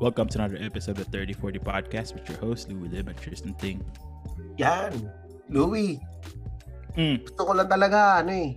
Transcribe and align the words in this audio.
Welcome 0.00 0.32
to 0.32 0.40
another 0.40 0.56
episode 0.58 0.96
of 0.98 1.12
3040 1.12 1.60
Podcast 1.60 2.16
with 2.16 2.24
your 2.24 2.40
host, 2.40 2.72
Louie 2.72 2.88
Lib 2.88 3.08
and 3.08 3.18
Tristan 3.18 3.52
Ting. 3.54 3.84
Yan. 4.56 4.96
Louie, 5.50 6.00
Mm. 6.96 7.22
gusto 7.22 7.42
ko 7.44 7.52
lang 7.52 7.68
talaga, 7.68 8.18
ano 8.18 8.32
eh, 8.32 8.56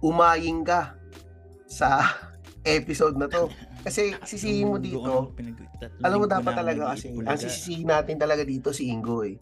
umaying 0.00 0.62
ka 0.62 0.94
sa 1.66 2.14
episode 2.64 3.16
na 3.16 3.26
to. 3.26 3.50
Kasi 3.82 4.14
sisihin 4.30 4.70
mo 4.70 4.78
dito, 4.78 5.34
alam 6.00 6.16
mo 6.16 6.26
dapat 6.26 6.52
talaga 6.54 6.94
kasi, 6.94 7.10
ang 7.12 7.36
sisisihin 7.36 7.90
natin 7.90 8.16
talaga 8.16 8.40
dito 8.42 8.70
si 8.70 8.88
Ingo 8.88 9.20
eh. 9.20 9.36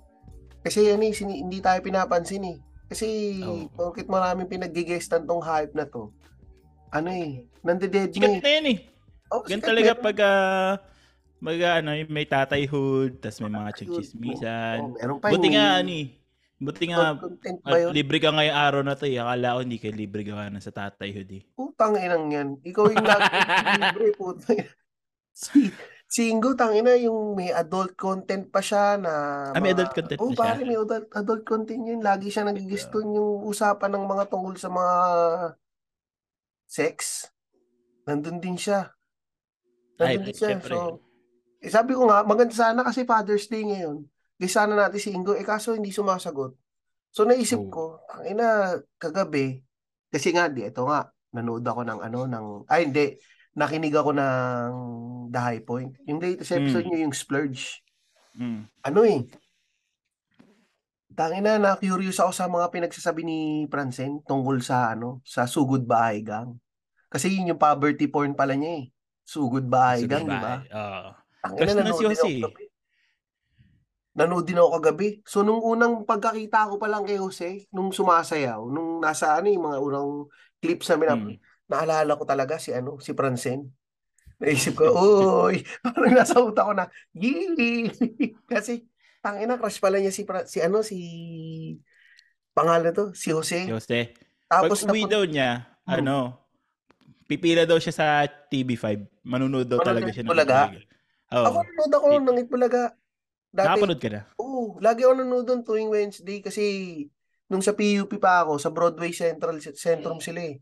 Kasi 0.63 0.89
ano 0.89 1.05
eh, 1.05 1.13
sini- 1.13 1.43
hindi 1.43 1.59
tayo 1.59 1.79
pinapansin 1.83 2.49
eh. 2.49 2.59
Kasi, 2.89 3.39
Oo. 3.43 3.69
bakit 3.73 4.07
maraming 4.07 4.47
pinag-guestan 4.47 5.25
tong 5.25 5.43
hype 5.43 5.75
na 5.75 5.85
to, 5.85 6.09
ano 6.89 7.09
eh, 7.09 7.45
nandeded 7.61 8.09
na 8.11 8.15
Sikat 8.15 8.33
eh. 8.33 8.41
na 8.41 8.51
yan 8.51 8.67
eh. 8.69 8.79
Oh, 9.29 9.41
Gan 9.43 9.59
sikat 9.59 9.65
talaga 9.65 9.91
pag 9.97 10.17
ah, 10.21 10.73
mag 11.43 11.59
ano, 11.59 11.91
may 12.07 12.23
tatayhood, 12.23 13.19
tas 13.19 13.43
may 13.43 13.51
mga 13.51 13.75
chichismisan. 13.83 14.79
Oh, 14.79 14.95
meron 14.95 15.19
pa 15.19 15.35
Buti 15.35 15.49
nga, 15.51 15.83
ano 15.83 15.91
eh. 15.91 16.09
Buti 16.63 16.85
nga, 16.95 17.19
at 17.19 17.91
libre 17.91 18.23
ka 18.23 18.31
ngayong 18.31 18.55
araw 18.55 18.83
na 18.87 18.95
to 18.95 19.11
eh. 19.11 19.19
Akala 19.19 19.59
ko 19.59 19.67
hindi 19.67 19.83
ka 19.83 19.91
libre 19.91 20.23
gawa 20.23 20.47
na 20.47 20.63
sa 20.63 20.71
tatayhood 20.71 21.27
eh. 21.35 21.43
Putang 21.59 21.99
inang 21.99 22.31
yan. 22.31 22.49
Ikaw 22.63 22.85
yung 22.95 23.03
libre, 23.83 24.15
putang. 24.15 24.63
Si, 25.35 25.67
si 26.07 26.31
Ingo, 26.31 26.55
tangina, 26.55 26.95
yung 26.95 27.35
may 27.35 27.51
adult 27.51 27.99
content 27.99 28.47
pa 28.47 28.63
siya 28.63 28.95
na... 29.03 29.13
Ah, 29.51 29.59
may 29.59 29.75
adult 29.75 29.91
content 29.91 30.23
Oo, 30.23 30.31
pa 30.39 30.55
siya. 30.55 30.63
may 30.63 30.79
adult, 30.79 31.11
adult 31.11 31.43
content 31.43 31.83
yun. 31.83 31.99
Lagi 31.99 32.31
siya 32.31 32.47
nagigiston 32.47 33.19
yung 33.19 33.43
usapan 33.51 33.99
ng 33.99 34.07
mga 34.07 34.31
tungkol 34.31 34.55
sa 34.55 34.71
mga 34.71 34.97
sex. 36.71 37.27
Nandun 38.07 38.39
din 38.39 38.55
siya. 38.55 38.95
Ay, 39.99 40.23
Nandun 40.23 40.31
din 40.31 40.37
siya. 40.39 40.47
syempre. 40.55 40.79
So, 40.79 41.11
eh, 41.63 41.71
sabi 41.71 41.95
ko 41.95 42.11
nga, 42.11 42.27
maganda 42.27 42.51
sana 42.51 42.83
kasi 42.83 43.07
Father's 43.07 43.47
Day 43.47 43.63
ngayon. 43.63 44.03
Di 44.35 44.51
sana 44.51 44.75
natin 44.75 44.99
si 44.99 45.15
Ingo, 45.15 45.39
eh 45.39 45.47
kaso 45.47 45.79
hindi 45.79 45.95
sumasagot. 45.95 46.59
So 47.15 47.23
naisip 47.23 47.63
Oo. 47.63 47.71
ko, 47.71 47.85
ang 48.11 48.27
ina, 48.27 48.75
kagabi, 48.99 49.63
kasi 50.11 50.35
nga, 50.35 50.51
di, 50.51 50.67
ito 50.67 50.83
nga, 50.83 51.07
nanood 51.31 51.63
ako 51.63 51.87
ng 51.87 52.01
ano, 52.03 52.27
ng, 52.27 52.47
ay 52.67 52.91
hindi, 52.91 53.15
nakinig 53.55 53.95
ako 53.95 54.11
ng 54.11 54.69
The 55.31 55.41
High 55.41 55.63
Point. 55.63 55.93
Yung 56.11 56.19
latest 56.19 56.51
episode 56.57 56.85
Mm. 56.85 56.91
niyo, 56.91 56.99
yung 57.07 57.15
Splurge. 57.15 57.85
Mm. 58.35 58.67
Ano 58.83 59.01
eh, 59.07 59.23
tangina 61.13 61.61
na 61.61 61.77
curious 61.77 62.19
ako 62.19 62.33
sa 62.33 62.49
mga 62.49 62.73
pinagsasabi 62.73 63.23
ni 63.23 63.39
Francen 63.69 64.25
tungkol 64.25 64.65
sa 64.65 64.97
ano, 64.97 65.21
sa 65.23 65.45
Sugod 65.45 65.85
Bahay 65.85 66.25
Gang. 66.25 66.57
Kasi 67.13 67.29
yun 67.29 67.53
yung 67.53 67.61
poverty 67.61 68.09
porn 68.09 68.33
pala 68.33 68.57
niya 68.57 68.83
eh. 68.83 68.85
Sugod 69.23 69.69
Bahay 69.69 70.09
Gang, 70.09 70.25
di 70.25 70.33
ba? 70.33 70.65
Oo. 70.65 71.22
Crush 71.43 71.75
na 71.75 71.83
nanood 71.83 71.99
si 71.99 71.99
din 71.99 72.07
ako 72.07 72.15
Jose. 72.15 72.33
kagabi. 72.39 72.65
Nanood 74.13 74.45
din 74.45 74.61
ako 74.61 74.71
kagabi. 74.77 75.09
So, 75.25 75.41
nung 75.41 75.59
unang 75.59 76.05
pagkakita 76.05 76.69
ko 76.69 76.77
pa 76.77 76.87
lang 76.87 77.03
kay 77.03 77.17
Jose, 77.17 77.67
nung 77.71 77.91
sumasayaw, 77.91 78.61
nung 78.65 79.01
nasa 79.01 79.35
ano 79.35 79.49
yung 79.49 79.65
mga 79.67 79.79
unang 79.81 80.11
clips 80.61 80.87
namin, 80.89 81.09
na, 81.09 81.17
Mm. 81.17 81.37
naalala 81.67 82.13
ko 82.15 82.25
talaga 82.25 82.55
si 82.57 82.71
ano, 82.71 83.01
si 83.01 83.11
Francen. 83.11 83.73
Naisip 84.37 84.77
ko, 84.77 84.85
uy, 85.49 85.65
parang 85.81 86.13
nasa 86.13 86.39
utak 86.39 86.63
ko 86.63 86.73
na, 86.73 86.87
yee! 87.11 87.89
Kasi, 88.53 88.85
tangina, 89.19 89.57
crush 89.57 89.81
pala 89.81 89.97
niya 89.97 90.13
si, 90.13 90.23
si 90.47 90.59
ano, 90.61 90.85
si, 90.85 90.99
pangalan 92.53 92.93
to, 92.93 93.05
si 93.15 93.33
Jose. 93.33 93.65
Si 93.65 93.73
Jose. 93.73 94.13
Pag 94.47 94.69
Tapos, 94.69 94.85
uwi 94.85 95.03
napun- 95.03 95.11
daw 95.11 95.23
niya, 95.25 95.51
Hmm. 95.83 95.99
ano, 95.99 96.17
pipila 97.27 97.65
daw 97.65 97.81
siya 97.81 97.91
sa 97.91 98.07
TV5. 98.29 99.03
Manunood 99.25 99.67
daw 99.67 99.81
Manonood 99.81 99.89
talaga 99.89 100.09
siya 100.13 100.23
ng 100.23 100.31
Oo. 101.33 101.47
ako 101.49 101.59
nanood 101.63 101.93
ako 101.93 102.07
ng 102.13 102.39
Itbulaga. 102.39 102.83
Dati, 103.49 103.69
Nakapanood 103.69 104.01
ka 104.01 104.09
na? 104.09 104.23
Oo, 104.37 104.81
lagi 104.81 105.05
ako 105.05 105.13
nanonood 105.15 105.45
doon 105.45 105.63
tuwing 105.63 105.89
Wednesday 105.89 106.41
kasi 106.41 106.65
nung 107.47 107.61
sa 107.61 107.73
PUP 107.73 108.17
pa 108.17 108.45
ako, 108.45 108.57
sa 108.57 108.69
Broadway 108.69 109.13
Central 109.13 109.61
Centrum 109.61 110.21
sila 110.21 110.41
eh. 110.41 110.57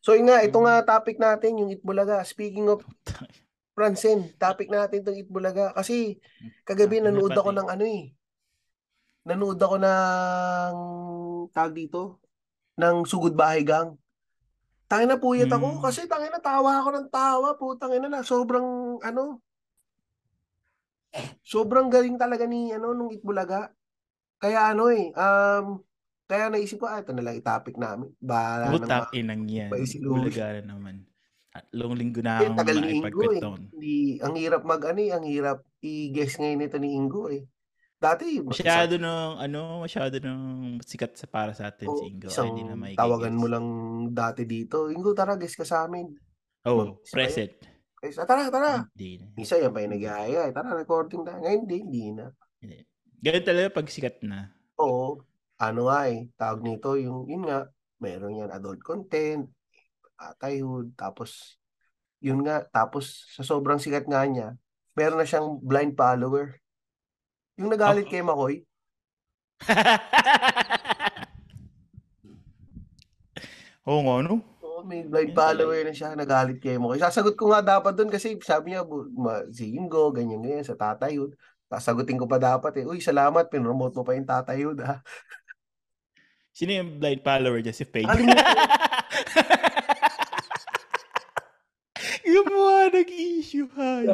So 0.00 0.12
yun 0.12 0.28
nga, 0.28 0.44
ito 0.44 0.60
nga 0.60 0.84
topic 0.84 1.16
natin, 1.16 1.56
yung 1.56 1.72
Itbulaga. 1.72 2.20
Speaking 2.22 2.68
of 2.68 2.84
Francen, 3.76 4.28
topic 4.36 4.68
natin 4.68 5.00
itong 5.00 5.16
Itbulaga. 5.16 5.72
Kasi 5.72 6.20
kagabi 6.62 7.00
nanood 7.00 7.32
ako 7.32 7.56
ng 7.56 7.68
ano 7.68 7.84
eh. 7.84 8.12
Nanood 9.24 9.56
ako 9.56 9.76
ng 9.80 10.74
tawag 11.48 11.72
dito, 11.72 12.20
ng 12.76 13.04
Sugod 13.04 13.32
Bahay 13.32 13.64
Gang. 13.64 13.96
Tangin 14.84 15.08
na 15.08 15.16
puyat 15.16 15.48
ako 15.48 15.78
Hmm. 15.78 15.82
kasi 15.82 16.04
tangin 16.04 16.28
na 16.28 16.42
tawa 16.42 16.82
ako 16.82 16.88
ng 16.90 17.08
tawa, 17.08 17.48
putang 17.54 17.94
ina 17.94 18.10
na 18.10 18.20
sobrang 18.20 19.00
ano 19.00 19.40
sobrang 21.42 21.90
galing 21.90 22.16
talaga 22.16 22.46
ni 22.46 22.70
ano 22.70 22.94
nung 22.94 23.10
Itbulaga. 23.10 23.70
Kaya 24.40 24.72
ano 24.72 24.88
eh, 24.88 25.10
um 25.14 25.84
kaya 26.30 26.46
naisip 26.46 26.78
ko, 26.78 26.86
ah, 26.86 27.02
ito 27.02 27.10
na 27.10 27.26
lang 27.26 27.42
i-topic 27.42 27.74
namin. 27.74 28.14
Bahala 28.22 28.70
nang 28.70 28.78
Utang 28.78 29.10
inang 29.18 29.42
yan. 29.50 29.74
Bulaga 30.06 30.62
na 30.62 30.78
naman. 30.78 31.02
At 31.50 31.66
long 31.74 31.98
linggo 31.98 32.22
na 32.22 32.38
Eh, 32.38 32.46
akong 32.46 32.58
tagal 32.62 32.78
ni 32.78 33.02
Ingo 33.02 33.22
eh. 33.34 33.42
Hindi, 33.42 33.98
ang 34.22 34.34
hirap 34.38 34.62
mag 34.62 34.78
ano 34.86 35.00
eh, 35.02 35.10
ang 35.10 35.26
hirap 35.26 35.66
i-guess 35.82 36.38
ngayon 36.38 36.58
nito 36.62 36.78
ni 36.78 36.94
Ingo 36.94 37.26
eh. 37.34 37.42
Dati, 38.00 38.38
Masyado 38.40 38.96
nung, 38.96 39.42
ano, 39.42 39.82
masyado 39.82 40.22
nung 40.22 40.78
sikat 40.80 41.18
sa 41.18 41.26
para 41.26 41.50
sa 41.50 41.68
atin 41.68 41.90
oh, 41.90 41.98
si 41.98 42.14
Ingo. 42.14 42.30
Ay, 42.30 42.32
isang 42.32 42.54
hindi 42.54 42.62
na 42.62 42.78
may 42.78 42.94
tawagan 42.94 43.34
mo 43.34 43.50
lang 43.50 43.66
dati 44.14 44.46
dito. 44.46 44.86
Ingo, 44.86 45.10
tara, 45.10 45.34
guess 45.34 45.58
ka 45.58 45.66
sa 45.66 45.84
amin. 45.90 46.14
Oh, 46.62 46.78
Mag- 46.78 47.02
present. 47.10 47.50
Guys, 47.58 47.69
ah, 48.00 48.26
tara, 48.26 48.48
tara. 48.48 48.72
Hindi 48.96 49.20
na. 49.20 49.26
Isa 49.36 49.56
yan 49.56 49.70
pa 49.70 49.84
yung 49.84 49.92
nag-iaya. 49.92 50.48
eh. 50.48 50.52
Tara, 50.52 50.72
recording 50.72 51.22
tayo. 51.22 51.38
Ngayon, 51.44 51.60
hindi, 51.64 51.76
hindi 51.84 52.04
na. 52.16 52.26
Hindi. 52.60 52.78
Ganun 53.20 53.44
talaga 53.44 53.76
pag 53.76 53.92
sikat 53.92 54.16
na. 54.24 54.48
Oo, 54.80 55.20
ano 55.60 55.80
nga 55.92 56.08
eh, 56.08 56.32
tawag 56.40 56.64
nito, 56.64 56.96
yung, 56.96 57.28
yun 57.28 57.44
nga, 57.44 57.68
meron 58.00 58.40
yan 58.40 58.48
adult 58.48 58.80
content, 58.80 59.44
atayhood, 60.16 60.96
tapos, 60.96 61.60
yun 62.16 62.40
nga, 62.40 62.64
tapos, 62.64 63.28
sa 63.36 63.44
sobrang 63.44 63.76
sikat 63.76 64.08
nga 64.08 64.24
niya, 64.24 64.56
meron 64.96 65.20
na 65.20 65.28
siyang 65.28 65.60
blind 65.60 65.92
follower. 65.92 66.56
Yung 67.60 67.68
nagalit 67.68 68.08
Oh. 68.08 68.08
kay 68.08 68.24
Makoy, 68.24 68.64
Oo 73.88 74.00
nga, 74.04 74.14
no? 74.24 74.34
Oo, 74.80 74.88
may 74.88 75.04
blind 75.04 75.36
Yun 75.36 75.36
follower 75.36 75.84
na 75.84 75.92
siya, 75.92 76.16
nagalit 76.16 76.56
kay 76.56 76.80
Makoy. 76.80 76.96
Sasagot 76.96 77.36
ko 77.36 77.52
nga 77.52 77.60
dapat 77.60 77.92
doon 77.92 78.08
kasi 78.08 78.40
sabi 78.40 78.72
niya, 78.72 78.88
ma- 79.14 79.44
si 79.52 79.76
Ingo, 79.76 80.08
ganyan 80.08 80.40
ganyan, 80.40 80.64
sa 80.64 80.72
tatayhood. 80.72 81.36
Sasagutin 81.68 82.18
ko 82.18 82.26
pa 82.26 82.40
dapat 82.40 82.82
eh, 82.82 82.88
uy, 82.88 82.98
salamat, 82.98 83.46
pinromote 83.52 83.94
mo 83.94 84.02
pa 84.02 84.16
yung 84.16 84.26
tatayhood 84.26 84.80
ha. 84.82 85.04
Sino 86.56 86.72
yung 86.74 86.98
blind 86.98 87.22
follower 87.22 87.60
niya? 87.62 87.76
Si 87.76 87.84
ko. 87.86 88.10
yung 92.34 92.48
mga 92.50 92.90
nag-issue, 92.90 93.68
hay. 93.76 94.08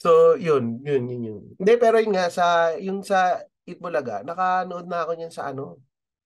So, 0.00 0.34
yun, 0.40 0.80
yun, 0.82 1.06
yun, 1.10 1.22
yun. 1.22 1.42
Hindi, 1.60 1.72
pero 1.76 2.00
yun 2.00 2.16
nga, 2.16 2.32
sa, 2.32 2.72
yung 2.80 3.04
sa 3.04 3.44
Itbulaga, 3.62 4.26
nakanood 4.26 4.90
na 4.90 5.06
ako 5.06 5.12
niyan 5.14 5.30
sa 5.30 5.52
ano, 5.54 5.78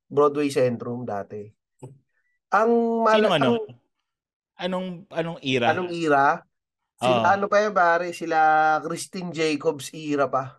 Broadway 0.09 0.49
Centrum 0.49 1.05
dati. 1.05 1.56
Ang 2.51 2.71
mal- 3.03 3.19
Sinong 3.19 3.35
ano? 3.35 3.51
ang 4.57 4.57
Anong, 4.57 4.89
anong 5.13 5.39
era? 5.45 5.69
anong 5.69 5.93
era? 5.93 6.41
Sila, 6.97 7.13
Oo. 7.13 7.25
ano 7.29 7.45
pa 7.45 7.61
yan, 7.61 7.75
pare? 7.77 8.09
Sila 8.11 8.39
Christine 8.81 9.29
Jacobs 9.29 9.93
era 9.93 10.27
pa. 10.27 10.57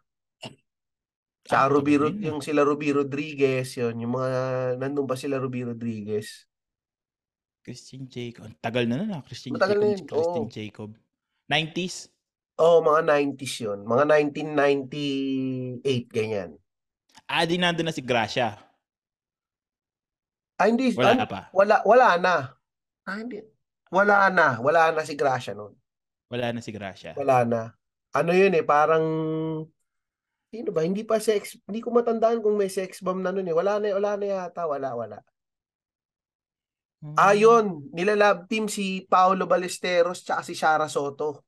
Sa 1.47 1.63
Ah, 1.63 1.66
Ruby, 1.66 1.95
Rod- 1.97 2.19
yung 2.19 2.43
sila 2.43 2.61
Ruby 2.61 2.91
Rodriguez, 2.91 3.73
yun, 3.73 3.95
yung 3.97 4.13
mga, 4.13 4.29
nandun 4.78 5.07
pa 5.07 5.16
sila 5.16 5.39
Ruby 5.39 5.63
Rodriguez. 5.63 6.45
Christian 7.63 8.05
Jacob. 8.05 8.51
Tagal 8.59 8.85
na 8.85 9.01
na, 9.01 9.23
Christian 9.23 9.55
Matagal 9.55 9.75
Jacob. 9.75 9.81
na 9.81 9.90
yun, 9.90 10.05
Christian 10.05 10.45
oo. 10.45 10.51
Jacob. 10.51 10.90
90s? 11.47 11.95
Oh, 12.57 12.79
mga 12.81 13.01
90s 13.01 13.55
yun. 13.59 13.79
Mga 13.81 14.03
1998, 14.05 16.07
ganyan. 16.07 16.49
Ah, 17.25 17.43
di 17.43 17.55
nandun 17.55 17.83
na 17.83 17.91
si 17.91 18.01
Gracia. 18.01 18.55
Ah, 20.57 20.67
hindi. 20.67 20.89
Wala 20.97 21.13
ano, 21.13 21.25
pa. 21.29 21.41
Wala, 21.53 21.75
wala 21.85 22.07
na. 22.17 22.35
Ah, 23.05 23.17
hindi. 23.21 23.45
Wala 23.93 24.27
na. 24.33 24.57
Wala 24.57 24.89
na 24.91 25.05
si 25.05 25.13
Gracia 25.13 25.53
noon. 25.53 25.77
Wala 26.27 26.51
na 26.51 26.59
si 26.59 26.73
Gracia. 26.73 27.13
Wala 27.13 27.45
na. 27.45 27.61
Ano 28.11 28.33
yun 28.33 28.57
eh, 28.57 28.65
parang, 28.65 29.05
sino 30.49 30.73
ba? 30.73 30.81
Hindi 30.81 31.05
pa 31.05 31.21
sex, 31.21 31.61
hindi 31.69 31.79
ko 31.79 31.93
matandaan 31.93 32.41
kung 32.41 32.57
may 32.57 32.73
sex 32.73 32.99
bomb 33.05 33.21
na 33.21 33.29
noon 33.29 33.47
eh. 33.47 33.55
Wala 33.55 33.77
na, 33.77 33.93
wala 33.93 34.11
na 34.17 34.25
yata. 34.25 34.65
Wala, 34.65 34.97
wala. 34.97 35.17
Hmm. 37.05 37.13
Ah, 37.13 37.37
yun. 37.37 37.85
Nilalab 37.93 38.49
team 38.49 38.65
si 38.65 39.05
Paolo 39.05 39.45
Ballesteros 39.45 40.25
tsaka 40.25 40.41
si 40.41 40.57
Shara 40.57 40.89
Soto. 40.89 41.45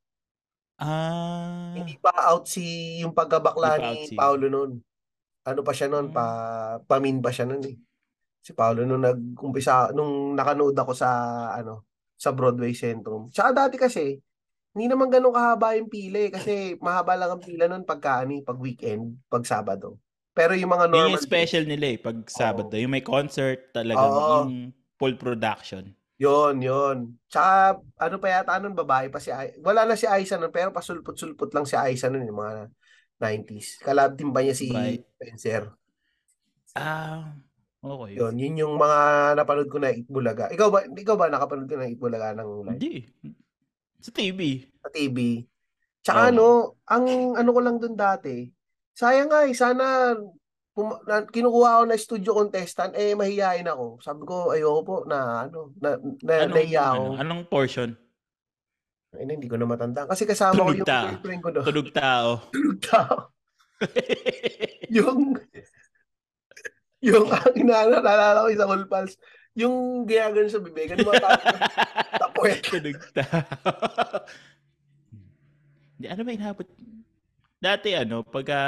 Ah. 0.80 1.76
Hindi 1.76 1.98
pa 2.00 2.14
out 2.32 2.48
si 2.48 3.02
yung 3.02 3.12
pagkabakla 3.12 3.82
ni 3.82 4.14
si- 4.14 4.16
Paolo 4.16 4.48
noon. 4.48 4.78
Ano 5.44 5.66
pa 5.66 5.74
siya 5.74 5.90
noon? 5.90 6.14
Hmm. 6.14 6.16
Pa, 6.16 6.26
pamin 6.86 7.20
pa 7.20 7.34
siya 7.34 7.50
noon 7.50 7.66
eh. 7.66 7.76
Si 8.40 8.52
Paolo 8.56 8.84
nung 8.88 9.04
nag-umpisa, 9.04 9.92
nung 9.96 10.34
nakanood 10.36 10.76
ako 10.76 10.92
sa, 10.96 11.10
ano, 11.56 11.86
sa 12.16 12.32
Broadway 12.36 12.74
Centrum. 12.76 13.30
Tsaka 13.32 13.50
dati 13.68 13.76
kasi, 13.80 14.20
Hindi 14.72 14.86
naman 14.94 15.10
ganun 15.10 15.34
kahaba 15.34 15.74
yung 15.76 15.90
pila 15.90 16.30
eh, 16.30 16.32
kasi 16.32 16.54
mahaba 16.86 17.18
lang 17.18 17.32
ang 17.36 17.44
pila 17.44 17.66
nun 17.68 17.84
pagka 17.84 18.24
ano, 18.24 18.38
eh, 18.38 18.44
pag 18.46 18.60
weekend, 18.62 19.18
pag 19.28 19.44
Sabado. 19.44 19.98
Pero 20.38 20.54
yung 20.56 20.72
mga 20.72 20.88
normal 20.88 21.20
Yun 21.20 21.20
yung 21.20 21.26
special 21.26 21.64
days, 21.66 21.72
nila 21.74 21.86
eh, 21.94 21.98
pag 22.00 22.18
Sabado. 22.30 22.74
Yung 22.78 22.94
may 22.94 23.04
concert 23.04 23.74
talaga, 23.74 24.00
Oo. 24.00 24.46
yung 24.46 24.72
full 24.96 25.16
production. 25.18 25.90
Yon, 26.20 26.60
yon. 26.60 26.98
Tsaka, 27.32 27.80
ano 27.96 28.16
pa 28.20 28.28
yata 28.28 28.60
nun, 28.60 28.76
babae 28.76 29.08
pa 29.08 29.24
si 29.24 29.32
Ai. 29.32 29.56
Wala 29.64 29.88
na 29.88 29.96
si 29.96 30.04
Aiza 30.04 30.36
nun, 30.36 30.52
pero 30.52 30.76
pasulput-sulput 30.76 31.50
lang 31.56 31.64
si 31.64 31.80
Aiza 31.80 32.12
nun, 32.12 32.28
yung 32.28 32.40
mga 32.44 32.56
90s. 33.20 33.80
Kalab 33.80 34.20
din 34.20 34.32
ba 34.36 34.44
niya 34.44 34.56
si 34.56 34.68
Right. 34.68 35.04
Spencer? 35.16 35.72
Ah, 36.76 37.34
okay. 37.82 38.12
Yon, 38.16 38.36
yun 38.36 38.62
yung 38.62 38.76
mga 38.76 39.00
napanood 39.36 39.70
ko 39.70 39.78
na 39.80 39.92
Itbulaga. 39.92 40.52
Ikaw 40.52 40.68
ba, 40.68 40.80
ikaw 40.86 41.16
ba 41.16 41.32
nakapanood 41.32 41.70
ka 41.70 41.80
ng 41.80 41.94
Itbulaga 41.96 42.36
ng 42.36 42.50
live 42.68 42.76
Hindi. 42.80 42.94
Sa 44.00 44.12
TV. 44.12 44.40
sa 44.80 44.90
TV? 44.90 45.44
Tsaka 46.00 46.22
Oo. 46.26 46.30
ano, 46.32 46.46
ang 46.88 47.06
ano 47.36 47.50
ko 47.52 47.60
lang 47.60 47.78
dun 47.78 48.00
dati, 48.00 48.48
sayang 48.96 49.28
nga 49.28 49.44
eh, 49.44 49.52
sana 49.52 50.16
pum- 50.72 51.04
na, 51.04 51.28
kinukuha 51.28 51.70
ako 51.76 51.84
na 51.88 51.98
studio 52.00 52.32
contestant, 52.32 52.96
eh 52.96 53.12
mahihayin 53.12 53.68
ako. 53.68 54.00
Sabi 54.00 54.24
ko, 54.24 54.56
ayoko 54.56 54.82
po 54.84 54.96
na 55.04 55.48
ano, 55.48 55.76
na, 55.84 56.00
na, 56.24 56.34
Anong, 56.48 56.56
nahiya 56.56 56.84
ako. 56.96 57.04
ano, 57.04 57.20
anong 57.20 57.44
portion? 57.52 57.90
Ay, 59.10 59.26
hindi 59.26 59.50
ko 59.50 59.58
na 59.58 59.66
matanda. 59.66 60.06
Kasi 60.06 60.24
kasama 60.24 60.54
ko 60.56 60.70
Tunog 60.70 60.80
yung 60.80 60.88
ta. 60.88 61.02
girlfriend 61.10 61.42
ko 61.42 61.50
doon. 61.50 61.66
Tunog 61.66 61.90
tao. 61.92 62.30
Tunog 62.56 62.80
tao. 62.80 63.16
yung 64.96 65.34
yung 67.06 67.28
ang 67.32 67.56
inaano, 67.56 68.04
naalala 68.04 68.44
ko 68.46 68.50
isang 68.52 68.72
All 68.72 68.86
Pals, 68.88 69.16
yung 69.56 70.06
ginagano 70.08 70.48
sa 70.48 70.62
bibig, 70.64 70.92
ano 70.94 71.04
mga. 71.08 71.30
Tunog 72.64 73.00
tao. 73.16 73.40
Hindi, 76.00 76.08
ano 76.08 76.22
ba 76.24 76.32
inabot? 76.32 76.68
Dati 77.60 77.92
ano, 77.92 78.24
pagka 78.24 78.62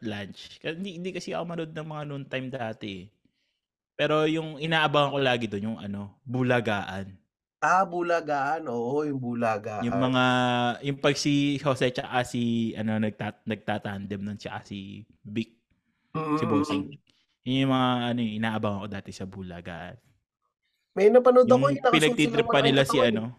lunch, 0.00 0.56
kasi 0.56 0.80
hindi, 0.80 0.96
hindi 0.96 1.12
kasi 1.12 1.36
ako 1.36 1.44
manood 1.44 1.76
ng 1.76 1.88
mga 1.92 2.04
noon 2.08 2.24
time 2.24 2.48
dati. 2.48 3.04
Pero 4.00 4.24
yung 4.24 4.56
inaabangan 4.56 5.12
ko 5.12 5.18
lagi 5.20 5.44
doon, 5.44 5.76
yung 5.76 5.78
ano, 5.78 6.16
bulagaan. 6.24 7.20
Ah, 7.60 7.84
bulagaan. 7.84 8.64
Oo, 8.64 9.04
yung 9.04 9.20
bulagaan. 9.20 9.84
Yung 9.84 10.00
mga, 10.00 10.24
yung 10.88 10.98
pag 11.04 11.16
si 11.20 11.60
Jose 11.60 11.92
tsaka 11.92 12.24
si, 12.24 12.72
ano, 12.80 12.96
nagtat, 12.96 13.44
nagtatandem 13.44 14.24
nun 14.24 14.40
tsaka 14.40 14.64
si 14.72 15.04
Vic, 15.20 15.52
Mm. 16.16 16.38
si 16.40 16.44
Bossing. 16.48 16.84
Yun 17.44 17.68
yung 17.68 17.72
mga, 17.76 17.88
ano, 18.08 18.18
yung 18.24 18.36
inaabangan 18.40 18.80
ko 18.80 18.88
dati 18.88 19.10
sa 19.12 19.28
bulagaan. 19.28 19.96
May 20.96 21.12
napanood 21.12 21.44
Yung 21.44 21.60
ako, 21.60 21.66
yung 21.76 21.84
pinagtitrip 21.92 22.46
pa 22.48 22.60
nila 22.64 22.86
si 22.86 22.96
ano, 23.02 23.34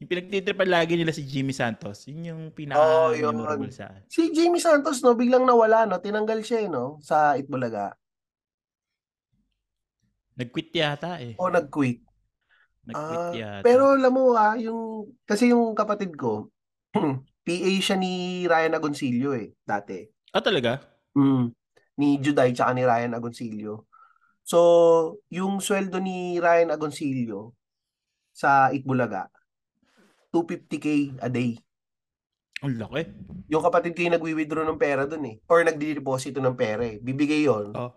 yung 0.00 0.08
pinagtitrip 0.10 0.56
pa 0.56 0.66
lagi 0.66 0.94
nila 0.96 1.12
si 1.12 1.22
Jimmy 1.22 1.52
Santos. 1.52 2.08
Yun 2.08 2.26
yung 2.32 2.42
pinaka-memorable 2.50 3.68
yun. 3.68 3.76
sa 3.76 3.92
akin. 3.92 4.02
Si 4.08 4.32
Jamie 4.34 4.58
Santos, 4.58 4.98
no, 5.04 5.14
biglang 5.14 5.44
nawala, 5.44 5.84
no? 5.86 6.00
Tinanggal 6.02 6.40
siya, 6.42 6.66
eh, 6.66 6.68
no? 6.72 6.98
Sa 7.04 7.36
Itbulaga. 7.38 7.94
Nag-quit 10.34 10.72
yata 10.72 11.20
eh. 11.20 11.36
O 11.36 11.52
nag-quit. 11.52 12.00
Nag-quit 12.88 13.20
Ah, 13.20 13.30
yata. 13.36 13.62
pero 13.62 13.94
alam 13.94 14.10
mo 14.10 14.32
ha, 14.34 14.56
yung, 14.58 15.12
kasi 15.22 15.52
yung 15.52 15.76
kapatid 15.76 16.16
ko, 16.16 16.48
PA 17.46 17.72
siya 17.78 17.94
ni 17.94 18.42
Ryan 18.48 18.74
Agoncillo, 18.74 19.36
eh, 19.36 19.52
dati. 19.62 20.02
Ah, 20.32 20.42
talaga? 20.42 20.82
Mm, 21.14 21.52
ni 21.98 22.16
Juday 22.18 22.52
tsaka 22.52 22.72
ni 22.72 22.84
Ryan 22.84 23.16
Agoncillo. 23.16 23.88
So, 24.42 24.58
yung 25.30 25.62
sweldo 25.62 26.02
ni 26.02 26.40
Ryan 26.42 26.74
Agoncillo 26.74 27.54
sa 28.32 28.72
Itbulaga, 28.72 29.28
250k 30.32 31.20
a 31.20 31.28
day. 31.28 31.60
Ang 32.62 32.78
laki. 32.78 33.02
Yung 33.50 33.62
kapatid 33.62 33.92
ko 33.92 34.06
yung 34.06 34.14
nagwi-withdraw 34.16 34.64
ng 34.64 34.80
pera 34.80 35.02
dun 35.04 35.26
eh. 35.26 35.36
Or 35.50 35.60
nagdi-deposito 35.60 36.38
ng 36.38 36.54
pera 36.56 36.86
eh. 36.86 36.96
Bibigay 37.02 37.44
yon 37.44 37.74
Oh. 37.74 37.90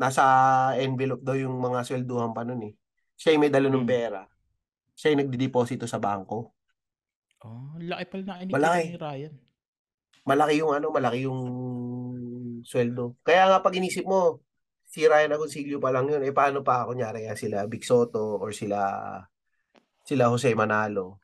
Nasa 0.00 0.22
envelope 0.80 1.22
daw 1.22 1.36
yung 1.36 1.54
mga 1.60 1.84
swelduhan 1.84 2.32
pa 2.32 2.42
nun 2.42 2.62
eh. 2.66 2.72
Siya 3.18 3.36
yung 3.36 3.42
may 3.44 3.52
dala 3.52 3.68
ng 3.68 3.84
Mm. 3.84 3.90
pera. 3.90 4.20
Siya 4.96 5.12
yung 5.12 5.20
nagdi-deposito 5.26 5.84
sa 5.84 6.00
bangko. 6.00 6.50
Oh, 7.44 7.76
laki 7.78 8.04
pala 8.10 8.22
na 8.24 8.34
ni 8.42 8.52
Ryan. 8.98 9.34
Malaki 10.26 10.54
yung 10.58 10.72
ano, 10.74 10.90
malaki 10.90 11.22
yung 11.28 11.40
sweldo. 12.68 13.16
Kaya 13.24 13.48
nga 13.48 13.64
pag 13.64 13.72
inisip 13.80 14.04
mo, 14.04 14.44
si 14.84 15.08
Ryan 15.08 15.40
Agoncillo 15.40 15.80
pa 15.80 15.88
lang 15.88 16.12
yun. 16.12 16.20
Eh 16.20 16.36
paano 16.36 16.60
pa, 16.60 16.84
kunyari 16.84 17.24
yan, 17.24 17.36
sila 17.40 17.64
Vic 17.64 17.80
Soto 17.80 18.36
or 18.36 18.52
sila 18.52 18.76
sila 20.04 20.28
Jose 20.28 20.52
Manalo. 20.52 21.16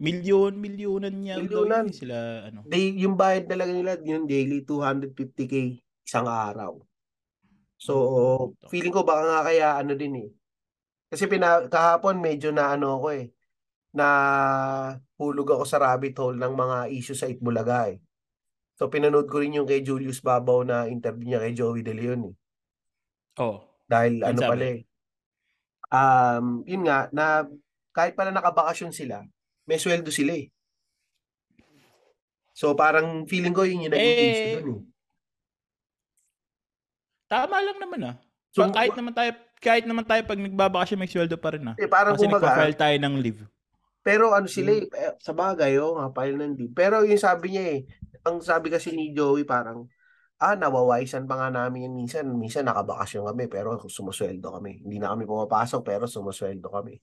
Milyon, 0.00 0.56
milyonan 0.56 1.16
niya. 1.20 1.36
Milyonan. 1.36 1.84
Milyonan. 1.84 1.86
Sila, 1.92 2.16
ano. 2.48 2.64
They, 2.64 2.96
yung 2.96 3.20
bayad 3.20 3.48
talaga 3.48 3.72
nila, 3.72 4.00
yung 4.00 4.24
daily 4.24 4.64
250k 4.64 5.76
isang 6.08 6.24
araw. 6.24 6.80
So, 7.76 8.56
feeling 8.72 8.92
ko 8.92 9.04
baka 9.04 9.22
nga 9.24 9.40
kaya 9.44 9.68
ano 9.76 9.92
din 9.96 10.24
eh. 10.24 10.28
Kasi 11.12 11.28
pina, 11.28 11.68
kahapon 11.68 12.20
medyo 12.20 12.48
na 12.52 12.76
ano 12.76 12.96
ako 13.00 13.06
eh, 13.12 13.32
na 13.92 14.06
hulog 15.20 15.48
ako 15.52 15.64
sa 15.68 15.80
rabbit 15.80 16.16
hole 16.16 16.40
ng 16.40 16.54
mga 16.56 16.78
issue 16.92 17.16
sa 17.16 17.28
Itbulaga 17.28 17.92
eh. 17.92 18.00
So, 18.80 18.88
pinanood 18.88 19.28
ko 19.28 19.44
rin 19.44 19.52
yung 19.52 19.68
kay 19.68 19.84
Julius 19.84 20.24
Babaw 20.24 20.64
na 20.64 20.88
interview 20.88 21.28
niya 21.28 21.44
kay 21.44 21.52
Joey 21.52 21.84
De 21.84 21.92
Leon 21.92 22.32
eh. 22.32 22.34
Oh. 23.36 23.60
Dahil 23.84 24.24
ano 24.24 24.40
sabi. 24.40 24.48
pala 24.48 24.64
eh. 24.72 24.80
Um, 25.92 26.64
yun 26.64 26.88
nga, 26.88 27.12
na 27.12 27.44
kahit 27.92 28.16
pala 28.16 28.32
nakabakasyon 28.32 28.96
sila, 28.96 29.20
may 29.68 29.76
sweldo 29.76 30.08
sila 30.08 30.32
eh. 30.32 30.48
So, 32.56 32.72
parang 32.72 33.28
feeling 33.28 33.52
ko 33.52 33.68
yun 33.68 33.84
yung 33.84 33.92
naging 33.92 34.16
Eh, 34.16 34.32
issue 34.32 34.56
dun 34.64 34.68
eh. 34.72 34.82
Tama 37.28 37.60
lang 37.60 37.78
naman 37.84 38.00
ah. 38.08 38.16
So, 38.48 38.64
Pag 38.64 38.80
kahit 38.80 38.96
naman 38.96 39.12
tayo, 39.12 39.30
kahit 39.60 39.84
naman 39.84 40.08
tayo 40.08 40.24
pag 40.24 40.40
nagbabakasyon 40.40 40.98
may 41.04 41.10
sweldo 41.12 41.36
pa 41.36 41.52
rin 41.52 41.68
ah. 41.68 41.76
eh, 41.76 41.84
parang 41.84 42.16
Kasi 42.16 42.24
kumbaga, 42.24 42.48
nagpa-file 42.48 42.76
tayo 42.80 42.96
ng 42.96 43.14
leave. 43.20 43.44
Pero 44.00 44.32
ano 44.32 44.48
sila 44.48 44.72
eh, 44.72 44.88
eh, 44.88 45.12
sa 45.20 45.36
bagay, 45.36 45.76
oh, 45.76 46.00
nga, 46.00 46.08
file 46.16 46.40
ng 46.40 46.52
leave. 46.56 46.72
Pero 46.72 47.04
yung 47.04 47.20
sabi 47.20 47.52
niya 47.52 47.64
eh, 47.76 47.80
ang 48.26 48.38
sabi 48.44 48.68
kasi 48.68 48.92
ni 48.92 49.12
Joey 49.14 49.44
parang, 49.48 49.88
ah, 50.40 50.56
nawawaisan 50.56 51.28
pa 51.28 51.36
nga 51.36 51.48
namin 51.52 51.88
yan 51.88 51.94
minsan. 51.94 52.24
Minsan 52.32 52.64
nakabakasyon 52.66 53.28
kami, 53.32 53.44
pero 53.46 53.76
sumusweldo 53.84 54.48
kami. 54.56 54.80
Hindi 54.84 54.96
na 54.96 55.12
kami 55.12 55.28
pumapasok, 55.28 55.80
pero 55.84 56.04
sumusweldo 56.08 56.68
kami. 56.72 56.96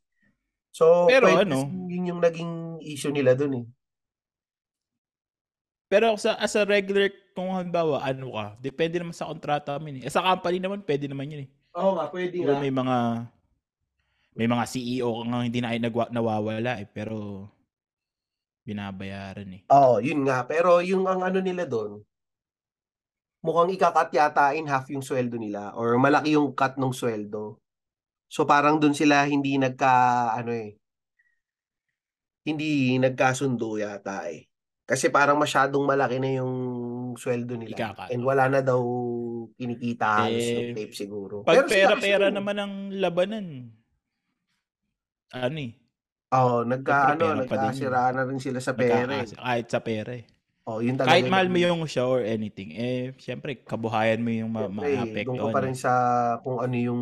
So, 0.74 1.10
Pero 1.10 1.26
pwede 1.26 1.50
ano? 1.50 1.66
yun 1.90 2.10
yung 2.14 2.22
naging 2.22 2.78
issue 2.86 3.10
nila 3.10 3.34
dun 3.34 3.54
eh. 3.62 3.66
Pero 5.88 6.14
sa 6.20 6.36
as 6.38 6.54
a 6.60 6.68
regular, 6.68 7.10
kung 7.32 7.50
halimbawa, 7.56 8.04
ano 8.04 8.36
ka, 8.36 8.46
depende 8.60 9.00
naman 9.00 9.16
sa 9.16 9.26
kontrata 9.26 9.80
namin 9.80 10.04
eh. 10.04 10.12
Sa 10.12 10.20
company 10.20 10.60
naman, 10.60 10.84
pwede 10.84 11.08
naman 11.08 11.32
yun 11.32 11.42
eh. 11.48 11.50
Oo 11.80 11.96
nga, 11.96 12.12
pwede 12.12 12.36
Diba 12.36 12.60
may 12.60 12.74
mga 12.74 12.98
may 14.38 14.46
mga 14.46 14.66
CEO 14.70 15.26
nga 15.26 15.42
hindi 15.42 15.60
na 15.64 15.74
ay 15.74 15.82
nagwa, 15.82 16.06
nawawala 16.14 16.78
eh, 16.78 16.86
pero 16.86 17.48
binabayaran 18.68 19.48
eh. 19.56 19.62
Oo, 19.72 20.04
yun 20.04 20.28
nga. 20.28 20.44
Pero 20.44 20.84
yung 20.84 21.08
ang 21.08 21.24
ano 21.24 21.40
nila 21.40 21.64
doon, 21.64 22.04
mukhang 23.40 23.72
ikakat 23.72 24.12
yata 24.12 24.52
in 24.60 24.68
half 24.68 24.92
yung 24.92 25.00
sweldo 25.00 25.40
nila 25.40 25.72
or 25.80 25.96
malaki 25.96 26.36
yung 26.36 26.52
cut 26.52 26.76
ng 26.76 26.92
sweldo. 26.92 27.64
So 28.28 28.44
parang 28.44 28.76
doon 28.76 28.92
sila 28.92 29.24
hindi 29.24 29.56
nagka 29.56 30.36
ano 30.36 30.52
eh 30.52 30.76
hindi 32.48 32.96
nagkasundo 33.00 33.76
yata 33.80 34.28
eh. 34.32 34.48
Kasi 34.88 35.12
parang 35.12 35.36
masyadong 35.36 35.84
malaki 35.84 36.16
na 36.16 36.40
yung 36.40 36.54
sweldo 37.20 37.60
nila. 37.60 37.76
Ikakat. 37.76 38.08
And 38.16 38.24
wala 38.24 38.48
na 38.48 38.64
daw 38.64 38.80
kinikita 39.60 40.32
Eh, 40.32 40.72
yung 40.72 40.72
tape 40.72 40.96
siguro. 40.96 41.44
Pag 41.44 41.68
pera-pera 41.68 42.32
kasi- 42.32 42.36
naman 42.40 42.56
ang 42.56 42.74
labanan, 42.96 43.48
ano 45.36 45.58
eh, 45.60 45.76
Oo, 46.28 46.68
nagka 46.68 47.16
Siyempre, 47.16 47.28
ano, 47.32 47.40
pera 47.40 47.48
pa 47.48 47.56
din 47.56 47.64
yun. 47.64 47.72
nagkasiraan 47.72 48.14
na 48.20 48.24
rin 48.28 48.40
sila 48.44 48.60
sa 48.60 48.74
pera. 48.76 49.12
eh. 49.16 49.28
kahit 49.32 49.68
sa 49.72 49.80
pera 49.80 50.12
eh. 50.12 50.26
Oh, 50.68 50.84
yun 50.84 51.00
talaga. 51.00 51.16
Kahit 51.16 51.32
mahal 51.32 51.48
mo 51.48 51.58
yung 51.64 51.82
show 51.88 52.20
or 52.20 52.24
anything, 52.28 52.76
eh, 52.76 53.16
syempre, 53.16 53.64
kabuhayan 53.64 54.20
mo 54.20 54.28
yung 54.36 54.52
ma- 54.52 54.68
ma-apektuhan. 54.68 55.24
doon 55.24 55.40
ka 55.40 55.56
pa 55.56 55.62
rin 55.64 55.78
sa 55.80 55.92
kung 56.44 56.60
ano 56.60 56.76
yung 56.76 57.02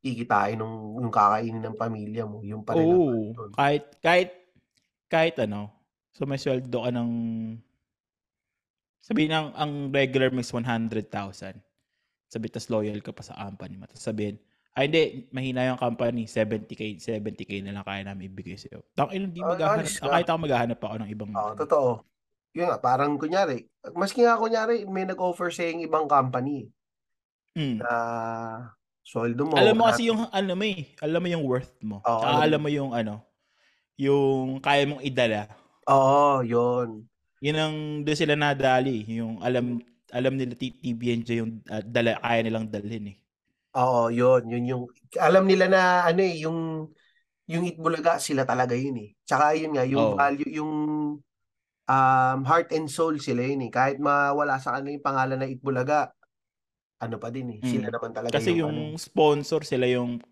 kikitain 0.00 0.56
nung 0.56 0.96
yung 1.04 1.12
kakainin 1.12 1.60
ng 1.60 1.76
pamilya 1.76 2.24
mo. 2.24 2.40
Yung 2.40 2.64
pa 2.64 2.72
rin 2.72 2.88
Oo, 2.88 3.36
doon. 3.36 3.52
kahit, 3.52 3.84
kahit, 4.00 4.30
kahit 5.12 5.36
ano, 5.44 5.68
so 6.16 6.24
may 6.24 6.40
sweldo 6.40 6.72
ka 6.80 6.88
ng, 6.88 7.10
sabihin 9.04 9.36
ang, 9.36 9.48
ang 9.52 9.72
regular 9.92 10.32
mo 10.32 10.40
is 10.40 10.48
100,000. 10.48 11.60
Sabi, 12.32 12.48
tas 12.48 12.72
loyal 12.72 13.04
ka 13.04 13.12
pa 13.12 13.20
sa 13.20 13.36
company 13.36 13.76
mo. 13.76 13.84
Tapos 13.84 14.00
sabihin, 14.00 14.40
ay 14.74 14.84
hindi, 14.86 15.02
mahina 15.30 15.66
yung 15.66 15.78
company, 15.78 16.26
70k, 16.26 16.98
70k 16.98 17.62
na 17.62 17.72
lang 17.72 17.86
kaya 17.86 18.02
namin 18.02 18.26
ibigay 18.26 18.54
sa'yo. 18.54 18.82
Tangin, 18.92 19.30
hindi 19.30 19.38
Ah, 19.38 19.54
maghahanap. 19.54 19.86
ka. 19.86 20.06
kahit 20.08 20.26
ako 20.26 20.38
maghahanap 20.40 20.78
ako 20.78 20.94
ng 20.96 21.10
ibang, 21.10 21.30
Oo, 21.30 21.52
totoo. 21.54 21.90
Yun 22.52 22.66
nga, 22.66 22.78
parang 22.78 23.14
kunyari, 23.14 23.66
maski 23.92 24.22
nga 24.22 24.34
kunyari, 24.34 24.82
may 24.84 25.02
nag-offer 25.04 25.48
sa 25.48 25.62
yung 25.62 25.78
ibang 25.80 26.06
company 26.06 26.70
Mm. 27.54 27.78
na 27.78 27.92
sweldo 29.00 29.46
mo. 29.46 29.54
alam 29.54 29.74
mo 29.74 29.86
kasi 29.86 30.10
yung, 30.10 30.26
alam 30.28 30.54
mo 30.54 30.64
eh, 30.64 30.90
alam 30.98 31.22
mo 31.22 31.28
yung 31.28 31.44
worth 31.44 31.74
mo. 31.80 31.98
Oo, 32.00 32.18
Tsaka 32.18 32.26
alam 32.26 32.34
mo. 32.34 32.42
alam 32.42 32.60
mo 32.60 32.68
yung 32.68 32.90
ano, 32.90 33.14
yung 33.94 34.58
kaya 34.58 34.82
mong 34.84 35.02
idala. 35.02 35.46
Oo, 35.86 36.42
yun. 36.42 37.06
Yun 37.38 37.56
ang 37.56 37.76
doon 38.02 38.16
sila 38.16 38.34
nadali. 38.34 39.04
Yung 39.12 39.38
alam 39.38 39.78
alam 40.10 40.34
nila 40.34 40.54
TBNJ 40.54 41.28
yung 41.36 41.62
uh, 41.64 41.78
dala, 41.80 42.16
kaya 42.16 42.40
nilang 42.40 42.66
dalhin 42.66 43.12
eh. 43.12 43.16
Oo, 43.74 44.10
yun. 44.10 44.46
Yun 44.46 44.64
yung, 44.70 44.84
alam 45.18 45.44
nila 45.44 45.66
na 45.66 45.82
ano 46.06 46.20
eh, 46.22 46.46
yung, 46.46 46.88
yung 47.50 47.64
Itbulaga, 47.66 48.22
sila 48.22 48.46
talaga 48.46 48.78
yun 48.78 48.96
eh. 49.02 49.10
Tsaka 49.26 49.58
yun 49.58 49.74
nga, 49.74 49.84
yung 49.84 50.14
oh. 50.14 50.16
value, 50.16 50.50
yung 50.54 50.72
um, 51.84 52.38
heart 52.46 52.70
and 52.70 52.86
soul 52.86 53.18
sila 53.18 53.42
yun 53.42 53.66
eh. 53.66 53.70
Kahit 53.74 53.98
mawala 53.98 54.62
sa 54.62 54.78
kanila 54.78 54.94
yung 54.94 55.06
pangalan 55.06 55.38
na 55.42 55.50
Itbulaga, 55.50 56.14
ano 57.02 57.16
pa 57.18 57.28
din 57.34 57.58
eh. 57.58 57.60
Sila 57.66 57.90
mm. 57.90 57.94
naman 57.98 58.10
talaga 58.14 58.32
Kasi 58.38 58.54
yung, 58.54 58.70
yung 58.70 58.94
ano, 58.94 59.00
sponsor, 59.02 59.66
sila 59.66 59.90
yung, 59.90 60.22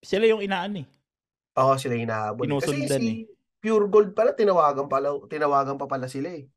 sila 0.00 0.24
yung 0.24 0.40
inaan 0.40 0.82
eh. 0.82 0.86
Oo, 1.60 1.76
sila 1.76 2.00
yung 2.00 2.08
hinahabol. 2.08 2.48
Kasi 2.64 2.88
si 2.88 3.04
eh. 3.04 3.16
Pure 3.60 3.92
Gold 3.92 4.10
pala, 4.16 4.32
tinawagan, 4.32 4.88
pala, 4.88 5.12
tinawagan 5.28 5.76
pa 5.76 5.84
pala 5.84 6.08
sila 6.08 6.32
eh. 6.32 6.48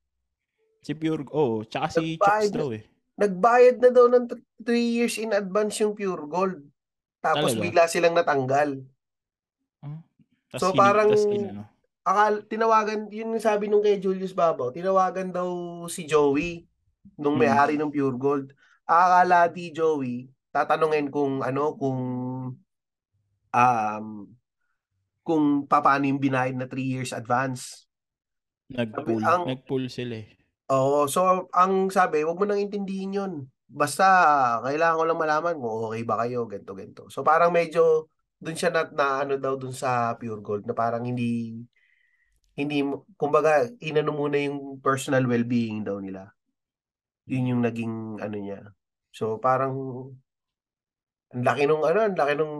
Si 0.79 0.95
Pure, 0.95 1.27
oh, 1.35 1.67
tsaka 1.67 1.99
si 1.99 2.15
Chucks 2.15 2.51
daw 2.51 2.71
eh. 2.71 2.83
Nagbayad 3.13 3.77
na 3.77 3.89
daw 3.93 4.10
ng 4.10 4.25
3 4.25 4.74
years 4.74 5.22
in 5.22 5.36
advance 5.36 5.77
yung 5.82 5.93
Pure 5.93 6.25
Gold. 6.25 6.60
Tapos 7.22 7.53
Talaga? 7.53 7.63
bigla 7.63 7.84
silang 7.86 8.15
natanggal. 8.17 8.72
Huh? 9.84 10.00
so 10.58 10.70
hinig, 10.70 10.79
parang 10.79 11.10
ano? 11.10 11.63
akal 12.03 12.34
tinawagan 12.46 13.08
yun 13.10 13.34
yung 13.34 13.41
sabi 13.41 13.72
nung 13.72 13.82
kay 13.82 13.98
Julius 13.98 14.36
Babaw, 14.36 14.75
tinawagan 14.75 15.32
daw 15.32 15.50
si 15.88 16.03
Joey 16.03 16.67
nung 17.15 17.39
hmm. 17.39 17.41
may-ari 17.48 17.75
ng 17.79 17.89
Pure 17.93 18.17
Gold. 18.20 18.48
Akala 18.84 19.48
di 19.48 19.72
Joey 19.72 20.27
tatanungin 20.53 21.10
kung 21.10 21.41
ano 21.41 21.74
kung 21.74 22.00
um 23.53 24.05
kung 25.24 25.43
paano 25.65 26.03
yung 26.05 26.20
binayad 26.22 26.53
na 26.60 26.67
3 26.67 26.84
years 26.84 27.12
advance. 27.15 27.88
Nag-pull, 28.67 29.24
ang, 29.24 29.48
nag-pull 29.48 29.88
sila 29.88 30.20
eh. 30.20 30.29
Oo, 30.72 31.12
so 31.12 31.50
ang 31.51 31.91
sabi, 31.91 32.24
wag 32.24 32.39
mo 32.39 32.46
nang 32.48 32.62
intindihin 32.62 33.15
'yun. 33.15 33.34
Basta 33.67 34.03
kailangan 34.63 35.00
ko 35.00 35.03
lang 35.10 35.20
malaman 35.20 35.55
kung 35.60 35.74
okay 35.91 36.01
ba 36.08 36.15
kayo, 36.24 36.48
ganto 36.48 36.72
ganto. 36.77 37.03
So 37.12 37.20
parang 37.25 37.51
medyo 37.51 38.08
dun 38.39 38.55
siya 38.55 38.72
na, 38.72 38.82
na 38.91 39.05
ano 39.27 39.36
daw 39.39 39.60
dun 39.60 39.75
sa 39.75 40.15
Pure 40.15 40.39
Gold 40.43 40.63
na 40.67 40.75
parang 40.75 41.03
hindi 41.03 41.60
hindi 42.53 42.86
kumbaga 43.17 43.65
inano 43.82 44.13
muna 44.13 44.38
yung 44.38 44.77
personal 44.79 45.25
well-being 45.25 45.84
daw 45.84 45.98
nila. 46.00 46.32
Yun 47.27 47.58
yung 47.58 47.62
naging 47.65 48.22
ano 48.24 48.38
niya. 48.38 48.60
So 49.12 49.41
parang 49.41 49.74
ang 51.34 51.43
laki 51.43 51.65
nung 51.65 51.84
ano, 51.84 52.00
ang 52.05 52.17
laki 52.17 52.34
nung 52.38 52.55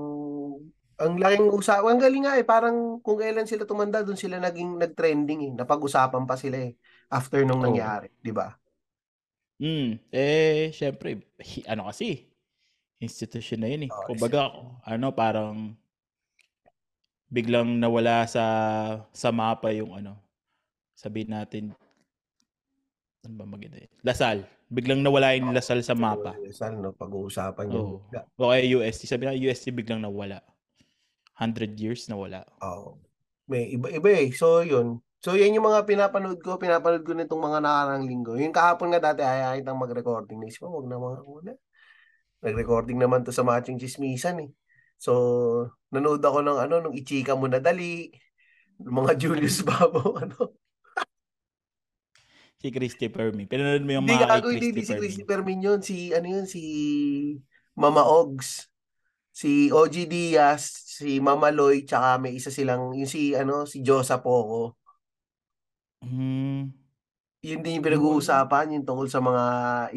ang 1.02 1.18
laking 1.18 1.50
usapan. 1.50 1.90
Ang 1.96 2.02
galing 2.02 2.24
nga 2.26 2.34
eh, 2.38 2.46
parang 2.46 3.02
kung 3.02 3.18
kailan 3.18 3.50
sila 3.50 3.66
tumanda, 3.66 4.06
doon 4.06 4.20
sila 4.20 4.38
naging 4.38 4.78
nag-trending 4.78 5.42
eh. 5.50 5.52
Napag-usapan 5.58 6.24
pa 6.30 6.38
sila 6.38 6.58
eh 6.62 6.78
after 7.14 7.46
nung 7.46 7.62
oh. 7.62 7.66
nangyari, 7.70 8.10
di 8.18 8.34
ba? 8.34 8.58
Hmm, 9.62 10.02
eh 10.10 10.74
syempre 10.74 11.30
ano 11.70 11.86
kasi 11.88 12.26
institution 12.98 13.62
na 13.62 13.70
yun 13.70 13.86
eh. 13.88 13.92
Oh, 13.94 14.12
Kumbaga 14.12 14.50
ano 14.82 15.14
parang 15.14 15.78
biglang 17.30 17.78
nawala 17.78 18.26
sa 18.26 18.46
sa 19.14 19.30
mapa 19.34 19.74
yung 19.74 19.94
ano 19.94 20.18
sabihin 20.94 21.34
natin 21.34 21.64
ano 23.24 23.34
ba 23.40 23.46
maganda 23.48 23.80
eh? 23.80 23.88
Lasal. 24.04 24.44
Biglang 24.68 25.00
nawala 25.00 25.32
yung 25.38 25.56
Lasal 25.56 25.80
sa 25.80 25.96
mapa. 25.96 26.36
Lasal, 26.44 26.76
no? 26.76 26.92
Pag-uusapan 26.92 27.72
yun. 27.72 28.04
Oh. 28.04 28.50
O 28.50 28.52
kaya 28.52 28.68
UST. 28.68 29.08
Sabi 29.08 29.24
na 29.24 29.38
UST 29.38 29.72
biglang 29.72 30.04
nawala. 30.04 30.44
100 31.38 31.78
years 31.82 32.06
na 32.10 32.16
wala. 32.18 32.46
Oo. 32.62 32.98
Oh. 32.98 33.02
May 33.50 33.76
iba-iba 33.76 34.10
eh. 34.14 34.30
So, 34.32 34.64
yun. 34.64 35.04
So, 35.24 35.40
yan 35.40 35.56
yung 35.56 35.68
mga 35.68 35.88
pinapanood 35.88 36.40
ko. 36.44 36.60
Pinapanood 36.60 37.04
ko 37.04 37.16
nitong 37.16 37.42
mga 37.42 37.60
nakarang 37.64 38.04
linggo. 38.08 38.36
Yung 38.36 38.56
kahapon 38.56 38.92
nga 38.92 39.02
dati, 39.02 39.24
ay 39.24 39.60
ay 39.60 39.60
mag-recording. 39.64 40.40
Naisip 40.40 40.68
ko, 40.68 40.84
wag 40.84 40.88
na 40.88 41.00
mga 41.00 41.20
una. 41.24 41.52
Nag-recording 42.44 43.00
naman 43.00 43.24
to 43.24 43.32
sa 43.32 43.44
Matching 43.44 43.80
Chismisan 43.80 44.44
eh. 44.44 44.52
So, 45.00 45.72
nanood 45.92 46.24
ako 46.24 46.44
ng 46.44 46.60
ano, 46.60 46.76
nung 46.84 46.96
Ichika 46.96 47.40
mo 47.40 47.48
na 47.48 47.64
dali. 47.64 48.12
Mga 48.84 49.16
Julius 49.16 49.64
Babo, 49.68 50.20
ano. 50.20 50.60
si 52.64 52.72
Christopher 52.72 53.36
Min. 53.36 53.48
Pinanood 53.48 53.84
mo 53.84 53.92
yung 53.92 54.08
mga 54.08 54.28
kay 54.28 54.40
Christopher 54.40 54.72
Hindi, 54.72 54.82
si 54.84 54.94
Christopher 54.96 55.42
Min 55.44 55.60
yun. 55.60 55.80
Si, 55.84 56.16
ano 56.16 56.28
yun, 56.28 56.48
si 56.48 56.64
Mama 57.76 58.08
Ogs. 58.08 58.72
Si 59.34 59.74
OG 59.74 59.96
Diaz, 60.12 60.64
si 60.86 61.18
Mama 61.18 61.50
Loy, 61.50 61.84
tsaka 61.90 62.22
may 62.22 62.38
isa 62.38 62.54
silang, 62.54 62.94
yung 62.94 63.10
si, 63.10 63.34
ano, 63.34 63.66
si 63.66 63.82
Josa 63.82 64.22
Poco. 64.22 64.78
Hmm. 66.06 66.70
Yun 67.44 67.60
din 67.64 67.76
yung 67.82 67.86
pinag-uusapan, 67.88 68.78
yung 68.78 68.86
tungkol 68.88 69.08
sa 69.12 69.20
mga 69.20 69.44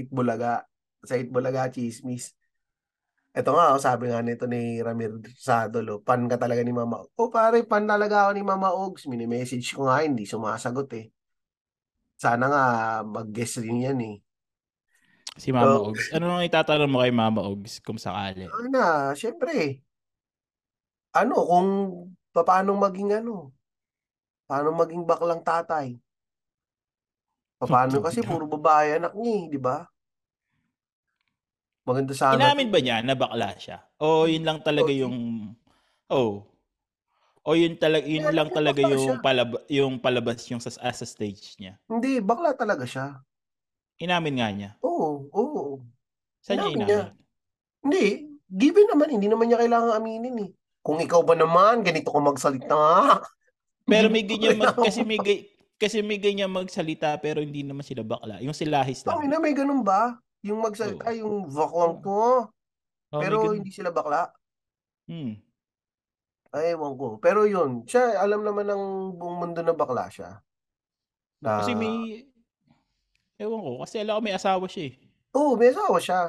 Itbulaga, 0.00 0.66
sa 1.04 1.14
Itbulaga 1.20 1.70
Chismis. 1.70 2.34
Ito 3.36 3.52
nga, 3.52 3.76
oh, 3.76 3.80
sabi 3.82 4.08
nga 4.08 4.24
nito 4.24 4.48
ni 4.48 4.80
Ramir 4.80 5.12
Sadolo, 5.36 6.00
pan 6.00 6.24
ka 6.26 6.40
talaga 6.40 6.64
ni 6.64 6.72
Mama. 6.72 7.04
O 7.04 7.28
oh, 7.28 7.30
pare, 7.30 7.62
pan 7.68 7.84
talaga 7.84 8.26
ako 8.26 8.32
ni 8.34 8.42
Mama 8.42 8.72
Ogs. 8.72 9.04
Mini-message 9.06 9.76
ko 9.76 9.86
nga, 9.86 10.00
hindi 10.02 10.24
sumasagot 10.24 10.88
eh. 10.96 11.06
Sana 12.16 12.48
nga 12.48 12.62
mag-guest 13.04 13.60
rin 13.60 13.84
yan 13.84 14.00
eh. 14.00 14.25
Si 15.36 15.52
Mama 15.52 15.76
so, 15.76 15.92
Ogs. 15.92 16.08
Ano 16.16 16.32
nang 16.32 16.48
itatanong 16.48 16.88
mo 16.88 17.04
kay 17.04 17.12
Mama 17.12 17.44
Ogs 17.44 17.80
kung 17.84 18.00
sakali? 18.00 18.48
Ano 18.48 18.68
na, 18.72 19.12
syempre. 19.12 19.84
Ano, 21.12 21.44
kung 21.44 21.68
paano 22.32 22.76
maging 22.76 23.24
ano, 23.24 23.56
Paano 24.46 24.70
maging 24.78 25.02
baklang 25.02 25.42
tatay? 25.42 25.98
Paano 27.58 27.98
kasi 28.06 28.22
puro 28.22 28.46
babae 28.46 29.02
anak 29.02 29.12
niya, 29.18 29.34
eh, 29.42 29.44
di 29.50 29.58
ba? 29.58 29.82
Maganda 31.86 32.14
sana. 32.14 32.38
Inamin 32.38 32.70
ba 32.70 32.78
niya 32.82 33.02
na 33.02 33.14
bakla 33.18 33.54
siya? 33.58 33.82
O 33.98 34.26
yun 34.26 34.46
lang 34.46 34.62
talaga 34.62 34.90
oh, 34.90 35.00
yung 35.06 35.18
Oh. 36.06 36.46
O 37.46 37.54
yun 37.54 37.78
talaga 37.78 38.06
yun 38.06 38.26
lang 38.30 38.50
talaga 38.50 38.82
yung 38.82 39.22
palab 39.22 39.62
yung 39.70 40.02
palabas 40.02 40.46
yung 40.50 40.58
sa 40.58 40.70
as 40.82 41.02
a 41.02 41.06
stage 41.06 41.54
niya. 41.62 41.78
Hindi, 41.86 42.18
bakla 42.18 42.58
talaga 42.58 42.82
siya. 42.86 43.22
Inamin 43.96 44.34
nga 44.36 44.48
niya. 44.52 44.70
Oo, 44.84 45.28
oo. 45.32 45.62
Saan 46.44 46.60
niya 46.60 46.70
inamin? 46.72 46.86
Niya. 46.86 47.04
Hindi, 47.86 48.04
given 48.50 48.86
naman, 48.92 49.08
hindi 49.08 49.28
naman 49.30 49.46
niya 49.48 49.62
kailangan 49.62 49.96
aminin 49.96 50.36
eh. 50.44 50.50
Kung 50.84 51.02
ikaw 51.02 51.22
ba 51.26 51.34
naman, 51.34 51.82
ganito 51.82 52.12
ko 52.12 52.20
magsalita. 52.22 52.78
Pero 53.86 54.06
may 54.06 54.22
ganyan 54.30 54.58
mag, 54.60 54.76
kasi 54.78 55.02
may 55.02 55.18
kasi 55.76 56.00
may 56.00 56.16
ganyan 56.16 56.48
magsalita 56.48 57.20
pero 57.20 57.44
hindi 57.44 57.60
naman 57.60 57.84
sila 57.84 58.00
bakla. 58.00 58.40
Yung 58.40 58.56
silahis 58.56 59.04
lang. 59.04 59.28
na 59.28 59.36
may 59.42 59.52
ganun 59.52 59.84
ba? 59.84 60.16
Yung 60.46 60.62
magsalita, 60.62 61.10
oh. 61.10 61.16
yung 61.16 61.34
vakwang 61.50 62.00
ko. 62.00 62.48
Oh, 63.12 63.20
pero 63.20 63.52
hindi 63.52 63.70
sila 63.74 63.90
bakla. 63.92 64.30
Hmm. 65.06 65.38
Ay, 66.54 66.72
ewan 66.72 66.94
ko. 66.96 67.20
Pero 67.20 67.44
yun, 67.44 67.84
siya, 67.84 68.16
alam 68.22 68.40
naman 68.40 68.66
ng 68.70 68.84
buong 69.20 69.36
mundo 69.42 69.60
na 69.60 69.76
bakla 69.76 70.08
siya. 70.08 70.40
Na... 71.44 71.60
Kasi 71.60 71.76
may, 71.76 72.24
ewan 73.36 73.60
ko, 73.60 73.72
kasi 73.84 74.00
alam 74.00 74.18
ko 74.18 74.22
may 74.24 74.36
asawa 74.36 74.64
siya 74.68 74.84
eh. 74.90 74.94
Oo, 75.36 75.54
may 75.54 75.70
asawa 75.72 75.98
siya. 76.00 76.20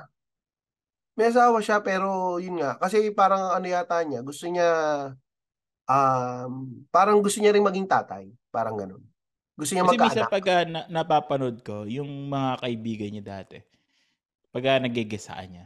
May 1.18 1.34
asawa 1.34 1.58
siya, 1.64 1.78
pero 1.82 2.38
yun 2.38 2.62
nga, 2.62 2.78
kasi 2.78 3.10
parang 3.10 3.50
ano 3.56 3.66
yata 3.66 4.04
niya, 4.06 4.22
gusto 4.22 4.46
niya 4.46 4.70
um, 5.88 6.84
parang 6.92 7.18
gusto 7.24 7.40
niya 7.40 7.56
rin 7.56 7.66
maging 7.66 7.88
tatay. 7.88 8.30
Parang 8.52 8.76
ganun. 8.78 9.02
Gusto 9.58 9.74
niya 9.74 9.88
Kasi 9.88 9.92
magkaanak. 9.98 10.14
Kasi 10.14 10.34
pag 10.36 10.46
uh, 10.46 10.66
na, 10.70 10.82
napapanood 10.92 11.58
ko, 11.66 11.88
yung 11.90 12.30
mga 12.30 12.62
kaibigan 12.62 13.10
niya 13.10 13.24
dati, 13.42 13.58
pag 14.54 14.64
uh, 14.68 14.80
nagigisaan 14.86 15.48
niya, 15.50 15.66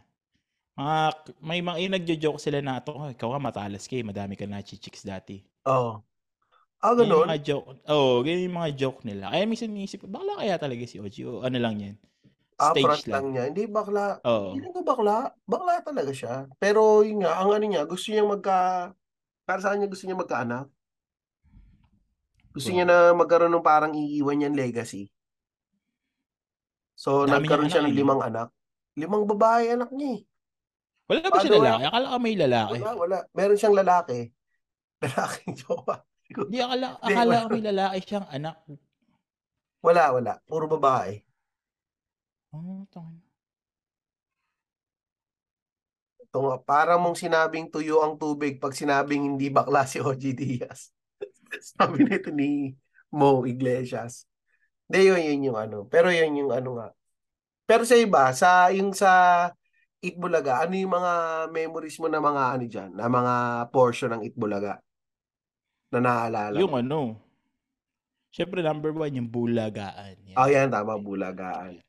mga, 0.78 0.98
may 1.44 1.60
mga 1.60 1.78
yung 1.84 1.96
nagjo-joke 2.00 2.40
sila 2.40 2.64
na 2.64 2.80
ito, 2.80 2.96
ikaw 2.96 3.36
ka 3.36 3.40
matalas 3.44 3.84
kay, 3.92 4.06
madami 4.06 4.40
ka 4.40 4.48
na 4.48 4.64
chicks 4.64 5.04
dati. 5.04 5.44
Oo. 5.68 6.00
Ah, 6.82 6.98
ganun? 6.98 7.30
Yung 7.30 7.30
mga 7.30 7.42
joke, 7.46 7.66
oh, 7.94 8.26
ganyan 8.26 8.50
yung 8.50 8.58
mga 8.58 8.72
joke 8.74 9.02
nila. 9.06 9.30
Kaya 9.30 9.46
minsan 9.46 9.70
nisip, 9.70 10.02
bakla 10.10 10.42
kaya 10.42 10.58
talaga 10.58 10.82
si 10.90 10.98
Oji 10.98 11.22
o 11.30 11.46
ano 11.46 11.58
lang 11.62 11.78
yan. 11.78 11.96
Stage 12.58 12.86
ah, 12.86 12.98
lang. 12.98 13.10
lang 13.10 13.26
niya. 13.34 13.44
Hindi 13.54 13.64
bakla. 13.70 14.18
Oh. 14.26 14.54
Hindi 14.58 14.70
ko 14.70 14.82
bakla. 14.82 15.30
Bakla 15.46 15.82
talaga 15.86 16.12
siya. 16.14 16.50
Pero 16.58 17.06
yun 17.06 17.22
nga, 17.22 17.38
ang 17.38 17.54
ano 17.54 17.66
niya, 17.66 17.86
gusto 17.86 18.10
niya 18.10 18.26
magka 18.26 18.90
para 19.46 19.60
sa 19.62 19.74
kanya 19.74 19.90
gusto 19.90 20.06
niya 20.06 20.18
magkaanak. 20.18 20.68
Gusto 22.52 22.70
wow. 22.70 22.76
niya 22.76 22.86
na 22.90 22.98
magkaroon 23.14 23.54
ng 23.54 23.66
parang 23.66 23.94
iiwan 23.94 24.38
niyang 24.38 24.58
legacy. 24.58 25.10
So, 26.98 27.26
Dami 27.26 27.46
nagkaroon 27.46 27.70
siya 27.70 27.82
ng 27.86 27.98
limang 27.98 28.22
anak. 28.22 28.54
Limang 28.98 29.26
babae 29.26 29.74
anak 29.74 29.90
niya 29.94 30.18
eh. 30.18 30.22
Wala 31.10 31.30
ba 31.30 31.38
siya 31.42 31.58
lalaki? 31.58 31.84
Akala 31.90 32.08
ka 32.14 32.18
may 32.22 32.36
lalaki. 32.38 32.78
Wala, 32.78 32.92
wala. 32.94 33.18
Meron 33.34 33.58
siyang 33.58 33.78
lalaki. 33.78 34.20
Lalaking 35.02 35.54
jowa. 35.58 35.98
Hindi, 36.32 36.60
akala, 36.64 36.88
akala 37.06 37.36
ka 37.44 37.48
may 37.52 37.64
lalaki 37.64 37.98
siyang 38.08 38.28
anak. 38.32 38.56
Wala, 39.82 40.04
wala. 40.14 40.34
Puro 40.46 40.66
babae. 40.70 41.20
Oh, 42.54 42.86
tangin. 42.92 43.24
Ito 46.22 46.38
nga, 46.48 46.58
para 46.64 46.94
mong 46.96 47.20
sinabing 47.20 47.68
tuyo 47.68 48.00
ang 48.00 48.16
tubig 48.16 48.56
pag 48.56 48.72
sinabing 48.72 49.36
hindi 49.36 49.52
bakla 49.52 49.84
si 49.84 50.00
OG 50.00 50.24
Diaz. 50.32 50.96
Sabi 51.76 52.08
nito 52.08 52.32
ni 52.32 52.72
Mo 53.12 53.44
Iglesias. 53.44 54.24
Hindi, 54.88 55.12
yun, 55.12 55.22
yun 55.24 55.48
yung 55.52 55.60
ano. 55.60 55.78
Pero 55.92 56.08
yun 56.08 56.40
yung 56.40 56.52
ano 56.56 56.80
nga. 56.80 56.88
Pero 57.68 57.84
sa 57.84 57.96
iba, 58.00 58.32
sa, 58.32 58.72
yung 58.72 58.96
sa 58.96 59.12
Itbulaga, 60.02 60.66
ano 60.66 60.74
yung 60.76 60.92
mga 60.92 61.14
memories 61.54 62.00
mo 62.02 62.08
na 62.10 62.18
mga 62.18 62.44
ano 62.58 62.66
dyan, 62.66 62.92
na 62.96 63.06
mga 63.06 63.34
portion 63.70 64.12
ng 64.16 64.26
Itbulaga? 64.28 64.82
Na 65.92 66.00
naaalala 66.00 66.56
Yung 66.56 66.72
ano, 66.72 67.20
syempre 68.32 68.64
number 68.64 68.96
one, 68.96 69.12
yung 69.12 69.28
bulagaan. 69.28 70.16
Yan. 70.24 70.38
Oh, 70.40 70.48
yan, 70.48 70.72
tama, 70.72 70.96
bulagaan. 70.96 71.84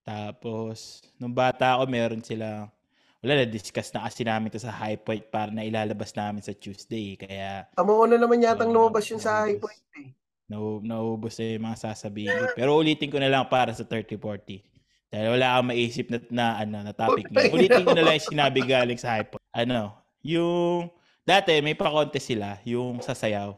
Tapos, 0.00 1.04
nung 1.20 1.36
bata 1.36 1.76
ako, 1.76 1.84
meron 1.84 2.24
sila, 2.24 2.72
wala 3.20 3.32
na, 3.36 3.44
discuss 3.44 3.92
na 3.92 4.08
kasi 4.08 4.24
namin 4.24 4.48
to 4.48 4.56
sa 4.56 4.72
High 4.72 5.04
Point 5.04 5.28
para 5.28 5.52
na 5.52 5.62
ilalabas 5.62 6.16
namin 6.16 6.40
sa 6.40 6.56
Tuesday. 6.56 7.20
Kaya... 7.20 7.68
Amo 7.76 8.08
na 8.08 8.16
naman 8.16 8.40
yatang 8.40 8.72
so, 8.72 8.74
lumabas 8.74 9.04
yun 9.12 9.20
sa 9.20 9.44
High 9.44 9.60
Point 9.60 9.84
eh. 10.00 10.08
Na, 10.48 10.56
naubos 10.80 11.36
na 11.36 11.44
yung 11.54 11.64
mga 11.68 11.78
sasabihin. 11.78 12.48
Pero 12.56 12.74
ulitin 12.74 13.12
ko 13.12 13.20
na 13.20 13.28
lang 13.28 13.44
para 13.46 13.76
sa 13.76 13.84
30-40. 13.84 14.64
Dahil 15.12 15.26
wala 15.36 15.46
akong 15.54 15.68
maisip 15.68 16.06
na, 16.08 16.18
na, 16.32 16.44
ano, 16.64 16.76
na 16.80 16.94
topic 16.96 17.28
mo. 17.28 17.38
Ulitin 17.52 17.84
ko 17.84 17.92
na 17.92 18.02
lang 18.02 18.16
yung 18.16 18.30
sinabi 18.32 18.64
galing 18.64 18.98
sa 18.98 19.20
High 19.20 19.28
Point. 19.28 19.46
Ano, 19.52 19.92
yung... 20.24 20.88
Dati, 21.30 21.62
may 21.62 21.78
pa-contest 21.78 22.26
sila, 22.26 22.58
yung 22.66 22.98
sasayaw. 22.98 23.54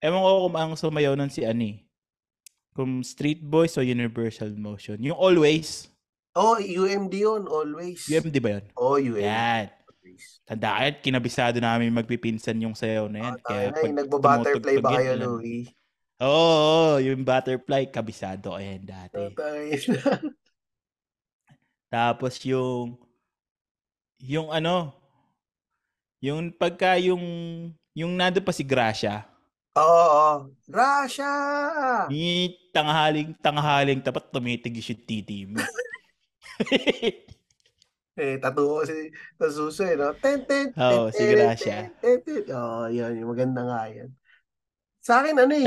Ewan 0.00 0.24
ko 0.24 0.30
kung 0.48 0.56
ang 0.56 0.72
sumayaw 0.72 1.12
nun 1.12 1.28
si 1.28 1.44
Ani. 1.44 1.84
Kung 2.72 3.04
Street 3.04 3.44
Boys 3.44 3.76
o 3.76 3.84
Universal 3.84 4.56
Motion. 4.56 4.96
Yung 5.04 5.20
Always. 5.20 5.92
Oh, 6.32 6.56
UMD 6.56 7.12
yun, 7.12 7.44
Always. 7.44 8.08
UMD 8.08 8.32
ba 8.40 8.56
yun? 8.56 8.64
Oh, 8.72 8.96
UMD. 8.96 9.20
Yan. 9.20 9.68
Tanda 10.48 10.80
kayo, 10.80 10.90
kinabisado 11.04 11.60
namin 11.60 11.92
magpipinsan 11.92 12.56
yung 12.64 12.72
sayaw 12.72 13.12
na 13.12 13.20
yan. 13.20 13.34
Oh, 13.36 13.44
Kaya 13.44 13.68
pag 13.68 13.92
nagbo-butterfly 14.00 14.76
ba 14.80 14.90
kayo, 14.96 15.12
Louie? 15.20 15.68
Oo, 16.24 16.24
oh, 16.24 16.56
oh, 16.56 16.94
yung 17.04 17.20
butterfly, 17.20 17.84
kabisado 17.92 18.56
ko 18.56 18.56
yan 18.56 18.80
dati. 18.88 19.20
Oh, 19.20 19.28
Tapos 21.92 22.40
yung, 22.48 22.96
yung 24.24 24.48
ano, 24.48 24.99
yung 26.20 26.52
pagka 26.52 27.00
yung, 27.00 27.24
yung 27.96 28.12
nando 28.14 28.44
pa 28.44 28.52
si 28.52 28.62
Gracia, 28.62 29.30
Oo, 29.78 29.86
oh, 29.86 30.34
Gracia! 30.66 31.30
Ni 32.10 32.58
tanghaling, 32.74 33.38
tanghaling 33.38 34.02
tapat 34.02 34.26
tumitigis 34.34 34.90
yung 34.90 35.02
titi 35.06 35.46
mo. 35.46 35.56
eh, 38.20 38.36
tatuo 38.42 38.84
si 38.84 39.08
Tasuso 39.38 39.86
eh, 39.86 39.94
no? 39.94 40.10
Ten, 40.18 40.42
ten, 40.44 40.74
Oo, 40.74 41.06
oh, 41.06 41.08
si 41.14 41.22
Gracia. 41.22 41.86
Ten, 42.02 42.18
ten, 42.20 42.42
Oo, 42.50 42.84
oh, 42.84 42.86
yan, 42.92 43.16
yung 43.22 43.32
maganda 43.32 43.64
nga 43.64 43.88
yan. 43.88 44.12
Sa 45.00 45.24
akin, 45.24 45.32
ano 45.38 45.54
eh, 45.56 45.64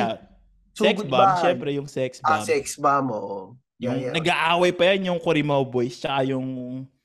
Sa, 0.75 0.83
sex 0.85 1.01
bomb, 1.07 1.33
syempre 1.41 1.73
yung 1.73 1.89
sex 1.89 2.21
bomb. 2.21 2.37
Ah, 2.37 2.45
sex 2.45 2.77
bomb, 2.77 3.09
oo. 3.09 3.57
Yung 3.81 3.97
yeah, 3.97 4.11
yeah. 4.11 4.13
nag-aaway 4.13 4.69
pa 4.75 4.93
yan, 4.93 5.09
yung 5.09 5.19
Corimao 5.23 5.65
Boys, 5.65 5.97
tsaka 5.97 6.29
yung... 6.29 6.45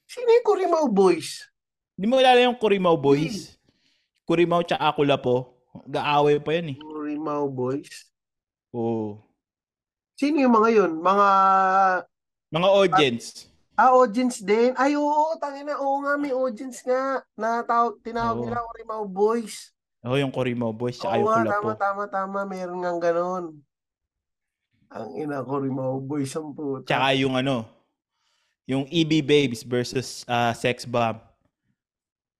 Sino 0.05 0.28
yung 0.28 0.45
Corimao 0.45 0.85
Boys? 0.93 1.48
Hindi 1.99 2.07
mo 2.07 2.23
kilala 2.23 2.38
yung 2.38 2.55
Boys? 3.02 3.59
Hmm. 3.59 3.59
Corimao 4.23 4.62
tsaka 4.62 4.95
Akulapo. 4.95 5.59
Gaaway 5.83 6.38
pa 6.38 6.55
yan 6.55 6.78
eh. 6.78 6.78
Rimao 6.78 7.50
Boys? 7.50 8.07
Oo. 8.71 9.19
Sino 10.14 10.38
yung 10.38 10.55
mga 10.55 10.71
yun? 10.78 10.93
Mga... 11.02 11.28
Mga 12.55 12.69
audience. 12.71 13.50
Ah, 13.75 13.90
audience 13.90 14.38
din. 14.38 14.78
Ay, 14.78 14.95
oo, 14.95 15.35
tangina. 15.42 15.75
Oo 15.83 15.99
nga, 16.07 16.14
may 16.14 16.31
audience 16.31 16.87
nga. 16.87 17.18
Na 17.35 17.66
tinawag 18.07 18.38
oo. 18.38 18.46
nila 18.46 18.62
Rimao 18.79 19.03
Boys. 19.03 19.75
Oo, 20.07 20.14
yung 20.14 20.31
Corimao 20.31 20.70
Boys. 20.70 21.03
Tsaka 21.03 21.18
yung 21.18 21.27
Kulapo. 21.27 21.51
tama, 21.51 21.72
tama, 21.75 22.03
tama. 22.07 22.38
Meron 22.46 22.79
nga 22.79 22.94
ganon. 22.94 23.59
Ang 24.94 25.09
ina 25.18 25.42
ko 25.42 25.59
Rimao 25.59 25.99
Boys 25.99 26.31
ang 26.38 26.55
puta. 26.55 26.87
Tsaka 26.87 27.11
yung 27.18 27.35
ano, 27.35 27.66
yung 28.70 28.87
EB 28.87 29.18
Babes 29.27 29.66
versus 29.66 30.22
uh, 30.31 30.55
Sex 30.55 30.87
Bomb. 30.87 31.28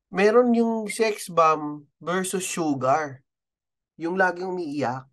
Meron 0.09 0.57
yung 0.57 0.89
Sex 0.89 1.29
Bomb 1.29 1.85
versus 2.01 2.45
Sugar. 2.45 3.21
Yung 4.01 4.17
laging 4.17 4.49
umiiyak. 4.49 5.05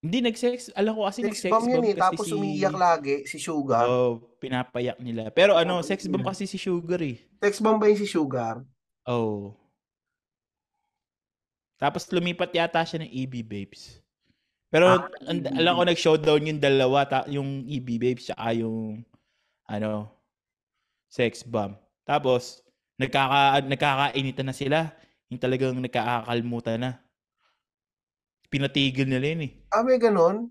Hindi 0.00 0.24
nag-sex. 0.24 0.72
Alam 0.72 0.96
ko 0.96 1.02
kasi 1.04 1.20
nag-sex 1.20 1.52
bomb 1.52 1.68
yun 1.68 1.84
eh. 1.92 1.96
Tapos 1.96 2.24
si... 2.24 2.32
umiiyak 2.32 2.72
lagi 2.72 3.16
si 3.28 3.36
Sugar. 3.36 3.84
Oh, 3.84 4.16
pinapayak 4.40 4.96
nila. 4.96 5.28
Pero 5.28 5.60
ano, 5.60 5.80
oh, 5.80 5.84
sex 5.84 6.08
bomb 6.08 6.24
kasi 6.24 6.48
si 6.48 6.56
Sugar 6.56 7.00
eh. 7.04 7.20
Sex 7.44 7.60
bomb 7.60 7.76
ba 7.76 7.92
yung 7.92 8.00
si 8.00 8.08
Sugar? 8.08 8.64
Oh. 9.04 9.52
Tapos 11.76 12.08
lumipat 12.08 12.48
yata 12.52 12.80
siya 12.80 13.04
ng 13.04 13.12
EB 13.12 13.44
Babes. 13.44 14.00
Pero 14.72 14.88
ah, 14.88 15.08
and, 15.28 15.44
e 15.44 15.52
alam 15.52 15.76
ko 15.76 15.82
nag-showdown 15.84 16.48
yung 16.48 16.60
dalawa, 16.62 17.04
ta- 17.04 17.28
yung 17.28 17.68
EB 17.68 18.00
Babes 18.00 18.32
tsaka 18.32 18.56
yung 18.56 19.04
ano, 19.68 20.08
sex 21.12 21.44
bomb. 21.44 21.76
Tapos 22.08 22.64
nagkaka 23.00 23.64
nagkakainitan 23.64 24.46
na 24.46 24.54
sila. 24.54 24.78
Yung 25.32 25.40
talagang 25.40 25.80
nagkakakalmutan 25.80 26.76
na. 26.76 26.90
Pinatigil 28.50 29.06
nila 29.08 29.26
yun 29.30 29.46
eh. 29.46 29.52
Ah, 29.70 29.86
may 29.86 29.96
ganon? 29.96 30.50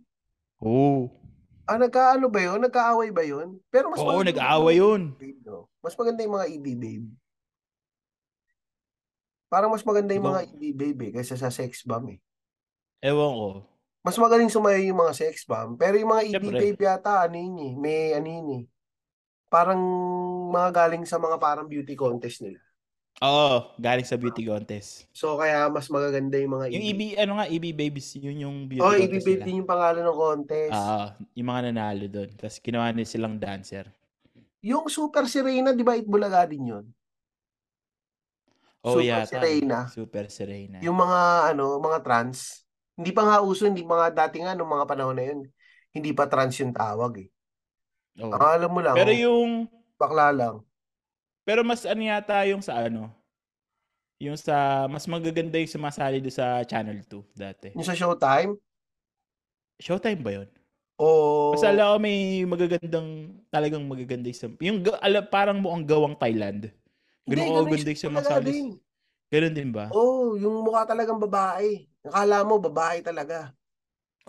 Oo. 0.64 1.12
Ah, 1.70 1.78
nagkaano 1.78 2.32
ba 2.32 2.40
yun? 2.42 2.64
Nagkaaway 2.64 3.14
ba 3.14 3.22
yun? 3.22 3.62
Pero 3.70 3.94
mas 3.94 4.02
Oo, 4.02 4.26
nag-aaway 4.26 4.82
yun. 4.82 5.14
Babe, 5.20 5.38
no? 5.46 5.70
Mas 5.84 5.94
maganda 5.94 6.26
yung 6.26 6.36
mga 6.40 6.48
EB 6.58 6.66
babe. 6.80 7.08
Parang 9.52 9.70
mas 9.70 9.86
maganda 9.86 10.16
yung 10.16 10.30
mga 10.30 10.46
EB 10.50 10.72
babe 10.74 11.04
eh, 11.10 11.12
kaysa 11.20 11.38
sa 11.38 11.54
sex 11.54 11.86
bomb 11.86 12.18
eh. 12.18 12.20
Ewan 13.04 13.34
ko. 13.36 13.48
Mas 14.00 14.16
magaling 14.16 14.50
sumayo 14.50 14.80
yung 14.80 15.04
mga 15.04 15.14
sex 15.14 15.44
bomb. 15.44 15.76
Pero 15.76 16.00
yung 16.00 16.10
mga 16.10 16.24
EB 16.26 16.34
Siyempre. 16.40 16.60
babe 16.72 16.82
yata, 16.82 17.28
ano 17.28 17.36
yun 17.36 17.56
eh, 17.62 17.74
may 17.76 18.00
ano 18.16 18.28
yun 18.32 18.48
eh. 18.50 18.64
Parang 19.50 19.82
mga 20.54 20.70
galing 20.72 21.04
sa 21.10 21.18
mga 21.18 21.42
parang 21.42 21.66
beauty 21.66 21.98
contest 21.98 22.46
nila. 22.46 22.62
Oo, 23.20 23.76
galing 23.76 24.08
sa 24.08 24.16
beauty 24.16 24.48
contest. 24.48 25.10
So 25.12 25.36
kaya 25.36 25.68
mas 25.68 25.92
magaganda 25.92 26.40
yung 26.40 26.56
mga 26.56 26.66
Yung 26.72 26.86
EB, 26.96 27.02
ano 27.20 27.42
nga, 27.42 27.52
EB 27.52 27.76
Babies, 27.76 28.16
yun 28.16 28.48
yung 28.48 28.58
beauty 28.70 28.80
oh, 28.80 28.96
contest 28.96 29.12
EB 29.12 29.28
Babies 29.28 29.58
yung 29.60 29.68
pangalan 29.68 30.04
ng 30.08 30.16
contest. 30.16 30.78
Oo, 30.78 31.04
yung 31.36 31.48
mga 31.52 31.62
nanalo 31.68 32.06
doon. 32.08 32.30
Tapos 32.40 32.62
ginawa 32.64 32.94
nila 32.96 33.10
silang 33.10 33.36
dancer. 33.36 33.92
Yung 34.64 34.88
Super 34.88 35.28
Serena, 35.28 35.76
di 35.76 35.84
ba 35.84 36.00
Itbulaga 36.00 36.48
din 36.48 36.72
yun? 36.72 36.86
Oh, 38.84 39.00
Super 39.00 39.08
yata. 39.08 39.28
Serena. 39.28 39.80
Super 39.92 40.26
Serena. 40.32 40.78
Yung 40.80 40.96
mga, 40.96 41.52
ano, 41.52 41.80
mga 41.84 42.00
trans. 42.00 42.64
Hindi 42.96 43.12
pa 43.12 43.24
nga 43.28 43.38
uso, 43.44 43.68
hindi 43.68 43.84
pa 43.84 44.08
nga 44.08 44.28
dati 44.28 44.40
nga, 44.40 44.56
nung 44.56 44.72
mga 44.72 44.88
panahon 44.88 45.16
na 45.16 45.26
yun, 45.28 45.40
hindi 45.92 46.12
pa 46.16 46.28
trans 46.28 46.56
yung 46.64 46.72
tawag 46.72 47.28
eh. 47.28 47.30
Oh. 48.20 48.36
Ang 48.36 48.44
alam 48.44 48.70
mo 48.72 48.80
lang. 48.84 48.96
Pero 48.96 49.12
yung... 49.16 49.66
Bakla 50.00 50.32
lang. 50.36 50.56
Pero 51.48 51.64
mas 51.66 51.82
ano 51.88 52.02
yata 52.04 52.46
yung 52.46 52.62
sa 52.62 52.88
ano? 52.88 53.10
Yung 54.20 54.36
sa, 54.36 54.86
mas 54.92 55.08
magaganda 55.08 55.56
yung 55.56 55.72
sumasali 55.72 56.20
do 56.20 56.28
sa 56.28 56.62
Channel 56.68 57.00
2 57.08 57.40
dati. 57.40 57.68
Yung 57.74 57.88
sa 57.88 57.96
Showtime? 57.96 58.60
Showtime 59.80 60.20
ba 60.20 60.32
yun? 60.36 60.50
O... 61.00 61.56
Mas 61.56 61.64
alam 61.64 61.96
ko 61.96 61.98
may 62.04 62.44
magagandang, 62.44 63.32
talagang 63.48 63.88
magaganda 63.88 64.28
yung, 64.28 64.56
yung 64.60 64.78
alam, 65.00 65.24
parang 65.32 65.58
mo 65.64 65.72
ang 65.72 65.88
gawang 65.88 66.20
Thailand. 66.20 66.68
Ganun 67.24 67.48
ko 67.48 67.64
ganda 67.72 67.92
yung 67.96 68.04
sumasali. 68.04 68.52
Din. 68.52 68.68
Ganun 69.30 69.56
din 69.56 69.70
ba? 69.72 69.88
Oo, 69.96 70.02
oh, 70.02 70.30
yung 70.36 70.66
mukha 70.66 70.84
talagang 70.84 71.22
babae. 71.22 71.88
Akala 72.04 72.44
mo, 72.44 72.60
babae 72.60 73.00
talaga. 73.00 73.56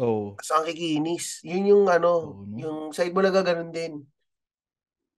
Oh. 0.01 0.33
Ang 0.41 0.65
kikinis. 0.73 1.45
Yun 1.45 1.65
yung 1.77 1.85
ano, 1.93 2.13
oh, 2.41 2.49
no? 2.49 2.57
yung 2.57 2.79
side 2.97 3.13
mo 3.13 3.21
na 3.21 3.29
ganun 3.29 3.69
din 3.69 4.01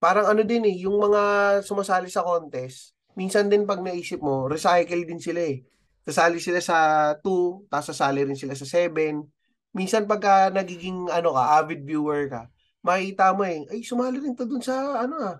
parang 0.03 0.27
ano 0.27 0.43
din 0.43 0.67
eh, 0.67 0.83
yung 0.83 0.99
mga 0.99 1.23
sumasali 1.63 2.11
sa 2.11 2.27
contest, 2.27 2.99
minsan 3.15 3.47
din 3.47 3.63
pag 3.63 3.79
naisip 3.79 4.19
mo, 4.19 4.51
recycle 4.51 5.07
din 5.07 5.23
sila 5.23 5.47
eh. 5.47 5.63
Sasali 6.03 6.43
sila 6.43 6.59
sa 6.59 6.79
2, 7.23 7.71
tapos 7.71 7.95
sasali 7.95 8.27
rin 8.27 8.35
sila 8.35 8.59
sa 8.59 8.67
7. 8.67 9.23
Minsan 9.71 10.11
pagka 10.11 10.51
nagiging 10.51 11.07
ano 11.07 11.39
ka, 11.39 11.63
avid 11.63 11.87
viewer 11.87 12.27
ka, 12.27 12.51
makikita 12.83 13.31
mo 13.31 13.47
eh, 13.47 13.63
ay 13.71 13.87
sumali 13.87 14.19
rin 14.19 14.35
to 14.35 14.43
dun 14.43 14.59
sa 14.59 15.07
ano 15.07 15.15
ah, 15.23 15.39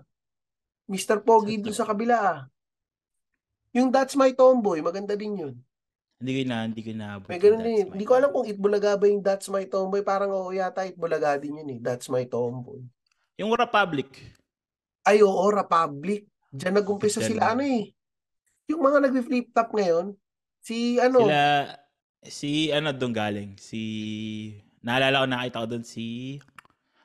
Mr. 0.87 1.19
Pogi 1.27 1.59
dun 1.59 1.75
sa 1.75 1.83
kabila 1.83 2.15
ah. 2.23 2.39
Yung 3.75 3.91
That's 3.91 4.15
My 4.15 4.31
Tomboy, 4.31 4.79
maganda 4.79 5.19
din 5.19 5.43
yun. 5.43 5.55
Hindi 6.23 6.39
ko 6.39 6.43
na, 6.47 6.57
hindi 6.63 6.81
ko 6.87 6.91
na. 6.95 7.07
May 7.27 7.35
ganun 7.35 7.67
din. 7.67 7.85
Hindi 7.91 8.07
ko 8.07 8.15
alam 8.15 8.31
kung 8.31 8.47
Itbulaga 8.47 8.95
ba 8.95 9.11
yung 9.11 9.19
That's 9.19 9.51
My 9.51 9.67
Tomboy. 9.67 10.07
Parang 10.07 10.31
oo 10.31 10.55
yata 10.55 10.87
Itbulaga 10.87 11.35
din 11.35 11.59
yun 11.59 11.67
eh. 11.67 11.79
That's 11.83 12.07
My 12.07 12.23
Tomboy. 12.23 12.79
Yung 13.35 13.51
Republic. 13.51 14.07
Ay, 15.03 15.19
oo, 15.19 15.51
Republic. 15.51 16.23
Diyan 16.47 16.79
nag-umpisa 16.79 17.19
sila 17.19 17.51
ano 17.51 17.67
eh. 17.67 17.91
Yung 18.71 18.79
mga 18.79 19.03
nag-flip 19.03 19.51
top 19.51 19.75
ngayon, 19.75 20.15
si 20.63 20.95
ano? 21.03 21.27
Sila, 21.27 21.75
si 22.23 22.71
ano 22.71 22.95
doon 22.95 23.11
galing? 23.11 23.51
Si, 23.59 23.81
naalala 24.79 25.25
ko 25.25 25.27
nakita 25.27 25.59
ko 25.59 25.67
doon 25.75 25.83
si, 25.83 26.39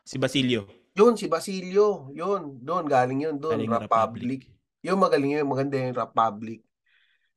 si 0.07 0.14
Basilio. 0.14 0.70
Yun, 0.94 1.18
si 1.18 1.26
Basilio. 1.26 2.14
Yun, 2.14 2.62
doon, 2.62 2.87
galing 2.87 3.26
yun, 3.26 3.35
doon, 3.35 3.59
Republic. 3.66 3.83
Republic. 3.83 4.40
Yung 4.87 5.02
magaling 5.02 5.42
yun, 5.42 5.50
maganda 5.50 5.74
yung 5.74 5.98
Republic. 5.98 6.62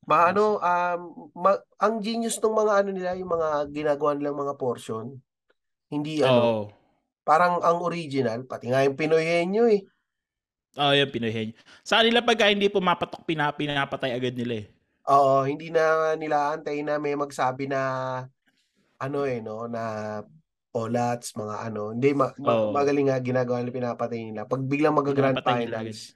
Maano, 0.10 0.58
um, 0.58 1.02
ma- 1.38 1.62
ang 1.78 2.02
genius 2.02 2.42
ng 2.42 2.58
mga 2.58 2.74
ano 2.82 2.90
nila, 2.90 3.14
yung 3.14 3.32
mga 3.32 3.70
ginagawa 3.70 4.18
nilang 4.18 4.38
mga 4.42 4.58
portion, 4.58 5.14
hindi 5.94 6.26
ano, 6.26 6.42
Oo. 6.42 6.62
parang 7.22 7.62
ang 7.62 7.86
original, 7.86 8.42
pati 8.50 8.74
nga 8.74 8.82
yung 8.82 8.98
Pinoy 8.98 9.22
Henyo 9.22 9.70
eh. 9.70 9.86
Oo, 10.80 10.94
yung 10.98 11.12
Pinoy 11.14 11.30
Henyo. 11.30 11.54
Sa 11.86 12.02
kanila 12.02 12.26
pagka 12.26 12.50
hindi 12.50 12.66
pumapatok, 12.72 13.28
pina, 13.30 13.54
pinapatay 13.54 14.18
agad 14.18 14.34
nila 14.34 14.66
eh. 14.66 14.68
Oo, 15.06 15.46
hindi 15.46 15.70
na 15.70 16.16
nila 16.18 16.58
antay 16.58 16.82
na 16.82 16.98
may 16.98 17.14
magsabi 17.14 17.70
na 17.70 17.82
ano 19.02 19.20
eh, 19.26 19.38
no, 19.42 19.66
na 19.70 19.84
olats, 20.72 21.36
mga 21.36 21.56
ano. 21.68 21.92
Hindi, 21.94 22.10
ma- 22.16 22.34
Oo. 22.34 22.72
magaling 22.74 23.12
nga 23.12 23.20
ginagawa 23.22 23.60
nila, 23.62 23.74
pinapatay 23.76 24.20
nila. 24.32 24.48
Pag 24.48 24.62
biglang 24.66 24.96
mag-grand 24.98 25.36
nila 25.38 25.46
finals, 25.46 26.16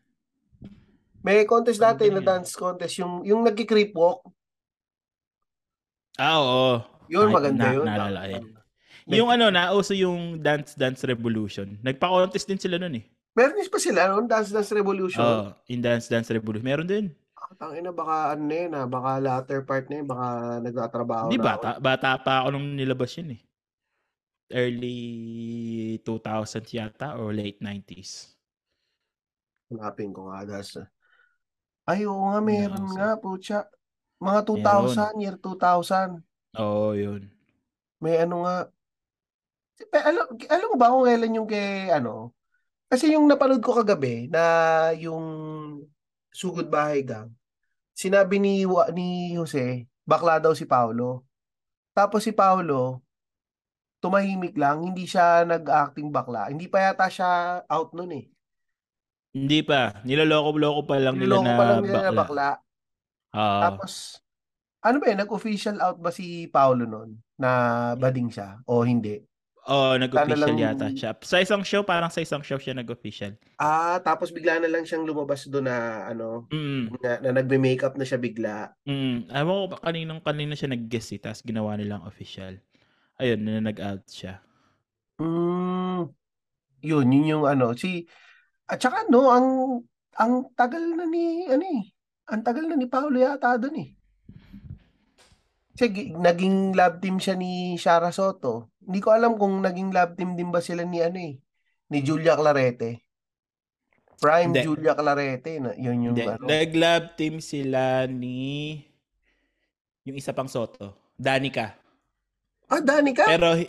may 1.25 1.41
contest 1.43 1.81
dati 1.81 2.05
na 2.07 2.21
dance 2.21 2.53
contest, 2.53 2.95
yung, 2.95 3.25
yung 3.25 3.41
nagki-creep 3.41 3.91
walk, 3.91 4.21
Ah, 6.15 6.39
oo. 6.39 6.79
yun 7.11 7.27
Ay, 7.27 7.33
maganda 7.33 7.63
na- 7.65 7.73
yun. 7.73 7.85
naalala 7.85 8.21
yun. 8.29 8.45
Nag- 9.05 9.17
Yung 9.19 9.29
ano, 9.29 9.51
nauso 9.51 9.93
yung 9.93 10.39
Dance 10.39 10.73
Dance 10.73 11.03
Revolution. 11.03 11.77
Nagpa-contest 11.83 12.47
din 12.47 12.57
sila 12.57 12.79
nun 12.79 12.95
eh. 12.95 13.05
Meron 13.35 13.53
din 13.53 13.67
pa 13.67 13.77
sila 13.77 14.07
noon, 14.07 14.25
Dance 14.25 14.49
Dance 14.49 14.71
Revolution. 14.71 15.19
Oo, 15.19 15.51
in 15.67 15.77
Dance 15.77 16.07
Dance 16.07 16.31
Revolution. 16.31 16.63
Meron 16.63 16.87
din. 16.87 17.05
Ah, 17.35 17.51
tangina, 17.53 17.91
baka 17.91 18.31
ano 18.31 18.41
na 18.41 18.55
yun, 18.55 18.71
ah, 18.73 18.87
baka 18.87 19.11
latter 19.19 19.61
part 19.61 19.85
na 19.91 19.95
yun, 19.99 20.07
baka 20.07 20.25
nagtatrabaho 20.63 21.27
Hindi, 21.27 21.37
na 21.37 21.45
bata, 21.45 21.69
bata 21.77 22.09
pa 22.17 22.33
ako 22.41 22.47
nung 22.49 22.73
nilabas 22.73 23.11
yun 23.13 23.35
eh. 23.35 23.41
Early 24.47 24.97
2000s 25.99 26.69
yata 26.71 27.17
or 27.17 27.29
late 27.29 27.59
90s. 27.59 28.33
ako. 29.67 29.75
Hanapin 29.75 30.09
ko 30.09 30.31
nga, 30.31 30.47
das. 30.47 30.79
Ay, 31.85 32.09
oo 32.09 32.33
nga, 32.33 32.41
meron 32.41 32.85
nga, 32.97 33.13
putya. 33.21 33.69
Mga 34.17 34.39
2000, 34.47 35.13
year 35.21 35.37
2000. 35.37 36.17
Oo, 36.57 36.97
yun. 36.97 37.29
May 38.01 38.17
ano 38.25 38.41
nga. 38.45 38.57
Pe, 39.91 39.97
alam, 40.01 40.25
alam 40.49 40.67
mo 40.71 40.75
ba 40.79 40.91
kung 40.91 41.05
kailan 41.05 41.37
yung 41.37 41.49
kay, 41.49 41.91
ano? 41.93 42.33
Kasi 42.89 43.13
yung 43.13 43.29
napanood 43.29 43.61
ko 43.61 43.75
kagabi 43.77 44.31
na 44.31 44.41
yung 44.97 45.25
Sugod 46.33 46.67
Bahay 46.67 47.01
Gang, 47.05 47.31
sinabi 47.95 48.39
ni, 48.41 48.65
Wa- 48.67 48.91
ni 48.91 49.35
Jose, 49.37 49.85
bakla 50.03 50.41
daw 50.41 50.51
si 50.57 50.65
Paulo. 50.67 51.23
Tapos 51.95 52.25
si 52.27 52.31
Paulo, 52.35 53.01
tumahimik 54.03 54.53
lang, 54.59 54.83
hindi 54.85 55.07
siya 55.07 55.47
nag-acting 55.47 56.11
bakla. 56.11 56.51
Hindi 56.51 56.67
pa 56.67 56.91
yata 56.91 57.07
siya 57.09 57.63
out 57.65 57.95
nun 57.95 58.11
eh. 58.13 58.25
Hindi 59.35 59.59
pa. 59.61 59.99
Niloloko-loko 60.01 60.87
pa 60.87 60.95
lang 60.95 61.19
nila 61.19 61.35
Niloko 61.35 61.43
na 61.43 61.53
pa 61.53 61.63
lang 61.65 61.79
nila 61.83 61.91
na 61.91 61.99
bakla. 62.07 62.15
bakla. 62.15 62.49
Oo. 63.35 63.61
Tapos, 63.61 63.93
ano 64.79 64.95
ba 64.97 65.05
eh, 65.05 65.17
nag-official 65.17 65.77
out 65.77 65.99
ba 65.99 66.07
si 66.09 66.47
Paulo 66.47 66.87
nun 66.87 67.19
na 67.35 67.49
bading 67.93 68.31
siya 68.31 68.63
o 68.63 68.79
hindi? 68.81 69.19
Oo, 69.65 69.97
nag-official 69.97 70.39
Sana 70.39 70.55
lang- 70.55 70.61
yata 70.61 70.87
siya. 70.89 71.11
Sa 71.19 71.41
isang 71.41 71.65
show, 71.65 71.81
parang 71.81 72.07
sa 72.07 72.21
isang 72.21 72.39
show 72.39 72.55
siya 72.55 72.71
nag-official. 72.73 73.33
Ah, 73.57 73.97
tapos 73.99 74.29
bigla 74.29 74.61
na 74.61 74.69
lang 74.69 74.85
siyang 74.85 75.03
lumabas 75.03 75.49
doon 75.49 75.65
na 75.65 75.77
ano, 76.05 76.45
Mm. 76.47 76.95
na, 76.95 77.11
na 77.19 77.29
nagme-makeup 77.35 77.97
na 77.97 78.05
siya 78.05 78.15
bigla. 78.15 78.71
Mm. 78.85 79.25
Ewan 79.27 79.57
ko 79.57 79.67
ba 79.67 79.77
kaninong 79.81 80.21
kanina 80.21 80.53
siya 80.53 80.69
nag-guest 80.69 81.11
eh, 81.11 81.19
tapos 81.19 81.41
ginawa 81.41 81.75
nilang 81.75 82.05
official. 82.05 82.55
Ayun, 83.17 83.41
na 83.41 83.59
nag-out 83.59 84.05
siya. 84.05 84.39
Mm, 85.17 86.13
yun, 86.79 87.05
yun 87.09 87.25
yung 87.27 87.43
ano, 87.43 87.73
si, 87.73 88.05
at 88.65 88.77
saka 88.81 89.05
no, 89.09 89.29
ang, 89.29 89.47
ang 90.17 90.49
tagal 90.57 90.81
na 90.97 91.05
ni, 91.05 91.45
ano 91.45 91.61
eh, 91.61 91.83
ang 92.29 92.41
tagal 92.41 92.65
na 92.65 92.75
ni 92.77 92.89
Paulo 92.89 93.17
yata 93.17 93.57
doon 93.61 93.77
eh. 93.85 93.89
Kasi 95.75 95.85
gi- 95.91 96.11
naging 96.15 96.71
love 96.71 97.03
team 97.03 97.19
siya 97.19 97.35
ni 97.35 97.75
Shara 97.75 98.09
Soto. 98.09 98.71
Hindi 98.79 98.99
ko 99.03 99.11
alam 99.11 99.35
kung 99.35 99.59
naging 99.59 99.91
love 99.91 100.15
team 100.15 100.33
din 100.39 100.49
ba 100.49 100.63
sila 100.63 100.87
ni 100.87 101.03
ano 101.03 101.19
eh, 101.19 101.35
ni 101.91 101.97
Julia 102.01 102.33
Clarete. 102.33 103.05
Prime 104.15 104.55
Hindi. 104.55 104.63
Julia 104.63 104.95
Clarete, 104.95 105.59
na, 105.59 105.75
yun 105.75 106.09
yung 106.09 106.15
Hindi, 106.15 106.25
ano. 106.25 106.47
nag-lab 106.47 107.19
team 107.19 107.43
sila 107.43 108.07
ni 108.07 108.79
yung 110.07 110.15
isa 110.15 110.31
pang 110.31 110.47
Soto, 110.47 111.13
Danica. 111.19 111.75
Ah, 112.71 112.81
Danica? 112.81 113.27
Pero 113.27 113.59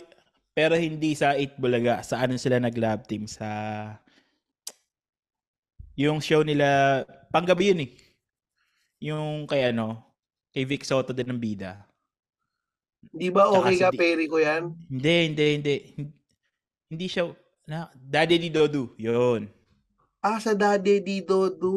pero 0.57 0.73
hindi 0.73 1.13
sa 1.13 1.37
It 1.37 1.53
Bulaga. 1.59 2.01
Sa 2.01 2.17
ano 2.17 2.33
sila 2.39 2.57
nag-lab 2.57 3.05
team 3.05 3.29
sa 3.29 3.45
yung 5.97 6.21
show 6.21 6.45
nila 6.45 7.01
panggabi 7.33 7.73
yun 7.73 7.83
eh. 7.83 7.91
Yung 9.01 9.45
kay 9.45 9.73
ano, 9.73 10.01
kay 10.53 10.63
Vic 10.63 10.85
Soto 10.85 11.11
din 11.11 11.27
ng 11.29 11.41
bida. 11.41 11.85
Di 13.13 13.29
ba 13.29 13.49
okay 13.49 13.77
si 13.77 13.81
ka, 13.81 13.89
Di- 13.93 13.99
Perry 13.99 14.25
ko 14.29 14.37
yan? 14.37 14.73
Hindi, 14.89 15.15
hindi, 15.31 15.45
hindi. 15.57 15.75
Hin- 15.97 16.15
Hindi 16.87 17.05
siya 17.11 17.27
na 17.67 17.91
Daddy 17.91 18.39
di 18.39 18.47
Dodu. 18.47 18.95
Yun. 18.95 19.51
Ah, 20.23 20.39
sa 20.39 20.55
Daddy 20.55 21.03
di 21.03 21.19
Dodo. 21.19 21.75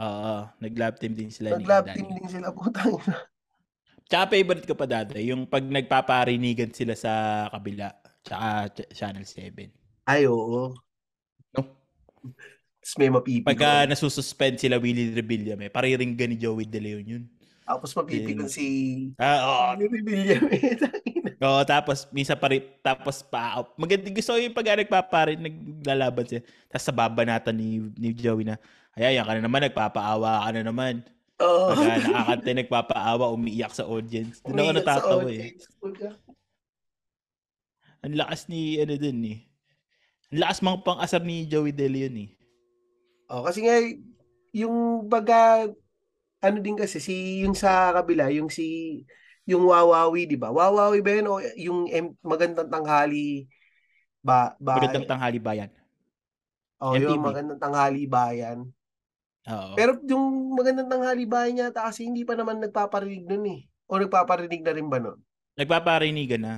Oo, 0.00 0.36
nag-lab 0.62 0.96
team 1.02 1.18
din 1.18 1.34
sila 1.34 1.50
Daddy. 1.58 1.98
team 1.98 2.08
din 2.14 2.28
sila, 2.30 2.54
putang 2.54 2.94
ina. 2.94 3.26
Tsaka 4.06 4.30
favorite 4.30 4.66
ko 4.66 4.74
pa 4.78 4.86
dati, 4.86 5.18
yung 5.26 5.50
pag 5.50 5.62
nagpaparinigan 5.66 6.70
sila 6.70 6.94
sa 6.94 7.46
kabila, 7.50 7.90
tsaka 8.22 8.48
ch- 8.74 8.90
Channel 8.94 9.26
7. 9.26 9.70
Ay, 10.06 10.26
oo. 10.30 10.74
No? 11.54 11.60
Tapos 12.80 12.96
may 12.96 13.10
mapipigon. 13.12 13.48
Pagka 13.52 13.84
nasususpend 13.84 14.56
sila 14.56 14.80
Willie 14.80 15.12
Rebillame, 15.12 15.68
pariringgan 15.68 16.32
ni 16.32 16.36
Joey 16.40 16.64
De 16.64 16.80
Leon 16.80 17.04
yun. 17.04 17.24
Tapos 17.68 17.92
mapipigon 17.92 18.48
Eh, 18.48 18.52
si... 18.52 18.66
Ah. 19.20 19.76
Ni 19.76 19.84
William. 19.86 20.40
Tangina. 20.82 21.30
Oo, 21.44 21.60
tapos 21.62 22.08
minsan 22.10 22.40
pari, 22.40 22.64
tapos 22.82 23.22
pa 23.22 23.62
Maganda 23.76 24.10
gusto 24.10 24.34
ko 24.34 24.38
yung 24.40 24.56
pag 24.56 24.74
nagpaparin, 24.74 25.38
naglalaban 25.38 26.24
siya. 26.26 26.40
Tapos 26.66 26.84
sa 26.88 26.96
babanatan 26.96 27.54
ni, 27.54 27.84
ni 28.00 28.16
Joey 28.16 28.48
na, 28.48 28.56
ay, 28.98 29.14
yan 29.14 29.28
ka 29.28 29.38
na 29.38 29.44
naman, 29.44 29.62
nagpapaawa 29.68 30.48
ka 30.48 30.50
na 30.56 30.62
naman. 30.66 31.04
Oo. 31.38 31.72
Pagka 31.72 31.94
nakakante, 32.00 32.50
nagpapaawa, 32.64 33.24
umiiyak 33.30 33.72
sa 33.76 33.86
audience. 33.86 34.42
Doon 34.42 34.60
ako 34.60 34.72
natatawa 34.72 35.28
eh. 35.30 35.54
Ang 38.00 38.16
lakas 38.16 38.48
ni, 38.48 38.80
ano 38.80 38.96
dun 38.96 39.20
eh. 39.24 39.38
Ang 40.32 40.38
lakas 40.42 40.64
mga 40.64 40.80
pang-asar 40.82 41.22
ni 41.22 41.44
Joey 41.44 41.70
De 41.70 41.86
Leon 41.86 42.16
eh. 42.18 42.39
Oh, 43.30 43.46
kasi 43.46 43.62
nga, 43.62 43.78
yung 44.50 45.06
baga, 45.06 45.70
ano 46.42 46.58
din 46.58 46.74
kasi, 46.74 46.98
si, 46.98 47.46
yung 47.46 47.54
sa 47.54 47.94
kabila, 47.94 48.26
yung 48.34 48.50
si, 48.50 49.00
yung 49.46 49.62
Wawawi, 49.70 50.26
di 50.26 50.34
ba? 50.34 50.50
Wawawi 50.50 50.98
ba 50.98 51.10
yun? 51.14 51.26
O 51.30 51.38
yung 51.54 51.80
M- 51.90 52.18
magandang 52.26 52.66
tanghali 52.66 53.46
ba, 54.20 54.58
ba, 54.58 54.82
Magandang 54.82 55.06
tanghali 55.06 55.38
bayan. 55.38 55.70
oh, 56.82 56.98
yung 56.98 57.22
magandang 57.22 57.60
tanghali 57.60 58.04
bayan. 58.10 58.66
Oo. 59.48 59.72
Pero 59.78 59.96
yung 60.04 60.52
magandang 60.52 60.90
tanghali 60.90 61.24
bayan 61.24 61.70
yata 61.70 61.88
kasi 61.88 62.04
hindi 62.04 62.26
pa 62.26 62.36
naman 62.36 62.60
nagpaparinig 62.60 63.24
nun 63.24 63.44
eh. 63.48 63.60
O 63.88 63.96
nagpaparinig 63.96 64.62
na 64.62 64.74
rin 64.74 64.88
ba 64.90 64.98
nun? 65.00 65.18
Nagpaparinigan 65.56 66.42
na. 66.42 66.54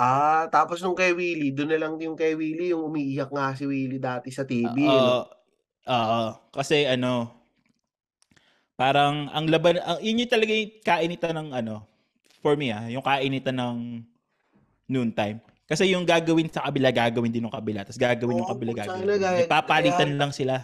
Ah, 0.00 0.48
tapos 0.48 0.80
nung 0.80 0.96
kay 0.96 1.12
Willie, 1.12 1.52
doon 1.52 1.76
na 1.76 1.78
lang 1.80 1.94
yung 2.00 2.16
kay 2.16 2.32
Willie, 2.32 2.72
yung 2.72 2.88
umiiyak 2.88 3.28
nga 3.28 3.52
si 3.52 3.68
Willie 3.68 4.00
dati 4.00 4.32
sa 4.32 4.48
TV. 4.48 4.72
Oo. 4.80 5.28
no? 5.28 5.39
Oo. 5.86 6.22
Kasi 6.50 6.84
ano, 6.84 7.30
parang 8.74 9.28
ang 9.30 9.46
laban, 9.46 9.78
ang, 9.78 10.00
yung 10.00 10.20
talaga 10.24 10.52
yung 10.52 10.72
kainitan 10.80 11.36
ng 11.36 11.48
ano, 11.54 11.84
for 12.40 12.56
me 12.56 12.72
ah, 12.72 12.88
yung 12.88 13.04
kainitan 13.04 13.56
ng 13.56 13.76
noontime. 14.86 15.38
Kasi 15.64 15.86
yung 15.86 16.02
gagawin 16.02 16.50
sa 16.50 16.66
kabila, 16.66 16.90
gagawin 16.90 17.30
din 17.30 17.46
ng 17.46 17.54
kabila. 17.54 17.86
Tapos 17.86 18.00
gagawin 18.00 18.42
yung 18.42 18.48
Oo, 18.48 18.52
kabila, 18.52 18.70
putya, 18.74 18.84
gagawin. 18.90 19.06
gaya- 19.22 19.40
Nagpapalitan 19.46 20.08
kaya- 20.10 20.18
lang 20.18 20.32
sila. 20.34 20.54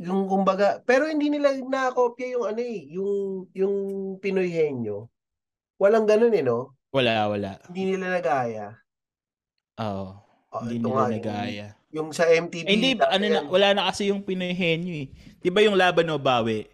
Yung 0.00 0.24
kumbaga, 0.26 0.80
pero 0.82 1.04
hindi 1.06 1.28
nila 1.28 1.52
nakopya 1.60 2.32
yung 2.32 2.44
ano 2.48 2.58
eh, 2.58 2.90
yung, 2.90 3.12
yung 3.52 3.74
Pinoy 4.18 4.48
Henyo. 4.48 5.06
Walang 5.76 6.08
ganun 6.08 6.32
eh, 6.32 6.40
no? 6.42 6.74
Wala, 6.90 7.28
wala. 7.28 7.60
Hindi 7.68 7.92
nila 7.94 8.18
nagaya. 8.18 8.72
Oo. 9.78 10.16
Oh, 10.48 10.60
hindi 10.64 10.80
ito 10.80 10.88
nila 10.88 10.96
nga, 10.96 11.04
yung- 11.04 11.14
nagaya. 11.20 11.66
Yung, 11.96 12.12
sa 12.12 12.28
MTV. 12.28 12.68
Eh, 12.68 12.76
hindi, 12.76 12.90
ano 13.00 13.24
na, 13.24 13.40
wala 13.48 13.68
na 13.72 13.82
kasi 13.88 14.12
yung 14.12 14.20
Pinoy 14.20 14.52
Henyo 14.52 14.92
eh. 14.92 15.08
Di 15.40 15.48
ba 15.48 15.64
yung 15.64 15.80
Laban 15.80 16.12
o 16.12 16.20
Bawi? 16.20 16.68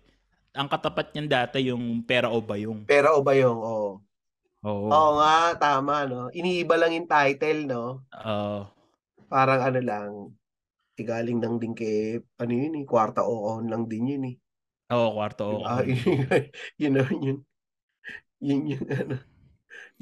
Ang 0.53 0.67
katapat 0.67 1.15
niyan 1.15 1.31
dati 1.31 1.71
yung 1.71 2.03
Pera 2.03 2.27
o 2.27 2.43
Bayong. 2.43 2.85
Pera 2.91 3.15
o 3.15 3.23
ba 3.23 3.33
yung, 3.39 3.57
oo. 3.63 4.03
Oo. 4.67 4.87
Oo 4.91 5.11
nga, 5.23 5.55
tama, 5.59 6.11
no? 6.11 6.27
Iniiba 6.35 6.75
lang 6.75 6.93
yung 6.99 7.07
title, 7.07 7.71
no? 7.71 8.03
Oo. 8.11 8.67
Parang 9.31 9.63
ano 9.63 9.81
lang, 9.81 10.11
galing 10.99 11.39
lang 11.39 11.63
din 11.63 11.75
kay, 11.75 12.19
ano 12.43 12.53
yun 12.53 12.79
eh, 12.79 12.85
kwarta 12.85 13.23
o 13.23 13.63
lang 13.63 13.87
din 13.87 14.13
yun 14.19 14.25
eh. 14.29 14.37
Oo, 14.93 15.17
kwarto 15.17 15.43
o. 15.47 15.65
Ah, 15.65 15.83
yun, 16.83 16.99
yun 16.99 17.19
yun. 17.23 17.39
Yun 18.43 18.91
ano. 18.91 19.17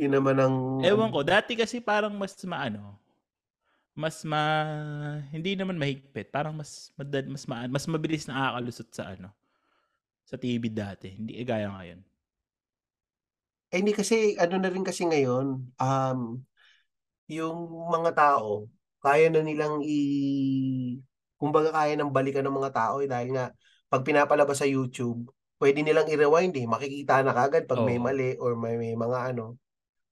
Yun 0.01 0.13
naman 0.17 0.37
ang... 0.41 0.57
Ewan 0.81 1.13
ko, 1.13 1.21
dati 1.21 1.53
kasi 1.55 1.79
parang 1.79 2.17
mas 2.17 2.33
maano, 2.49 2.97
mas 4.01 4.25
ma 4.25 4.43
hindi 5.35 5.53
naman 5.55 5.77
mahigpit, 5.77 6.33
parang 6.33 6.57
mas 6.57 6.91
madad, 6.97 7.25
mas 7.29 7.45
ma, 7.45 7.69
mas 7.69 7.85
mabilis 7.85 8.25
na 8.25 8.35
nakakalusot 8.41 8.89
sa 8.97 9.05
ano 9.13 9.29
sa 10.25 10.37
TV 10.41 10.65
dati. 10.73 11.09
Hindi 11.13 11.33
eh, 11.37 11.47
gaya 11.47 11.69
ngayon. 11.69 12.01
Eh, 13.71 13.79
hindi 13.79 13.95
kasi 13.95 14.35
ano 14.39 14.59
na 14.59 14.71
rin 14.71 14.83
kasi 14.83 15.07
ngayon, 15.07 15.47
um, 15.79 16.21
yung 17.31 17.59
mga 17.95 18.11
tao, 18.19 18.67
kaya 19.03 19.31
na 19.31 19.41
nilang 19.47 19.83
i 19.87 19.99
kumbaga 21.41 21.73
kaya 21.73 21.97
nang 21.97 22.13
balikan 22.13 22.45
ng 22.45 22.57
mga 22.61 22.73
tao 22.75 23.01
eh, 23.01 23.09
dahil 23.09 23.33
nga 23.33 23.47
pag 23.91 24.05
pinapalabas 24.07 24.61
sa 24.61 24.69
YouTube, 24.69 25.31
pwede 25.59 25.81
nilang 25.83 26.07
i-rewind 26.11 26.55
eh. 26.57 26.67
Makikita 26.69 27.25
na 27.25 27.33
kagad 27.35 27.65
pag 27.67 27.81
may 27.83 27.97
Oo. 27.99 28.05
mali 28.07 28.37
or 28.39 28.55
may, 28.55 28.77
may 28.77 28.95
mga 28.95 29.35
ano. 29.35 29.57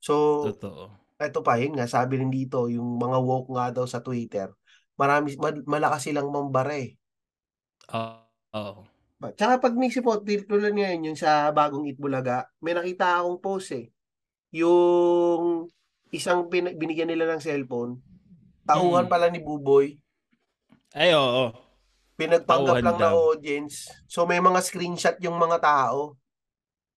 So, 0.00 0.14
Totoo. 0.44 1.07
Eto 1.18 1.42
pa 1.42 1.58
yun 1.58 1.74
nga, 1.76 1.86
sabi 1.90 2.22
rin 2.22 2.30
dito, 2.30 2.70
yung 2.70 2.96
mga 2.96 3.18
woke 3.20 3.50
nga 3.54 3.74
daw 3.74 3.84
sa 3.84 4.00
Twitter, 4.00 4.50
marami, 4.94 5.34
mal- 5.36 5.66
malakas 5.66 6.06
silang 6.06 6.30
mambara 6.30 6.78
eh. 6.78 6.94
Oo. 7.92 8.18
Oo. 8.54 8.80
Ba- 9.18 9.34
Tsaka 9.34 9.58
pag 9.58 9.74
nisip 9.74 10.06
mo, 10.06 10.16
tulad 10.22 10.72
ngayon 10.72 11.10
yung 11.12 11.18
sa 11.18 11.50
bagong 11.50 11.90
Itbulaga, 11.90 12.46
may 12.62 12.72
nakita 12.72 13.18
akong 13.18 13.42
post 13.42 13.74
eh. 13.74 13.90
Yung 14.54 15.66
isang 16.10 16.46
bin- 16.46 16.78
binigyan 16.78 17.10
nila 17.10 17.28
ng 17.28 17.42
cellphone, 17.42 17.98
tauhan 18.64 19.04
Mm. 19.06 19.12
pala 19.12 19.26
ni 19.28 19.42
Buboy, 19.42 19.98
Ay, 20.94 21.12
oo. 21.12 21.52
pinagpanggap 22.16 22.80
Tauhan 22.80 22.84
lang 22.84 22.98
na 22.98 23.10
daw. 23.12 23.34
audience. 23.34 23.92
So 24.08 24.24
may 24.24 24.40
mga 24.40 24.60
screenshot 24.64 25.16
yung 25.20 25.36
mga 25.36 25.60
tao. 25.60 26.16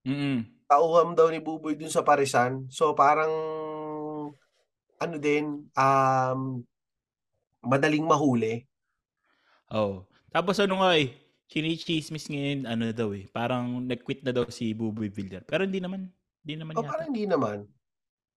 Mm. 0.08 0.48
Tauhan 0.66 1.12
daw 1.14 1.28
ni 1.28 1.44
Buboy 1.44 1.76
dun 1.76 1.92
sa 1.92 2.02
Parisan. 2.02 2.72
So 2.72 2.96
parang 2.96 3.30
ano 5.02 5.18
din, 5.18 5.66
um, 5.74 6.62
madaling 7.66 8.06
mahuli. 8.06 8.70
Oo. 9.74 10.06
Tapos 10.30 10.62
ano 10.62 10.86
nga 10.86 10.94
eh, 10.94 11.10
chinichismis 11.50 12.30
ngayon, 12.30 12.70
ano 12.70 12.88
na 12.88 12.96
daw 12.96 13.10
eh, 13.18 13.26
parang 13.34 13.82
nag-quit 13.82 14.22
na 14.22 14.32
daw 14.32 14.46
si 14.54 14.78
Buboy 14.78 15.10
Villar. 15.10 15.42
Pero 15.44 15.66
hindi 15.66 15.82
naman, 15.82 16.08
hindi 16.46 16.56
naman 16.56 16.78
O 16.78 16.86
yata. 16.86 16.92
parang 16.94 17.08
hindi 17.10 17.26
naman. 17.26 17.66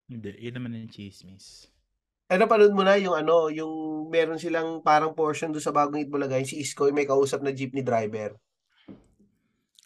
Hindi, 0.09 0.37
yun 0.41 0.55
naman 0.57 0.77
yung 0.81 0.93
chismis. 0.93 1.69
Eh, 2.33 2.41
napanood 2.41 2.73
mo 2.73 2.81
na 2.81 2.97
yung 2.97 3.13
ano, 3.13 3.53
yung 3.53 4.09
meron 4.09 4.41
silang 4.41 4.81
parang 4.81 5.13
portion 5.13 5.53
doon 5.53 5.63
sa 5.65 5.77
bagong 5.77 6.01
Itbulaga, 6.01 6.41
yung 6.41 6.49
si 6.49 6.57
Iskoy 6.65 6.91
may 6.91 7.05
kausap 7.05 7.45
na 7.45 7.53
jeepney 7.53 7.85
driver. 7.85 8.41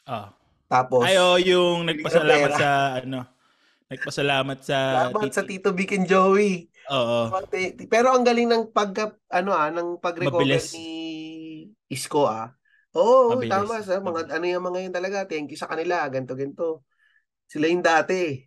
Ah. 0.06 0.32
Tapos, 0.68 1.02
Ay, 1.04 1.16
oh, 1.16 1.36
yung 1.40 1.88
nagpasalamat 1.88 2.52
sa, 2.54 3.00
ano, 3.02 3.24
nagpasalamat 3.88 4.58
sa... 4.60 4.76
salamat 5.10 5.30
sa 5.32 5.42
tit- 5.44 5.60
Tito 5.60 5.70
Vic 5.72 5.96
and 5.96 6.06
Joey. 6.06 6.68
Oo. 6.88 7.32
Pero 7.88 8.12
ang 8.12 8.24
galing 8.24 8.48
ng 8.48 8.64
pag 8.72 8.92
ano 9.28 9.50
ah, 9.52 9.68
ng 9.68 10.00
pag-recover 10.00 10.44
Mabilis. 10.44 10.72
ni 10.72 10.88
Isko 11.88 12.28
ah. 12.28 12.52
Oo, 12.96 13.36
Mabilis. 13.36 13.52
tama 13.52 13.74
sa 13.84 14.00
mga 14.00 14.20
ano 14.32 14.44
yung 14.48 14.64
mga 14.64 14.78
yun 14.88 14.94
talaga. 14.94 15.18
Thank 15.28 15.52
you 15.52 15.58
sa 15.60 15.68
kanila, 15.68 16.04
ganto 16.08 16.32
ganto. 16.32 16.84
Sila 17.48 17.68
yung 17.68 17.84
dati. 17.84 18.44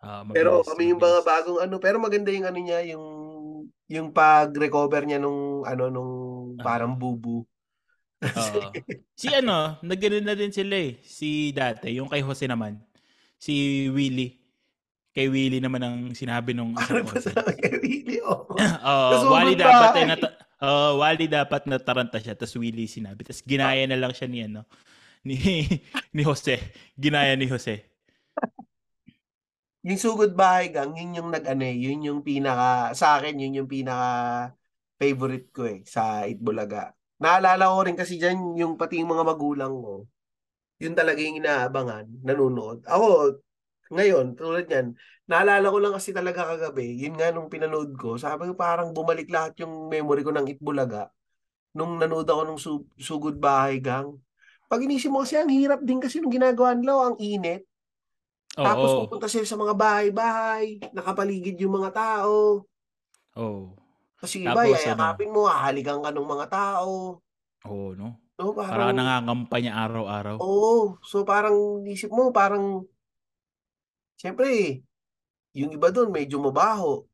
Ah, 0.00 0.24
Pero 0.32 0.62
mabilis, 0.62 0.68
kami 0.72 0.82
yung 0.90 1.02
mga 1.02 1.20
bagong 1.26 1.58
ano, 1.60 1.74
pero 1.76 1.96
maganda 2.00 2.30
yung 2.32 2.46
ano 2.48 2.58
niya, 2.58 2.80
yung 2.94 3.06
yung 3.90 4.08
pag-recover 4.14 5.02
niya 5.04 5.18
nung 5.18 5.66
ano 5.66 5.90
nung 5.90 6.12
Ah. 6.58 6.64
parang 6.66 6.94
bubu. 6.98 7.46
Si 9.20 9.28
ano, 9.32 9.76
nagganon 9.80 10.24
na 10.24 10.36
din 10.36 10.52
sila 10.52 10.76
eh. 10.76 11.00
Si 11.04 11.52
dati, 11.52 11.92
yung 11.96 12.08
kay 12.08 12.20
Jose 12.20 12.48
naman. 12.48 12.80
Si 13.40 13.54
Willie. 13.88 14.36
Kay 15.10 15.26
Willie 15.26 15.58
naman 15.58 15.80
ang 15.80 15.96
sinabi 16.12 16.52
nung 16.52 16.76
isang 16.76 17.02
Parang 17.02 17.08
audience. 17.08 17.32
pa 17.32 17.42
sa 17.42 17.50
kay 17.50 17.74
Willie, 17.80 18.20
oh. 18.22 18.46
Nasugod 18.54 19.32
Wally 19.32 19.54
ba? 19.56 19.62
dapat 19.64 19.90
eh, 19.96 20.06
nata- 20.06 20.36
Oo, 20.60 21.00
Wally 21.00 21.26
dapat 21.26 21.62
nataranta 21.64 22.20
siya 22.20 22.36
tapos 22.36 22.54
Willie 22.54 22.86
sinabi. 22.86 23.24
Tapos 23.24 23.40
ginaya 23.42 23.82
na 23.88 23.96
lang 23.96 24.12
siya 24.12 24.28
ni 24.28 24.44
ano 24.44 24.68
ni 25.20 25.36
ni 26.14 26.22
Jose. 26.22 26.60
Ginaya 26.94 27.32
ni 27.34 27.48
Jose. 27.48 27.80
Yung 29.80 29.96
sugod 29.96 30.36
bahay 30.36 30.68
gang, 30.68 30.92
yun 30.92 31.16
yung 31.16 31.28
nag-ano 31.32 31.64
eh, 31.64 31.72
yun 31.74 32.04
yung 32.04 32.20
pinaka, 32.20 32.92
sa 32.92 33.16
akin, 33.16 33.40
yun 33.40 33.64
yung 33.64 33.70
pinaka 33.70 34.52
favorite 34.94 35.48
ko 35.50 35.64
eh, 35.64 35.80
sa 35.88 36.28
Itbulaga. 36.28 36.92
Naalala 37.16 37.72
ko 37.72 37.88
rin 37.88 37.96
kasi 37.96 38.20
dyan, 38.20 38.60
yung 38.60 38.76
pati 38.76 39.00
yung 39.00 39.08
mga 39.08 39.24
magulang 39.24 39.72
ko, 39.80 40.04
yun 40.80 40.96
talaga 40.96 41.20
yung 41.20 41.38
inaabangan, 41.38 42.08
nanonood. 42.24 42.80
Ako, 42.88 43.36
ngayon, 43.92 44.34
tulad 44.34 44.66
yan, 44.66 44.96
naalala 45.28 45.68
ko 45.68 45.78
lang 45.78 45.94
kasi 45.94 46.10
talaga 46.16 46.56
kagabi, 46.56 46.96
yun 46.96 47.14
nga 47.20 47.28
nung 47.30 47.52
pinanood 47.52 47.92
ko, 48.00 48.16
sabi 48.16 48.48
ko 48.48 48.54
parang 48.56 48.96
bumalik 48.96 49.28
lahat 49.28 49.54
yung 49.60 49.92
memory 49.92 50.24
ko 50.24 50.32
ng 50.32 50.48
Itbulaga 50.48 51.12
nung 51.74 51.98
nanood 52.00 52.26
ako 52.26 52.40
nung 52.42 52.60
su- 52.60 52.88
sugod 52.98 53.38
bahay 53.38 53.78
gang. 53.78 54.18
Pag 54.70 54.86
inisip 54.86 55.10
mo 55.10 55.22
kasi, 55.22 55.38
ang 55.38 55.50
hirap 55.50 55.82
din 55.82 55.98
kasi 56.02 56.18
nung 56.18 56.30
ginagawa 56.32 56.74
nila, 56.74 57.10
ang 57.10 57.16
init. 57.18 57.66
Oo. 58.58 58.66
Tapos 58.66 58.90
pupunta 59.06 59.26
sila 59.30 59.46
sa 59.46 59.58
mga 59.58 59.74
bahay-bahay, 59.74 60.82
nakapaligid 60.90 61.58
yung 61.62 61.78
mga 61.82 61.90
tao. 61.94 62.66
Oo. 63.38 63.74
Kasi 64.18 64.42
iba, 64.42 64.66
Tapos, 64.66 64.78
yayakapin 64.78 65.30
mo, 65.30 65.46
hahalikan 65.46 66.02
ka 66.02 66.10
ng 66.10 66.26
mga 66.26 66.46
tao. 66.50 67.22
Oo, 67.66 67.94
no. 67.94 68.18
No, 68.40 68.56
Parang 68.56 68.96
parang, 68.96 68.96
nangangampanya 68.96 69.72
araw-araw. 69.76 70.36
oo. 70.40 70.96
So 71.04 71.28
parang, 71.28 71.84
isip 71.84 72.08
mo, 72.08 72.32
parang, 72.32 72.88
siyempre, 74.16 74.80
yung 75.52 75.70
iba 75.76 75.92
doon 75.92 76.08
medyo 76.08 76.40
mabaho. 76.40 77.04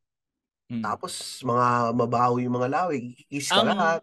Mm. 0.71 0.83
Tapos, 0.83 1.43
mga 1.43 1.91
mabaho 1.91 2.39
yung 2.39 2.55
mga 2.55 2.69
lawig. 2.71 3.15
Kiss 3.27 3.51
ka 3.51 3.59
Ang 3.59 3.75
lahat. 3.75 4.01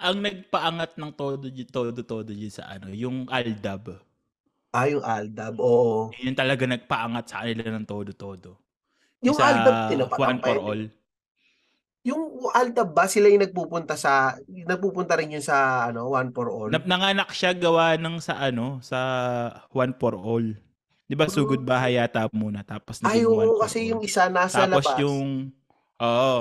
ang 0.00 0.16
nagpaangat 0.24 0.96
ng 0.96 1.12
todo 1.12 1.44
todo 1.68 2.00
todo 2.00 2.30
dyan 2.32 2.48
sa 2.54 2.64
ano, 2.72 2.88
yung 2.88 3.28
Aldab. 3.28 4.00
Ah, 4.72 4.86
yung 4.86 5.02
Aldab, 5.02 5.58
oo. 5.58 6.08
Yun 6.16 6.32
talaga 6.38 6.64
nagpaangat 6.64 7.24
sa 7.26 7.42
kanila 7.42 7.68
ng 7.74 7.86
todo 7.86 8.10
todo. 8.14 8.50
Yung 9.20 9.34
sa 9.34 9.50
Aldab, 9.52 9.90
tinapatan 9.92 10.38
One 10.38 10.40
for 10.40 10.56
yun. 10.56 10.64
all. 10.64 10.82
Yung 12.00 12.48
Aldab 12.56 12.96
ba, 12.96 13.04
sila 13.04 13.28
yung 13.28 13.44
nagpupunta 13.44 13.92
sa, 13.92 14.32
nagpupunta 14.48 15.20
rin 15.20 15.36
yun 15.36 15.44
sa, 15.44 15.88
ano, 15.92 16.08
One 16.08 16.32
for 16.32 16.48
All? 16.48 16.72
Nap 16.72 16.88
nanganak 16.88 17.28
siya 17.36 17.52
gawa 17.52 18.00
ng 18.00 18.16
sa 18.24 18.40
ano, 18.40 18.80
sa 18.80 18.98
One 19.68 19.92
for 20.00 20.16
All. 20.16 20.56
'Di 21.10 21.18
ba 21.18 21.26
sugod 21.26 21.66
bahay 21.66 21.98
yata 21.98 22.30
muna 22.30 22.62
tapos 22.62 23.02
Ay, 23.02 23.26
oo, 23.26 23.58
kasi 23.58 23.82
All. 23.82 23.88
yung 23.98 24.02
isa 24.06 24.30
nasa 24.30 24.62
tapos 24.64 24.86
labas. 24.86 25.02
yung 25.02 25.50
Oo. 26.00 26.40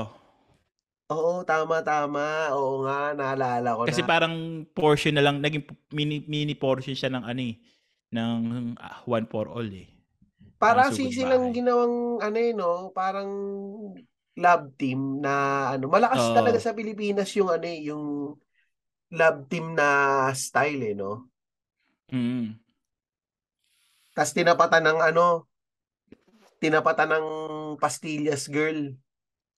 Oo, 1.09 1.41
tama, 1.41 1.81
tama. 1.81 2.53
Oo 2.53 2.85
nga, 2.85 3.17
naalala 3.17 3.73
ko 3.75 3.89
Kasi 3.89 4.05
na. 4.05 4.07
parang 4.07 4.33
portion 4.77 5.17
na 5.17 5.25
lang 5.25 5.41
naging 5.41 5.65
mini 5.89 6.21
mini 6.29 6.53
portion 6.53 6.93
siya 6.93 7.09
ng 7.09 7.25
ano 7.25 7.41
eh 7.41 7.57
ng 8.13 8.39
ah, 8.77 9.01
One 9.09 9.25
for 9.25 9.49
All 9.49 9.67
eh. 9.67 9.89
Para 10.61 10.93
si 10.93 11.09
silang 11.11 11.49
ginawang 11.51 12.21
ano 12.21 12.37
eh, 12.37 12.53
no, 12.53 12.93
parang 12.93 13.27
love 14.39 14.71
team 14.79 15.19
na 15.19 15.67
ano, 15.75 15.91
malakas 15.91 16.31
Oo. 16.31 16.35
talaga 16.39 16.57
sa 16.63 16.71
Pilipinas 16.71 17.27
yung 17.35 17.51
ano 17.51 17.65
eh, 17.67 17.79
yung 17.91 18.03
love 19.11 19.39
team 19.51 19.75
na 19.75 19.87
style 20.31 20.81
eh, 20.81 20.95
no. 20.95 21.27
Mm. 22.09 22.55
Tapos 24.15 24.33
tinapatan 24.33 24.83
ng 24.87 24.99
ano, 25.13 25.45
tinapatan 26.59 27.09
ng 27.19 27.27
Pastillas 27.79 28.47
Girl 28.47 28.95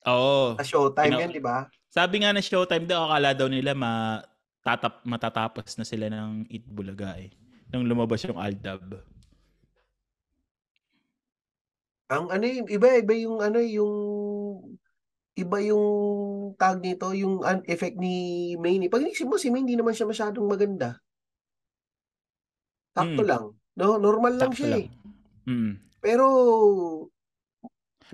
Oo. 0.10 0.58
sa 0.58 0.66
Showtime 0.66 1.14
Pina- 1.14 1.22
yun, 1.26 1.32
di 1.34 1.44
ba? 1.44 1.70
Sabi 1.92 2.24
nga 2.24 2.32
na 2.32 2.42
Showtime 2.42 2.88
daw, 2.88 3.06
akala 3.10 3.36
daw 3.36 3.52
nila 3.52 3.76
matatap, 3.76 5.04
matatapos 5.04 5.76
na 5.76 5.86
sila 5.86 6.08
ng 6.08 6.48
Itbulaga 6.48 7.20
eh. 7.20 7.30
Nung 7.72 7.84
lumabas 7.84 8.24
yung 8.24 8.40
Aldab. 8.40 9.04
Ang 12.12 12.28
ano 12.28 12.44
iba 12.44 12.88
iba 13.00 13.14
yung 13.16 13.40
ano 13.40 13.60
yung 13.64 13.94
iba 15.34 15.58
yung 15.64 15.86
tag 16.56 16.80
nito, 16.80 17.12
yung 17.16 17.42
an- 17.42 17.64
effect 17.66 17.96
ni 17.96 18.14
Maine. 18.56 18.92
Pag 18.92 19.04
inisip 19.04 19.26
mo 19.26 19.40
si 19.40 19.48
Maine, 19.48 19.64
hindi 19.66 19.80
naman 19.80 19.96
siya 19.96 20.06
masyadong 20.06 20.44
maganda. 20.44 21.00
Sakto 22.92 23.24
Mm. 23.24 23.30
lang. 23.30 23.44
No, 23.80 23.96
normal 23.96 24.36
lang 24.36 24.52
Sakto 24.52 24.60
siya 24.60 24.70
lang. 24.76 24.84
eh. 24.86 24.90
Mm. 25.48 25.74
Pero 26.04 26.26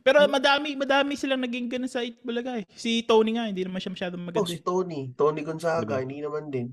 Pero 0.06 0.30
madami, 0.30 0.78
madami 0.78 1.18
silang 1.18 1.42
naging 1.42 1.74
ganun 1.74 1.90
sa 1.90 2.06
Itbulaga 2.06 2.62
eh. 2.62 2.70
Si 2.70 3.02
Tony 3.02 3.34
nga, 3.34 3.50
hindi 3.50 3.66
naman 3.66 3.82
siya 3.82 3.90
masyadong 3.90 4.22
oh, 4.22 4.28
maganda 4.30 4.46
si 4.46 4.62
eh. 4.62 4.62
Tony, 4.62 5.00
Tony 5.18 5.42
Gonzaga, 5.42 5.98
Diba? 5.98 6.04
hindi 6.06 6.22
naman 6.22 6.54
din. 6.54 6.70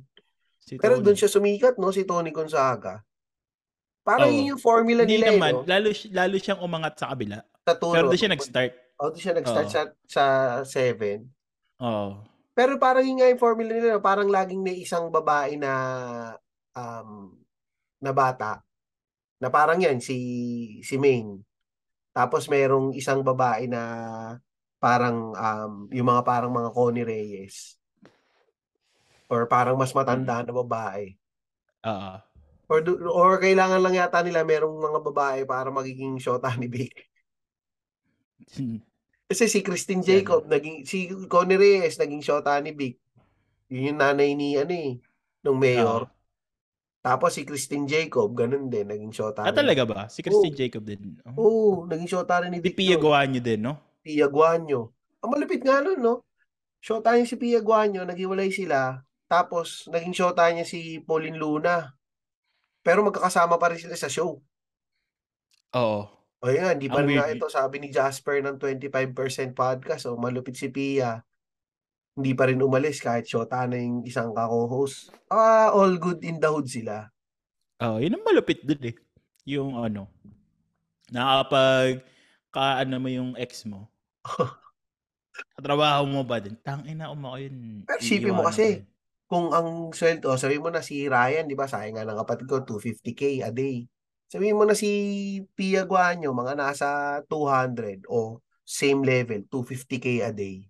Si 0.61 0.76
Pero 0.76 1.00
doon 1.00 1.16
siya 1.16 1.33
sumikat, 1.33 1.80
no, 1.80 1.88
si 1.88 2.04
Tony 2.04 2.28
Gonzaga. 2.28 3.00
Parang 4.04 4.28
Oo. 4.28 4.37
yun 4.37 4.52
yung 4.52 4.61
formula 4.61 5.09
Hindi 5.09 5.16
nila 5.16 5.33
eh, 5.33 5.40
naman, 5.40 5.52
no? 5.57 5.64
lalo, 5.64 5.88
lalo 6.12 6.35
siyang 6.37 6.61
umangat 6.61 7.00
sa 7.00 7.09
kabila. 7.09 7.40
Sa. 7.64 7.72
Pero 7.80 8.12
doon 8.12 8.20
siya 8.20 8.33
nag-start. 8.37 8.72
Oh, 8.98 9.11
doon 9.11 9.20
siya 9.20 9.35
nag-start 9.35 9.68
Oo. 9.68 9.74
sa, 9.74 9.83
sa 10.07 10.24
7. 10.66 11.26
Oo. 11.83 12.22
Pero 12.54 12.78
parang 12.78 13.02
yun 13.02 13.18
nga 13.18 13.26
yung 13.26 13.42
formula 13.42 13.74
nila, 13.74 13.98
parang 13.98 14.30
laging 14.30 14.62
may 14.62 14.78
isang 14.78 15.11
babae 15.11 15.59
na 15.59 15.72
um, 16.78 17.35
na 17.98 18.12
bata 18.14 18.62
na 19.42 19.50
parang 19.50 19.83
yan 19.83 19.98
si 19.98 20.18
si 20.87 20.94
Maine. 20.94 21.42
Tapos 22.14 22.46
merong 22.46 22.94
isang 22.94 23.26
babae 23.26 23.66
na 23.66 23.83
parang 24.78 25.35
um, 25.35 25.72
yung 25.90 26.07
mga 26.07 26.22
parang 26.22 26.54
mga 26.54 26.70
Connie 26.70 27.02
Reyes. 27.02 27.74
Or 29.26 29.50
parang 29.50 29.74
mas 29.74 29.90
matanda 29.90 30.46
na 30.46 30.54
babae. 30.54 31.18
Oo. 31.83 32.14
Or, 32.70 32.80
or 33.11 33.33
kailangan 33.42 33.83
lang 33.83 33.98
yata 33.98 34.22
nila 34.22 34.46
merong 34.46 34.78
mga 34.78 35.00
babae 35.04 35.40
para 35.42 35.68
magiging 35.74 36.22
shota 36.22 36.54
ni 36.54 36.70
Vic. 36.70 37.13
Kasi 39.24 39.44
si 39.48 39.64
Christine 39.64 40.04
Jacob, 40.04 40.44
naging, 40.46 40.85
si 40.85 41.09
Connie 41.26 41.57
Reyes, 41.57 41.96
naging 41.96 42.20
shota 42.20 42.61
ni 42.61 42.76
Vic. 42.76 43.00
Yun 43.72 43.94
yung 43.94 44.00
nanay 44.00 44.37
ni, 44.37 44.61
ano 44.61 44.72
eh, 44.72 45.00
nung 45.40 45.57
mayor. 45.57 46.07
Oh. 46.07 46.12
Tapos 47.04 47.37
si 47.37 47.44
Christine 47.44 47.85
Jacob, 47.85 48.33
ganun 48.33 48.68
din, 48.72 48.88
naging 48.88 49.12
shota. 49.12 49.44
Ah, 49.44 49.52
talaga 49.52 49.85
ba? 49.85 50.00
Si 50.09 50.24
Christine 50.24 50.57
oh. 50.57 50.61
Jacob 50.61 50.83
din? 50.85 51.20
Oo, 51.37 51.37
oh. 51.37 51.48
oh, 51.48 51.74
naging 51.88 52.09
shota 52.09 52.40
rin 52.40 52.52
ni 52.52 52.61
Vic. 52.61 52.72
Si 52.72 52.80
Pia 52.80 52.96
Guanyo 52.96 53.40
din, 53.40 53.61
no? 53.61 53.74
Pia 54.04 54.28
Guanyo. 54.28 54.92
Ang 55.24 55.30
malupit 55.33 55.64
nga 55.64 55.80
nun, 55.80 56.00
no? 56.00 56.24
Shota 56.85 57.16
niya 57.16 57.24
si 57.24 57.37
Pia 57.40 57.64
Guanyo, 57.64 58.04
naghiwalay 58.04 58.52
sila. 58.52 59.00
Tapos, 59.24 59.88
naging 59.88 60.12
shota 60.12 60.48
niya 60.52 60.68
si 60.68 61.00
Pauline 61.00 61.40
Luna. 61.40 61.96
Pero 62.85 63.00
magkakasama 63.00 63.57
pa 63.57 63.72
rin 63.72 63.80
sila 63.80 63.96
sa 63.96 64.12
show. 64.12 64.37
Oo. 65.74 66.00
O 66.44 66.52
yan, 66.52 66.76
di 66.76 66.92
ba 66.92 67.00
nga 67.00 67.33
ito, 67.33 67.48
sabi 67.48 67.80
ni 67.80 67.88
Jasper 67.88 68.44
ng 68.44 68.61
25% 68.61 69.57
podcast, 69.57 70.04
o 70.04 70.20
malupit 70.20 70.52
si 70.52 70.68
Pia 70.68 71.24
hindi 72.14 72.33
pa 72.33 72.46
rin 72.46 72.62
umalis 72.62 73.02
kahit 73.02 73.26
shota 73.26 73.66
na 73.66 73.74
yung 73.74 74.07
isang 74.07 74.30
kako-host. 74.30 75.11
Ah, 75.26 75.74
all 75.74 75.98
good 75.98 76.22
in 76.22 76.38
the 76.38 76.46
hood 76.46 76.70
sila. 76.70 77.11
Oh, 77.83 77.98
yun 77.98 78.14
ang 78.14 78.22
malupit 78.22 78.62
dun 78.62 78.78
eh. 78.87 78.94
Yung 79.50 79.74
ano, 79.74 80.07
nakapag 81.11 82.07
kaano 82.54 83.02
mo 83.02 83.11
yung 83.11 83.35
ex 83.35 83.66
mo. 83.66 83.90
Katrabaho 85.59 86.07
mo 86.07 86.22
ba 86.22 86.38
din? 86.38 86.54
Tangina 86.62 87.11
mo 87.11 87.35
ko 87.35 87.38
yun. 87.42 87.83
Pero 87.83 87.98
sipin 87.98 88.30
mo 88.30 88.46
kasi, 88.46 88.87
kung 89.26 89.50
ang 89.50 89.90
sweldo, 89.90 90.30
oh, 90.30 90.38
sabi 90.38 90.62
mo 90.62 90.70
na 90.70 90.87
si 90.87 91.11
Ryan, 91.11 91.50
di 91.50 91.59
ba, 91.59 91.66
sayang 91.66 91.98
nga 91.98 92.07
ng 92.07 92.22
kapatid 92.22 92.46
ko, 92.46 92.62
250k 92.62 93.42
a 93.42 93.50
day. 93.50 93.90
Sabi 94.29 94.51
mo 94.51 94.67
na 94.67 94.75
si 94.75 94.91
Pia 95.55 95.87
Guanyo, 95.87 96.35
mga 96.35 96.55
nasa 96.59 96.89
200 97.31 98.05
o 98.11 98.41
same 98.65 99.05
level, 99.05 99.45
250k 99.49 100.25
a 100.25 100.33
day 100.33 100.67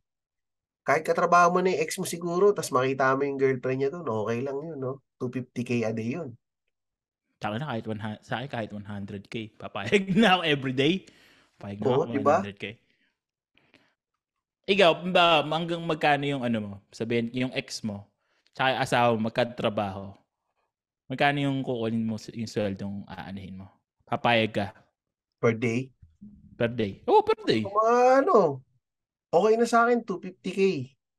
kahit 0.85 1.01
katrabaho 1.01 1.49
mo 1.49 1.59
na 1.65 1.73
yung 1.73 1.81
ex 1.81 1.97
mo 1.97 2.05
siguro, 2.05 2.53
tapos 2.53 2.69
makita 2.69 3.17
mo 3.17 3.25
yung 3.25 3.41
girlfriend 3.41 3.79
niya 3.81 3.91
doon, 3.91 4.05
okay 4.05 4.39
lang 4.45 4.57
yun, 4.61 4.77
no? 4.77 5.01
250k 5.17 5.89
a 5.89 5.93
day 5.97 6.21
yun. 6.21 6.37
Saka 7.41 7.57
na 7.57 7.73
kahit 7.73 7.89
100, 7.89 8.21
sa 8.21 8.33
akin 8.45 8.51
kahit 8.53 8.71
100k, 8.71 9.35
papayag 9.57 10.13
na 10.13 10.37
ako 10.37 10.43
everyday. 10.45 11.09
Papayag 11.57 11.79
na 11.81 11.89
Oo, 11.89 12.05
ako 12.05 12.13
diba? 12.13 12.37
100k. 12.45 12.65
Ikaw, 14.65 14.93
ba, 15.09 15.45
hanggang 15.45 15.81
magkano 15.85 16.25
yung 16.29 16.45
ano 16.45 16.59
mo, 16.61 16.75
sabihin, 16.93 17.33
yung 17.33 17.53
ex 17.57 17.81
mo, 17.81 18.05
tsaka 18.53 18.81
asawa 18.81 19.17
mo, 19.17 19.29
magkatrabaho, 19.29 20.13
magkano 21.09 21.39
yung 21.45 21.61
kukunin 21.61 22.05
mo 22.05 22.17
yung 22.17 22.51
sweldong 22.51 23.05
aanahin 23.09 23.61
mo? 23.61 23.67
Papayag 24.09 24.53
ka? 24.53 24.67
Per 25.41 25.57
day? 25.57 25.93
Per 26.55 26.71
day? 26.73 27.03
Oo, 27.05 27.21
oh, 27.21 27.23
per 27.25 27.41
day. 27.45 27.65
Mga 27.65 27.97
ano, 28.25 28.63
okay 29.29 29.55
na 29.59 29.67
sa 29.69 29.85
akin 29.85 30.01
250k. 30.07 30.61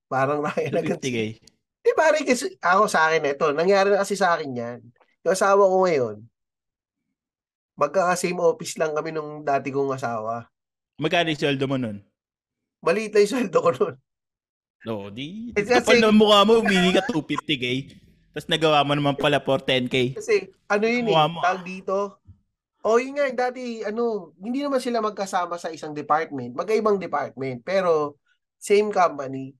Parang 0.10 0.42
Ryan 0.46 0.72
250k. 0.82 1.20
Di 1.86 1.92
pare 1.94 2.26
kasi 2.26 2.58
ako 2.58 2.90
sa 2.90 3.10
akin 3.10 3.30
ito, 3.30 3.48
nangyari 3.54 3.94
na 3.94 4.02
kasi 4.02 4.18
sa 4.18 4.34
akin 4.34 4.52
yan. 4.58 4.80
Yung 5.22 5.34
asawa 5.34 5.70
ko 5.70 5.86
ngayon, 5.86 6.18
magkaka-same 7.78 8.42
office 8.42 8.80
lang 8.82 8.98
kami 8.98 9.14
nung 9.14 9.46
dati 9.46 9.70
kong 9.70 9.94
asawa. 9.94 10.50
Magkano 10.98 11.30
yung 11.30 11.42
sweldo 11.42 11.66
mo 11.70 11.78
nun? 11.78 12.02
Maliit 12.82 13.14
lang 13.14 13.22
yung 13.28 13.34
sweldo 13.38 13.58
ko 13.62 13.70
nun. 13.76 13.96
No, 14.86 15.10
di. 15.10 15.50
It's 15.58 15.70
kapal 15.70 15.98
na 15.98 16.14
mukha 16.14 16.46
mo, 16.46 16.62
humingi 16.62 16.94
ka 16.94 17.06
250k. 17.10 17.66
Tapos 18.36 18.52
nagawa 18.52 18.84
mo 18.84 18.92
naman 18.92 19.16
pala 19.16 19.40
for 19.40 19.64
10k. 19.64 20.20
Kasi 20.20 20.52
ano 20.68 20.84
yun 20.84 21.08
eh, 21.08 21.16
tag 21.40 21.64
dito, 21.64 22.20
Oh, 22.86 23.02
yun 23.02 23.18
nga, 23.18 23.50
dati, 23.50 23.82
ano, 23.82 24.30
hindi 24.38 24.62
naman 24.62 24.78
sila 24.78 25.02
magkasama 25.02 25.58
sa 25.58 25.74
isang 25.74 25.90
department. 25.90 26.54
Magkaibang 26.54 27.02
department. 27.02 27.66
Pero, 27.66 28.22
same 28.62 28.94
company. 28.94 29.58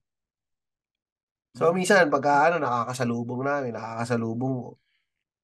So, 1.58 1.74
hmm. 1.74 1.74
minsan, 1.74 2.06
pagka, 2.06 2.54
ano, 2.54 2.62
nakakasalubong 2.62 3.42
namin, 3.42 3.74
nakakasalubong. 3.74 4.78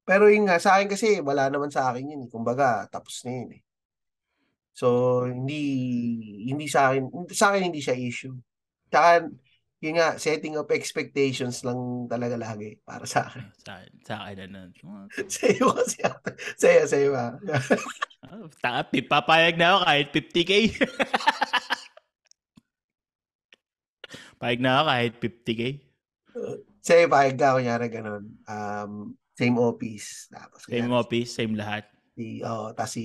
Pero 0.07 0.31
yun 0.31 0.47
nga, 0.47 0.63
sa 0.63 0.79
akin 0.79 0.87
kasi, 0.95 1.19
wala 1.19 1.51
naman 1.51 1.67
sa 1.75 1.91
akin 1.91 2.15
yun. 2.15 2.23
Eh. 2.23 2.31
Kumbaga, 2.31 2.87
tapos 2.87 3.19
na 3.27 3.31
yun 3.35 3.59
eh. 3.59 3.63
So, 4.71 4.87
hindi, 5.27 5.63
hindi 6.47 6.71
sa 6.71 6.95
akin, 6.95 7.11
sa 7.35 7.51
akin 7.51 7.67
hindi 7.67 7.83
siya 7.83 7.99
issue. 7.99 8.35
Tsaka, 8.87 9.27
yun 9.83 9.99
nga, 9.99 10.15
setting 10.15 10.55
of 10.55 10.71
expectations 10.71 11.59
lang 11.67 12.07
talaga 12.07 12.39
lagi 12.39 12.79
para 12.87 13.03
sa 13.03 13.27
akin. 13.27 13.51
Sa, 13.59 13.83
sa 14.07 14.23
akin 14.23 14.47
na 14.47 14.71
nun. 14.71 15.11
sa 15.35 15.43
iyo 15.51 15.75
kasi, 15.75 15.99
sa 16.55 16.67
iyo, 16.71 16.83
sa 16.87 16.95
iyo 16.95 17.11
ba? 17.11 17.35
oh, 18.31 18.47
papayag 19.11 19.59
na 19.59 19.75
ako 19.75 19.79
kahit 19.83 20.07
50k. 20.15 20.51
Payag 24.39 24.63
na 24.63 24.71
ako 24.79 24.83
kahit 24.87 25.13
50k. 25.19 25.61
Sa 26.79 26.95
iyo, 26.95 27.11
payag 27.11 27.35
ka, 27.35 27.59
kunyari 27.59 27.91
ganun. 27.91 28.39
Um, 28.47 29.19
same 29.35 29.59
office. 29.59 30.31
Tapos, 30.31 30.63
same 30.63 30.87
kunyari, 30.87 30.95
office, 30.95 31.29
same 31.35 31.59
lahat. 31.59 31.83
Si, 32.15 32.39
oh, 32.39 32.71
tapos 32.71 32.95
si, 32.95 33.03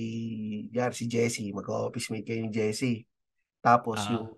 yari, 0.71 0.95
si 0.95 1.11
Jessie, 1.11 1.51
mag-office 1.51 2.07
mate 2.07 2.23
kayo 2.23 2.47
ni 2.47 2.55
Jessie. 2.55 3.03
Tapos 3.59 3.99
uh, 4.07 4.15
yung 4.15 4.31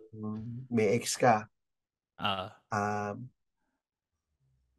may 0.73 0.97
ex 0.97 1.21
ka, 1.21 1.50
Uh, 2.21 2.49
um, 2.69 3.15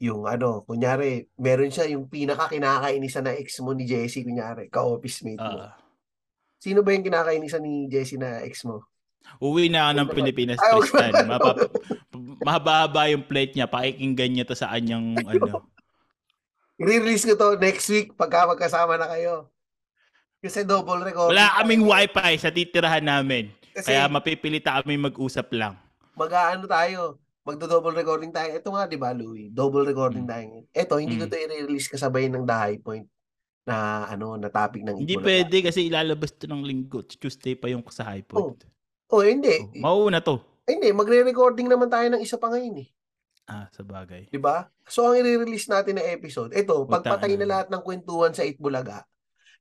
yung 0.03 0.27
ano, 0.27 0.67
kunyari, 0.67 1.31
meron 1.39 1.71
siya 1.71 1.87
yung 1.91 2.11
pinaka 2.11 2.51
kinakainisan 2.51 3.23
na 3.27 3.39
ex 3.39 3.59
mo 3.63 3.71
ni 3.71 3.87
Jessie, 3.87 4.27
kunyari, 4.27 4.67
ka-office 4.67 5.23
mate 5.23 5.43
mo. 5.43 5.63
Uh, 5.63 5.75
Sino 6.63 6.83
ba 6.83 6.95
yung 6.95 7.07
kinakainisan 7.07 7.63
ni 7.63 7.87
Jessie 7.87 8.19
na 8.19 8.43
ex 8.43 8.63
mo? 8.67 8.83
Uwi 9.39 9.71
na 9.71 9.91
ako 9.91 9.93
ng 9.95 10.09
Pilipinas, 10.11 10.59
Ay, 10.59 10.71
Tristan. 10.75 11.13
Mapap- 11.31 11.71
mahaba-haba 12.43 13.11
yung 13.15 13.23
plate 13.23 13.55
niya. 13.55 13.71
Pakikinggan 13.71 14.31
niya 14.35 14.45
to 14.47 14.59
sa 14.59 14.75
anyang 14.75 15.15
ano. 15.23 15.71
I-release 16.83 17.23
ko 17.23 17.39
to 17.39 17.49
next 17.63 17.87
week 17.87 18.19
pagka 18.19 18.51
magkasama 18.51 18.99
na 18.99 19.07
kayo. 19.07 19.47
Kasi 20.43 20.67
double 20.67 21.07
record. 21.07 21.31
Wala 21.31 21.63
kaming 21.63 21.87
wifi 21.87 22.35
sa 22.43 22.51
titirahan 22.51 23.07
namin. 23.07 23.55
Kasi, 23.71 23.95
Kaya 23.95 24.11
mapipilita 24.11 24.83
kami 24.83 24.99
mag-usap 24.99 25.47
lang. 25.55 25.79
Mag-ano 26.19 26.67
tayo 26.67 27.22
magdo-double 27.43 27.95
recording 27.95 28.31
tayo. 28.31 28.51
Ito 28.55 28.69
nga, 28.71 28.87
di 28.87 28.99
ba, 28.99 29.11
Louie? 29.11 29.51
Double 29.51 29.83
recording 29.83 30.27
mm. 30.27 30.31
tayo. 30.31 30.47
Ito, 30.71 30.95
hindi 31.03 31.19
mm. 31.19 31.21
ko 31.21 31.25
to 31.27 31.37
i-release 31.39 31.89
kasabay 31.91 32.31
ng 32.31 32.47
The 32.47 32.57
High 32.57 32.81
Point 32.83 33.07
na 33.63 34.07
ano 34.11 34.35
na 34.35 34.51
topic 34.51 34.83
ng 34.83 35.07
Hindi 35.07 35.23
pwede 35.23 35.63
kasi 35.63 35.87
ilalabas 35.87 36.35
to 36.35 36.51
ng 36.51 36.63
linggo. 36.67 37.07
Tuesday 37.07 37.55
pa 37.55 37.71
yung 37.71 37.83
sa 37.91 38.07
High 38.07 38.27
Point. 38.27 38.67
Oh, 39.11 39.19
oh 39.19 39.23
hindi. 39.23 39.63
Oh, 39.83 40.09
mauna 40.09 40.23
to. 40.23 40.43
Ay, 40.67 40.79
hindi, 40.79 40.91
magre-recording 40.95 41.67
naman 41.67 41.91
tayo 41.91 42.07
ng 42.11 42.23
isa 42.23 42.39
pa 42.39 42.51
ngayon 42.51 42.87
eh. 42.87 42.89
Ah, 43.51 43.67
sa 43.75 43.83
bagay. 43.83 44.31
'Di 44.31 44.39
ba? 44.39 44.71
So 44.87 45.11
ang 45.11 45.19
i-release 45.19 45.67
natin 45.67 45.99
na 45.99 46.07
episode, 46.07 46.55
ito, 46.55 46.87
pagpatay 46.87 47.35
na 47.35 47.47
lahat 47.51 47.69
ng 47.75 47.83
kwentuhan 47.83 48.31
sa 48.31 48.47
Itbulaga, 48.47 49.03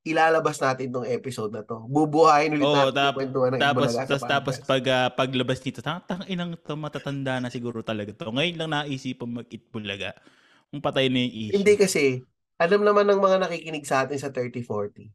ilalabas 0.02 0.58
natin 0.58 0.90
tong 0.90 1.06
episode 1.06 1.54
na 1.54 1.62
to. 1.62 1.86
Bubuhayin 1.86 2.58
ulit 2.58 2.66
oh, 2.66 2.74
natin 2.74 2.96
tap, 2.98 3.14
kwentuhan 3.14 3.50
ng 3.54 3.62
tapos, 3.62 3.90
tapos, 3.94 4.22
tapos 4.26 4.56
pag 4.66 4.84
uh, 4.90 5.10
paglabas 5.14 5.62
nito, 5.62 5.82
tang, 5.86 6.26
inang 6.26 6.58
to, 6.58 6.74
matatanda 6.74 7.38
na 7.38 7.54
siguro 7.54 7.86
talaga 7.86 8.10
to. 8.10 8.34
Ngayon 8.34 8.58
lang 8.58 8.70
naisipan 8.74 9.30
mag-itbulaga. 9.30 10.18
Kung 10.74 10.82
patay 10.82 11.12
na 11.12 11.22
yung 11.22 11.34
issue. 11.36 11.56
Hindi 11.62 11.74
kasi, 11.78 12.04
alam 12.58 12.82
naman 12.82 13.06
ng 13.10 13.22
mga 13.22 13.38
nakikinig 13.46 13.86
sa 13.86 14.06
atin 14.06 14.18
sa 14.18 14.34
3040 14.34 15.10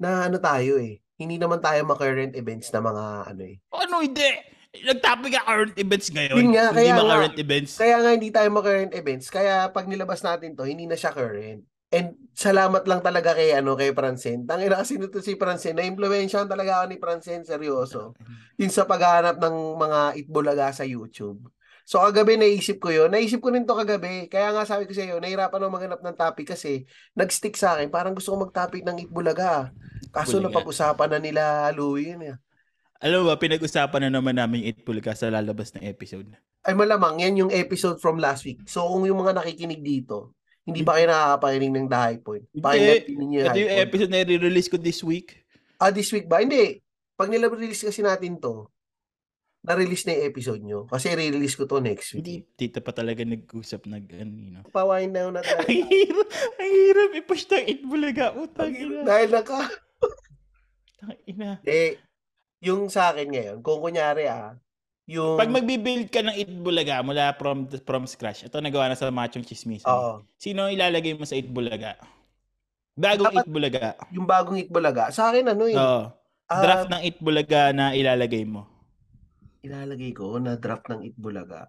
na 0.00 0.24
ano 0.24 0.40
tayo 0.40 0.80
eh. 0.80 1.04
Hindi 1.20 1.36
naman 1.36 1.60
tayo 1.60 1.84
ma-current 1.84 2.32
events 2.32 2.72
na 2.72 2.80
mga 2.80 3.04
ano 3.28 3.42
eh. 3.44 3.56
Ano 3.76 4.00
hindi? 4.00 4.24
Nag-topic 4.70 5.36
ka 5.36 5.42
current 5.44 5.76
events 5.76 6.08
ngayon. 6.08 6.36
Yun 6.40 6.50
nga, 6.56 6.66
hindi 6.72 6.88
kaya 6.88 7.02
current 7.04 7.36
events. 7.36 7.72
Kaya 7.76 7.96
nga 8.00 8.10
hindi 8.16 8.30
tayo 8.32 8.48
ma-current 8.48 8.92
events. 8.96 9.26
Kaya 9.28 9.68
pag 9.68 9.84
nilabas 9.84 10.24
natin 10.24 10.56
to, 10.56 10.64
hindi 10.64 10.88
na 10.88 10.96
siya 10.96 11.12
current. 11.12 11.60
And 11.90 12.14
salamat 12.38 12.86
lang 12.86 13.02
talaga 13.02 13.34
kay 13.34 13.50
ano 13.52 13.74
kay 13.74 13.90
Francine. 13.90 14.46
Tangina 14.46 14.78
kasi 14.78 14.96
nito 14.96 15.18
si 15.18 15.34
Francine. 15.34 15.74
Na-impluwensyahan 15.74 16.46
talaga 16.46 16.80
ako 16.80 16.84
ni 16.94 16.96
Francine 17.02 17.42
seryoso. 17.42 18.14
Yun 18.56 18.70
sa 18.70 18.86
paghahanap 18.86 19.42
ng 19.42 19.56
mga 19.74 20.00
itbulaga 20.22 20.70
sa 20.70 20.86
YouTube. 20.86 21.50
So 21.82 21.98
kagabi 21.98 22.38
naisip 22.38 22.78
ko 22.78 22.94
yun. 22.94 23.10
Naisip 23.10 23.42
ko 23.42 23.50
rin 23.50 23.66
to 23.66 23.74
kagabi. 23.74 24.30
Kaya 24.30 24.54
nga 24.54 24.62
sabi 24.62 24.86
ko 24.86 24.94
sa 24.94 25.02
iyo, 25.02 25.18
nahirapan 25.18 25.66
ako 25.66 25.70
maghanap 25.74 26.00
ng 26.06 26.14
topic 26.14 26.54
kasi 26.54 26.86
nag-stick 27.18 27.58
sa 27.58 27.74
akin. 27.74 27.90
Parang 27.90 28.14
gusto 28.14 28.30
ko 28.30 28.46
mag-topic 28.46 28.86
ng 28.86 29.10
itbulaga. 29.10 29.74
Kaso 30.14 30.38
Bulaga. 30.38 30.54
napag-usapan 30.54 31.10
na 31.10 31.18
nila 31.18 31.42
Louie 31.74 32.14
yun. 32.14 32.22
Eh. 32.30 32.38
Alam 33.00 33.24
mo 33.24 33.32
ba, 33.32 33.40
pinag-usapan 33.40 34.06
na 34.06 34.20
naman 34.20 34.36
namin 34.36 34.60
yung 34.60 34.76
Itbulaga 34.76 35.16
sa 35.16 35.32
lalabas 35.32 35.72
na 35.72 35.88
episode. 35.88 36.36
Ay 36.60 36.76
malamang, 36.76 37.24
yan 37.24 37.48
yung 37.48 37.52
episode 37.52 37.96
from 37.96 38.20
last 38.20 38.44
week. 38.44 38.60
So 38.68 38.84
kung 38.84 39.08
yung 39.08 39.24
mga 39.24 39.40
nakikinig 39.40 39.80
dito, 39.80 40.36
hindi 40.64 40.80
ba 40.84 41.00
kayo 41.00 41.06
nakakapakinig 41.08 41.72
ng 41.72 41.88
The 41.88 41.98
High 41.98 42.20
Point? 42.20 42.44
Pakinggan 42.52 43.00
ninyo 43.16 43.38
yung 43.40 43.48
Ito 43.48 43.60
yung 43.64 43.76
episode 43.80 44.10
na 44.12 44.20
i-release 44.22 44.68
ko 44.68 44.76
this 44.76 45.00
week. 45.00 45.40
Ah, 45.80 45.88
this 45.88 46.12
week 46.12 46.28
ba? 46.28 46.44
Hindi. 46.44 46.78
Pag 47.16 47.32
nila-release 47.32 47.88
kasi 47.88 48.04
natin 48.04 48.36
to, 48.36 48.68
na-release 49.60 50.08
na 50.08 50.16
yung 50.16 50.26
episode 50.28 50.62
nyo. 50.64 50.80
Kasi 50.88 51.12
re-release 51.12 51.56
ko 51.56 51.64
to 51.68 51.80
next 51.80 52.12
week. 52.12 52.24
Hindi, 52.24 52.36
dito 52.56 52.80
pa 52.80 52.92
talaga 52.92 53.24
nag-usap 53.24 53.88
nag, 53.88 54.04
ano, 54.16 54.32
you 54.36 54.50
know. 54.52 54.64
Pawain 54.68 55.12
na 55.12 55.28
yun 55.28 55.32
na 55.36 55.44
talaga. 55.44 55.68
ang 55.68 55.88
hirap, 55.88 56.28
ang 56.56 56.72
hirap 56.72 57.10
i-push 57.16 57.44
ng 57.48 57.66
itbulaga. 57.68 58.24
Utang 58.36 58.72
ina. 58.72 59.00
Dahil 59.04 59.28
naka... 59.32 59.60
Tang 61.00 61.20
ina. 61.24 61.60
Eh, 61.64 61.96
yung 62.60 62.92
sa 62.92 63.12
akin 63.12 63.28
ngayon, 63.32 63.58
kung 63.64 63.80
kunyari 63.80 64.28
ah, 64.28 64.56
yung... 65.10 65.34
Pag 65.34 65.50
magbi-build 65.50 66.06
ka 66.06 66.22
ng 66.22 66.36
itbulaga 66.36 67.02
mula 67.02 67.34
from 67.34 67.58
from 67.82 68.06
scratch, 68.06 68.42
ito 68.42 68.56
nagawa 68.56 68.86
na 68.86 68.94
sa 68.94 69.10
Machong 69.10 69.42
Chismis. 69.42 69.82
Oo. 69.84 70.22
Sino 70.36 70.66
ilalagay 70.66 71.12
mo 71.12 71.24
sa 71.24 71.34
itbulaga? 71.34 71.98
Bagong 72.94 73.26
Dapat- 73.28 73.44
itbulaga. 73.44 73.84
Yung 74.10 74.24
bagong 74.24 74.58
itbulaga. 74.60 75.10
Sa 75.10 75.28
akin 75.28 75.46
ano 75.48 75.66
eh. 75.66 75.74
Oo. 75.74 76.02
ah, 76.46 76.62
Draft 76.62 76.88
ng 76.88 77.02
itbulaga 77.04 77.60
na 77.70 77.90
ilalagay 77.92 78.44
mo. 78.44 78.70
ilalagay 79.60 80.10
ko 80.10 80.38
na 80.38 80.56
draft 80.56 80.88
ng 80.88 81.04
itbulaga. 81.04 81.68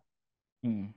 Hmm. 0.62 0.96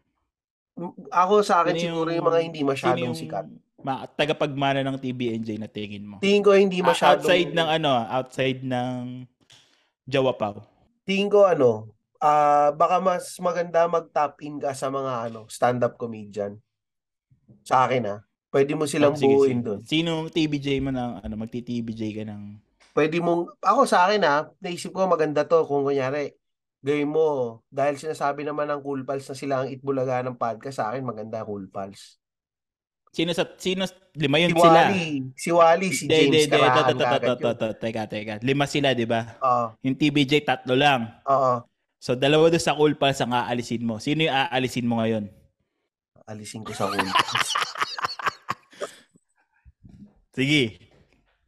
Ako 1.11 1.43
sa 1.43 1.61
akin 1.61 1.75
Sino 1.75 1.83
siguro 1.91 2.11
yung- 2.11 2.23
mga 2.25 2.41
hindi 2.41 2.61
masyadong 2.63 3.03
yung 3.09 3.19
sikat. 3.19 3.47
ma- 3.81 4.07
tagapagmana 4.07 4.81
ng 4.81 4.97
TBNJ 4.97 5.57
na 5.57 5.67
tingin 5.67 6.03
mo? 6.05 6.17
Tingin 6.19 6.41
ko 6.41 6.51
hindi 6.53 6.79
Ah, 6.79 6.91
masyadong... 6.91 7.19
outside 7.21 7.51
ng 7.51 7.69
ano, 7.69 7.91
outside 8.09 8.61
ng 8.61 9.27
Jawa 10.05 10.33
Pao. 10.33 10.63
Tingin 11.03 11.27
ko 11.27 11.45
ano, 11.45 11.91
ah 12.23 12.71
baka 12.75 12.99
mas 13.01 13.35
maganda 13.39 13.87
mag-tap 13.87 14.39
in 14.43 14.59
ka 14.59 14.75
sa 14.75 14.91
mga 14.91 15.31
ano, 15.31 15.47
stand-up 15.51 15.97
comedian. 15.97 16.59
Sa 17.65 17.87
akin 17.89 18.05
ah. 18.09 18.21
Pwede 18.55 18.73
mo 18.79 18.87
silang 18.87 19.15
Oh, 19.15 19.19
sige, 19.19 19.35
buuin 19.35 19.61
doon. 19.67 19.81
Sinong 19.83 20.31
TBJ 20.31 20.79
mo 20.79 20.95
ng 20.95 21.27
ano, 21.27 21.35
magti-TBJ 21.35 22.03
ka 22.15 22.25
ng 22.29 22.43
Pwede 22.95 23.19
mong, 23.19 23.59
ako 23.59 23.91
sa 23.91 24.07
akin 24.07 24.23
ah, 24.23 24.47
naisip 24.63 24.95
ko 24.95 25.11
maganda 25.11 25.43
to 25.43 25.67
kung 25.67 25.83
kunyari, 25.83 26.31
gawin 26.79 27.11
mo, 27.11 27.59
dahil 27.67 27.99
sinasabi 27.99 28.47
naman 28.47 28.71
ng 28.71 28.79
Cool 28.87 29.03
Pals 29.03 29.27
na 29.27 29.35
sila 29.35 29.55
ang 29.65 29.69
itbulaga 29.75 30.23
ng 30.23 30.39
podcast, 30.39 30.79
sa 30.79 30.95
akin 30.95 31.03
maganda 31.03 31.43
Cool 31.43 31.67
Pals. 31.67 32.23
Sino 33.15 33.31
sa 33.31 33.47
sino 33.59 33.87
lima 34.15 34.43
yun 34.43 34.51
Si 34.51 34.59
sila? 34.59 34.81
Wally, 34.91 35.07
si 35.39 35.49
Wally, 35.55 35.89
si 35.91 36.05
Hindi, 36.07 36.15
James 36.15 36.47
hindi. 36.47 36.55
Ito, 36.55 36.59
Karahan 36.59 36.95
ito, 36.95 37.67
teka, 37.79 38.03
teka. 38.11 38.35
Lima 38.43 38.67
sila, 38.67 38.91
di 38.95 39.07
ba? 39.07 39.39
Oo, 39.43 39.67
Yung 39.83 39.95
TBJ, 39.99 40.43
tatlo 40.47 40.75
lang. 40.79 41.11
oo. 41.27 41.74
So, 42.05 42.13
dalawa 42.13 42.53
doon 42.53 42.61
sa 42.61 42.77
Cool 42.77 43.01
Pals 43.01 43.17
ang 43.25 43.33
aalisin 43.33 43.81
mo. 43.81 43.97
Sino 43.97 44.29
yung 44.29 44.37
aalisin 44.37 44.85
mo 44.85 45.01
ngayon? 45.01 45.25
Alisin 46.29 46.61
ko 46.61 46.77
sa 46.77 46.93
Cool 46.93 47.01
Pals. 47.01 47.51
Sige. 50.37 50.85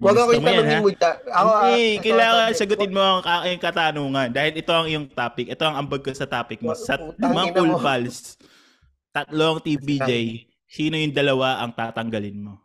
Huwag 0.01 0.17
ako 0.17 0.33
itanongin 0.33 0.81
mo 0.81 0.89
dyan. 0.97 1.17
Ako, 1.29 1.51
ah, 1.53 1.61
Hindi, 1.69 2.01
ito, 2.01 2.03
kailangan 2.09 2.57
sagutin 2.57 2.97
mo 2.97 3.05
ang 3.05 3.25
aking 3.29 3.61
katanungan. 3.61 4.29
Dahil 4.33 4.53
ito 4.57 4.73
ang 4.73 4.89
iyong 4.89 5.13
topic. 5.13 5.53
Ito 5.53 5.63
ang 5.69 5.77
ambag 5.77 6.01
ko 6.01 6.17
sa 6.17 6.25
topic 6.25 6.65
mo. 6.65 6.73
Sa 6.73 6.97
mga 7.21 7.53
Cool. 7.53 7.77
Pals, 7.77 8.41
tatlong 9.13 9.61
TBJ, 9.61 10.41
sino 10.65 10.97
yung 10.97 11.13
dalawa 11.13 11.61
ang 11.61 11.77
tatanggalin 11.77 12.49
mo? 12.49 12.57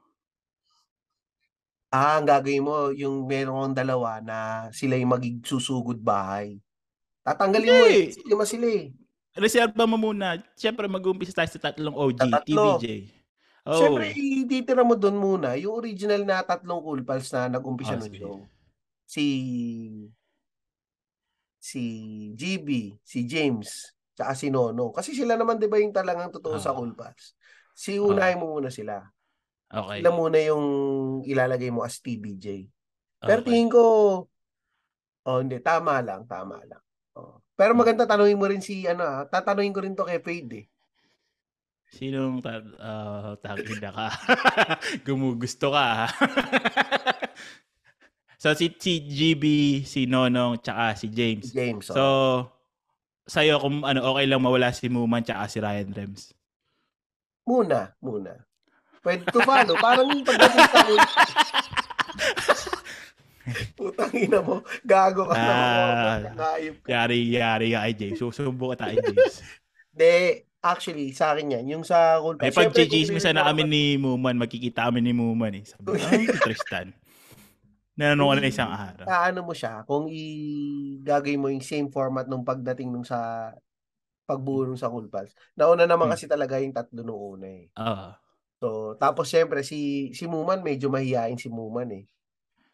Ah, 1.92 2.24
ang 2.24 2.24
gagawin 2.24 2.64
mo, 2.64 2.96
yung 2.96 3.28
meron 3.28 3.76
dalawa 3.76 4.24
na 4.24 4.72
sila 4.72 4.96
yung 4.96 5.12
magigsusugod 5.12 6.00
bahay. 6.00 6.56
Tatanggalin 7.32 7.72
mo 7.72 7.86
eh. 7.88 8.06
Lima 8.28 8.44
sila 8.44 8.68
eh. 8.68 8.92
Reserva 9.32 9.88
mo 9.88 9.96
muna. 9.96 10.36
Siyempre, 10.60 10.92
mag-umpisa 10.92 11.32
tayo 11.32 11.48
sa 11.48 11.72
tatlong 11.72 11.96
OG, 11.96 12.20
Sa 12.20 12.28
tatlo. 12.44 12.64
TBJ. 12.76 12.86
Oh. 13.62 13.78
Siyempre, 13.78 14.06
ititira 14.12 14.84
mo 14.84 14.98
doon 14.98 15.16
muna 15.16 15.54
yung 15.56 15.78
original 15.78 16.26
na 16.26 16.44
tatlong 16.44 16.82
cool 16.82 17.06
pals 17.06 17.30
na 17.32 17.48
nag-umpisa 17.48 17.96
Ah, 17.96 18.02
ng 18.02 18.12
show. 18.12 18.42
Si 19.06 19.24
si 21.62 21.84
GB, 22.34 22.98
si 23.06 23.24
James, 23.24 23.94
tsaka 24.18 24.34
si 24.34 24.50
Nono. 24.50 24.90
Kasi 24.90 25.14
sila 25.14 25.38
naman 25.38 25.62
'di 25.62 25.70
ba 25.70 25.78
yung 25.78 25.94
talagang 25.94 26.34
totoo 26.34 26.58
sa 26.58 26.74
Ah. 26.74 26.76
cool 26.76 26.98
pals. 26.98 27.38
Si 27.78 28.02
unahin 28.02 28.42
mo 28.42 28.58
muna 28.58 28.74
sila. 28.74 28.98
Okay. 29.70 30.02
Sila 30.02 30.10
muna 30.12 30.38
yung 30.42 30.66
ilalagay 31.24 31.70
mo 31.70 31.86
as 31.86 32.02
TBJ. 32.02 32.66
Pero 33.22 33.46
okay. 33.46 33.48
tingin 33.48 33.70
ko 33.70 33.84
oh 35.22 35.38
hindi 35.40 35.62
tama 35.62 36.02
lang, 36.02 36.26
tama 36.26 36.58
lang. 36.66 36.82
Oh. 37.18 37.40
Pero 37.56 37.76
maganda 37.76 38.08
tanungin 38.08 38.40
mo 38.40 38.48
rin 38.48 38.64
si 38.64 38.88
ano, 38.88 39.04
ah, 39.04 39.24
tatanungin 39.28 39.76
ko 39.76 39.82
rin 39.84 39.96
to 39.96 40.08
kay 40.08 40.20
Fade 40.24 40.54
eh. 40.64 40.66
Sinong 41.92 42.40
ta 42.40 42.64
uh, 42.64 43.36
tagina 43.44 43.92
ka? 43.92 44.08
Gumugusto 45.06 45.76
ka. 45.76 45.86
ha? 45.92 46.08
so 48.42 48.56
si, 48.56 48.72
si 48.80 49.04
GB, 49.04 49.44
si 49.84 50.08
Nonong, 50.08 50.64
tsaka 50.64 50.96
si 50.96 51.12
James. 51.12 51.52
James. 51.52 51.92
oh. 51.92 51.96
So 51.96 52.06
sa'yo 53.32 53.62
kung 53.62 53.86
ano 53.86 54.02
okay 54.12 54.26
lang 54.26 54.42
mawala 54.42 54.74
si 54.74 54.90
Muman 54.90 55.24
tsaka 55.24 55.48
si 55.52 55.60
Ryan 55.60 55.92
Rems. 55.94 56.34
Muna, 57.46 57.94
muna. 58.02 58.34
Pwede 59.02 59.26
to 59.34 59.42
follow. 59.42 59.76
Parang 59.82 60.08
pagdating 60.24 60.68
sa 60.68 60.84
Putang 63.80 64.14
ina 64.14 64.40
mo, 64.42 64.62
gago 64.86 65.26
ka. 65.30 65.36
Ngayop 66.34 66.78
ka. 66.86 66.90
Yari 66.90 67.20
yari 67.34 67.68
ka 67.74 67.80
kay 67.86 67.94
James. 67.98 68.20
Susubo 68.22 68.74
ka 68.74 68.86
tayo 68.88 69.02
James. 69.02 69.42
De, 69.98 70.46
actually, 70.64 71.12
sa 71.12 71.36
akin 71.36 71.60
yan, 71.60 71.66
yung 71.68 71.84
sa 71.84 72.22
May 72.40 72.48
Pals, 72.48 72.72
syempre, 72.72 72.88
pag-chismisan 72.88 73.36
kung 73.36 73.44
na 73.44 73.50
kami 73.52 73.62
ni 73.68 73.84
Muman, 74.00 74.40
magkikita 74.40 74.88
kami 74.88 75.04
ni 75.04 75.12
Muman 75.12 75.52
eh. 75.58 75.68
Sabi, 75.68 76.00
ay, 76.08 76.32
Tristan. 76.32 76.96
Nananong 78.00 78.24
ko 78.24 78.34
na 78.40 78.48
isang 78.48 78.72
araw. 78.72 79.04
Ah, 79.04 79.28
ano 79.28 79.44
mo 79.44 79.52
siya, 79.52 79.84
kung 79.84 80.08
i-gagawin 80.08 81.42
mo 81.44 81.52
yung 81.52 81.60
same 81.66 81.92
format 81.92 82.24
nung 82.24 82.48
pagdating 82.48 82.88
nung 82.88 83.04
sa 83.04 83.52
pagbuo 84.24 84.64
sa 84.80 84.88
Cool 84.88 85.12
Pals. 85.12 85.36
Nauna 85.60 85.84
naman 85.84 86.08
Hmm. 86.08 86.16
kasi 86.16 86.24
talaga 86.24 86.56
yung 86.64 86.72
tatlo 86.72 87.04
nung 87.04 87.20
una 87.36 87.48
eh. 87.52 87.68
Oo. 87.76 88.08
So, 88.64 88.68
tapos 88.96 89.28
syempre 89.28 89.66
si 89.66 90.14
si 90.16 90.24
Muman 90.30 90.64
medyo 90.64 90.88
mahihain 90.88 91.36
si 91.36 91.52
Muman 91.52 91.90
eh. 91.92 92.06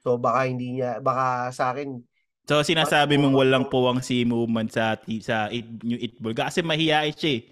So 0.08 0.16
baka 0.16 0.48
hindi 0.48 0.80
niya 0.80 1.04
baka 1.04 1.52
sa 1.52 1.76
akin 1.76 2.00
So 2.48 2.64
sinasabi 2.64 3.20
mong 3.20 3.36
walang 3.36 3.68
puwang 3.68 4.00
si 4.00 4.24
Muman 4.24 4.72
sa 4.72 4.96
sa 5.20 5.52
it, 5.52 5.68
new 5.84 6.00
Itbol 6.00 6.32
kasi 6.32 6.64
mahihain 6.64 7.12
siya 7.12 7.44
eh. 7.44 7.52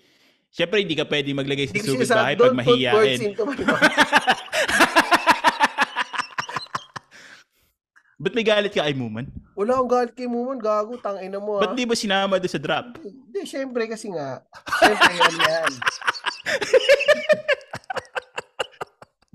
Siyempre 0.55 0.79
hindi 0.79 0.95
ka 0.95 1.03
pwede 1.03 1.35
maglagay 1.35 1.67
sa 1.67 1.75
sinasabi, 1.75 2.15
bahay 2.15 2.39
don't 2.39 2.55
pag 2.55 2.95
mouth. 2.95 2.95
Ba't 8.23 8.31
may 8.31 8.47
galit 8.47 8.71
ka 8.71 8.87
kay 8.87 8.95
Muman? 8.95 9.27
Wala 9.59 9.75
akong 9.75 9.91
galit 9.91 10.15
kay 10.15 10.31
Muman, 10.31 10.63
gago, 10.63 10.95
tangina 10.95 11.43
mo 11.43 11.59
Ba't 11.59 11.71
ah. 11.71 11.75
di 11.75 11.83
mo 11.83 11.91
sinama 11.91 12.39
doon 12.39 12.53
sa 12.55 12.63
drop? 12.63 12.95
Hindi, 13.03 13.43
syempre 13.43 13.91
kasi 13.91 14.15
nga. 14.15 14.47
Syempre 14.79 15.11
yan 15.11 15.35
yan. 15.43 15.71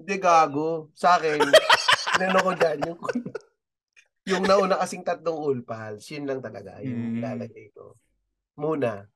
Hindi 0.00 0.16
gago. 0.16 0.88
Sa 0.96 1.20
akin, 1.20 1.36
ano 2.22 2.38
ko 2.40 2.50
dyan, 2.52 2.78
yung, 2.84 3.00
yung 4.30 4.44
nauna 4.44 4.76
kasing 4.78 5.04
tatlong 5.04 5.38
cool 5.38 5.60
pals, 5.64 6.04
yun 6.12 6.28
lang 6.28 6.40
talaga, 6.40 6.78
yung 6.84 7.16
Mm. 7.16 7.22
lalagay 7.24 7.72
ko. 7.72 7.96
Muna. 8.56 9.08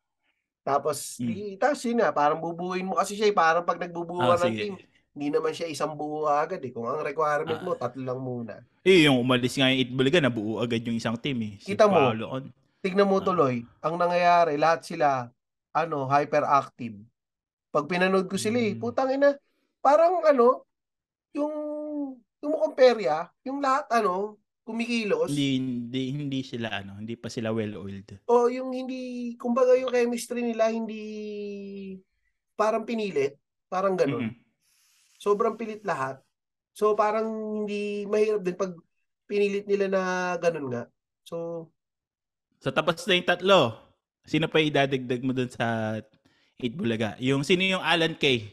Tapos, 0.65 1.21
Mm. 1.21 1.27
di, 1.29 1.35
tapos 1.61 1.81
yun 1.85 2.01
na, 2.01 2.09
parang 2.11 2.41
bubuin 2.41 2.89
mo 2.89 2.97
kasi 2.97 3.13
siya, 3.13 3.29
eh, 3.29 3.37
parang 3.37 3.69
pag 3.69 3.77
nagbubuo 3.77 4.25
Ah, 4.25 4.41
ng 4.41 4.49
sige. 4.49 4.61
team, 4.65 4.75
hindi 5.15 5.29
naman 5.31 5.53
siya 5.53 5.69
isang 5.69 5.95
buo 5.95 6.27
agad 6.27 6.59
eh. 6.65 6.73
Kung 6.73 6.89
ang 6.89 7.05
requirement 7.05 7.61
Ah. 7.61 7.65
mo, 7.65 7.73
tatlo 7.77 8.01
lang 8.03 8.21
muna. 8.21 8.55
Eh, 8.83 9.05
yung 9.07 9.21
umalis 9.21 9.55
nga 9.57 9.69
yung 9.71 9.81
Itbulaga, 9.81 10.19
nabuo 10.21 10.61
agad 10.61 10.81
yung 10.85 10.97
isang 10.99 11.17
team 11.17 11.41
eh. 11.41 11.55
Si 11.61 11.73
Kita 11.73 11.87
mo. 11.87 11.97
Paolo 11.97 12.27
Con. 12.29 12.45
Tignan 12.85 13.09
mo 13.09 13.17
Ah. 13.21 13.25
tuloy, 13.25 13.65
ang 13.81 13.95
nangyayari, 13.97 14.61
lahat 14.61 14.85
sila, 14.85 15.29
ano, 15.73 16.05
hyperactive. 16.05 17.01
Pag 17.73 17.89
pinanood 17.89 18.29
ko 18.29 18.37
sila 18.37 18.61
eh, 18.61 18.77
Mm. 18.77 18.81
putang 18.81 19.09
ina, 19.09 19.37
parang 19.81 20.21
ano, 20.25 20.65
yung, 21.33 21.55
yung 22.45 22.53
mo 22.53 22.61
compare 22.61 23.01
ah, 23.09 23.25
yung 23.41 23.65
lahat 23.65 23.89
ano, 23.89 24.37
kumikilos, 24.69 25.33
Hindi, 25.33 25.49
hindi, 25.57 26.03
hindi 26.13 26.41
sila 26.45 26.69
ano, 26.69 27.01
hindi 27.01 27.17
pa 27.17 27.33
sila 27.33 27.57
well-oiled. 27.57 28.21
o 28.29 28.53
yung 28.53 28.73
hindi, 28.77 29.33
kumbaga 29.41 29.73
yung 29.81 29.89
chemistry 29.89 30.45
nila, 30.45 30.69
hindi, 30.69 31.01
parang 32.53 32.85
pinilit, 32.85 33.41
parang 33.73 33.97
ganun. 33.97 34.29
Mm-mm. 34.29 34.37
Sobrang 35.17 35.57
pilit 35.57 35.81
lahat. 35.89 36.21
So 36.77 36.93
parang 36.93 37.29
hindi, 37.65 38.05
mahirap 38.05 38.45
din 38.45 38.57
pag 38.61 38.77
pinilit 39.25 39.65
nila 39.65 39.89
na 39.89 40.03
ganun 40.37 40.69
nga. 40.69 40.85
So, 41.25 41.69
So 42.61 42.73
tapos 42.73 43.05
na 43.05 43.17
yung 43.17 43.29
tatlo. 43.29 43.77
Sino 44.25 44.49
pa 44.49 44.61
idadagdag 44.61 45.21
mo 45.21 45.37
dun 45.37 45.53
sa 45.53 46.01
Itbulaga? 46.57 47.17
Yung 47.21 47.45
sino 47.45 47.61
yung 47.61 47.85
Alan 47.85 48.17
Kay? 48.17 48.49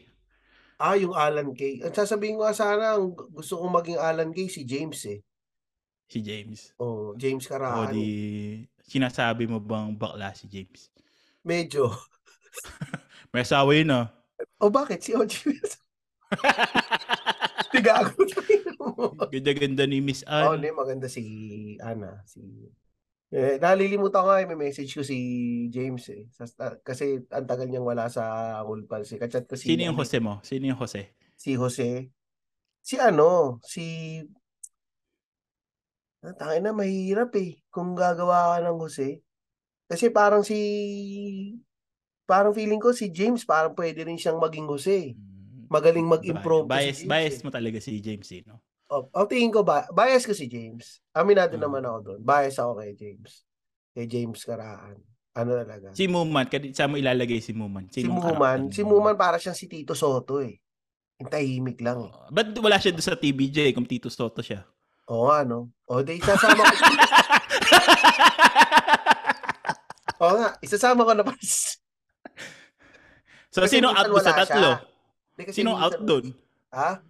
Ah, 0.82 0.98
yung 0.98 1.14
Alan 1.14 1.54
Kay. 1.54 1.78
Ang 1.78 1.94
sasabihin 1.94 2.34
ko 2.34 2.50
sana, 2.50 2.98
ang 2.98 3.14
gusto 3.14 3.62
kong 3.62 3.70
maging 3.70 4.02
Alan 4.02 4.34
Kay, 4.34 4.50
si 4.50 4.66
James 4.66 4.98
eh. 5.06 5.22
Si 6.10 6.18
James. 6.18 6.74
Oh, 6.82 7.14
James 7.14 7.46
O 7.46 7.50
Carahan. 7.54 7.94
di, 7.94 8.66
sinasabi 8.82 9.46
mo 9.46 9.62
bang 9.62 9.94
bakla 9.94 10.34
si 10.34 10.50
James? 10.50 10.90
Medyo. 11.46 11.86
May 13.32 13.46
asawa 13.46 13.70
yun 13.78 13.94
ah. 13.94 14.10
O 14.58 14.74
bakit? 14.74 15.06
Si 15.06 15.14
OG. 15.14 15.54
Tigago. 17.72 18.18
Ganda-ganda 19.32 19.86
ni 19.86 20.02
Miss 20.02 20.26
oh, 20.26 20.52
Ann. 20.52 20.58
hindi. 20.58 20.74
Maganda 20.74 21.06
si 21.06 21.22
Ana. 21.78 22.26
Si 22.26 22.42
Eh, 23.32 23.56
nalilimutan 23.56 24.20
ko 24.20 24.28
nga, 24.28 24.44
may 24.44 24.68
message 24.68 24.92
ko 24.92 25.00
si 25.00 25.16
James 25.72 26.04
eh. 26.12 26.28
Sa, 26.36 26.44
uh, 26.44 26.76
kasi 26.84 27.24
ang 27.32 27.48
tagal 27.48 27.64
niyang 27.64 27.88
wala 27.88 28.04
sa 28.12 28.60
Cool 28.68 28.84
Pals. 28.84 29.08
Eh. 29.08 29.16
Kachat 29.16 29.48
ko 29.48 29.56
si... 29.56 29.72
Sino 29.72 29.88
yung 29.88 29.96
Jose 29.96 30.20
mo? 30.20 30.44
Sino 30.44 30.68
yung 30.68 30.76
Jose? 30.76 31.16
Si 31.32 31.56
Jose. 31.56 32.12
Si 32.84 33.00
ano, 33.00 33.56
si... 33.64 34.20
Ah, 36.20 36.36
Tangin 36.36 36.68
na, 36.68 36.76
mahirap 36.76 37.32
eh. 37.40 37.64
Kung 37.72 37.96
gagawa 37.96 38.60
ka 38.60 38.68
ng 38.68 38.78
Jose. 38.84 39.24
Kasi 39.88 40.12
parang 40.12 40.44
si... 40.44 40.60
Parang 42.28 42.52
feeling 42.52 42.84
ko 42.84 42.92
si 42.92 43.08
James, 43.08 43.48
parang 43.48 43.72
pwede 43.72 44.04
rin 44.04 44.20
siyang 44.20 44.36
maging 44.44 44.68
Jose. 44.68 45.16
Hmm. 45.16 45.72
Magaling 45.72 46.04
mag-improve. 46.04 46.68
Bias, 46.68 47.00
si 47.00 47.08
James, 47.08 47.12
bias 47.16 47.36
eh. 47.40 47.44
mo 47.48 47.48
talaga 47.48 47.80
si 47.80 47.96
James, 47.96 48.28
eh, 48.28 48.44
no? 48.44 48.60
Oh, 48.92 49.08
oh, 49.08 49.24
tingin 49.24 49.48
ko 49.48 49.64
ba, 49.64 49.88
bias 49.88 50.28
ko 50.28 50.36
si 50.36 50.44
James. 50.44 51.00
Aminado 51.10 51.56
Hmm. 51.56 51.64
naman 51.64 51.80
ako 51.80 51.98
doon. 52.04 52.20
Bias 52.20 52.60
ako 52.60 52.76
kay 52.76 52.92
James. 52.92 53.48
Kay 53.90 54.04
James 54.04 54.40
Karaan. 54.44 55.00
Ano 55.32 55.56
talaga? 55.56 55.96
Si 55.96 56.04
Muman, 56.04 56.44
saan 56.76 56.92
mo 56.92 57.00
ilalagay 57.00 57.40
si 57.40 57.56
Muman? 57.56 57.88
Si 57.88 58.04
Sinong 58.04 58.20
Muman, 58.20 58.68
si 58.68 58.84
Muman 58.84 59.16
para 59.16 59.40
siyang 59.40 59.56
si 59.56 59.64
Tito 59.64 59.96
Soto 59.96 60.44
eh. 60.44 60.60
Yung 61.16 61.32
tahimik 61.32 61.80
lang 61.80 62.04
eh. 62.04 62.12
Oh, 62.12 62.28
Ba't 62.28 62.52
wala 62.60 62.76
siya 62.76 62.92
doon 62.92 63.00
sa 63.02 63.16
TBJ 63.16 63.72
kung 63.72 63.88
Tito 63.88 64.12
Soto 64.12 64.44
siya? 64.44 64.60
Oo 65.08 65.32
nga, 65.32 65.40
no? 65.40 65.72
O, 65.88 66.04
di 66.04 66.20
isasama 66.20 66.60
ko. 66.60 66.74
Oo 70.22 70.34
nga, 70.36 70.48
isasama 70.60 71.00
ko 71.02 71.12
na 71.16 71.24
pa. 71.24 71.32
so, 73.48 73.64
Kasi 73.64 73.80
sino 73.80 73.88
out 73.88 74.06
sa 74.20 74.36
tatlo? 74.36 74.70
kasi 75.34 75.64
Sino 75.64 75.74
out 75.74 75.96
doon? 75.98 76.30
Ha? 76.70 77.00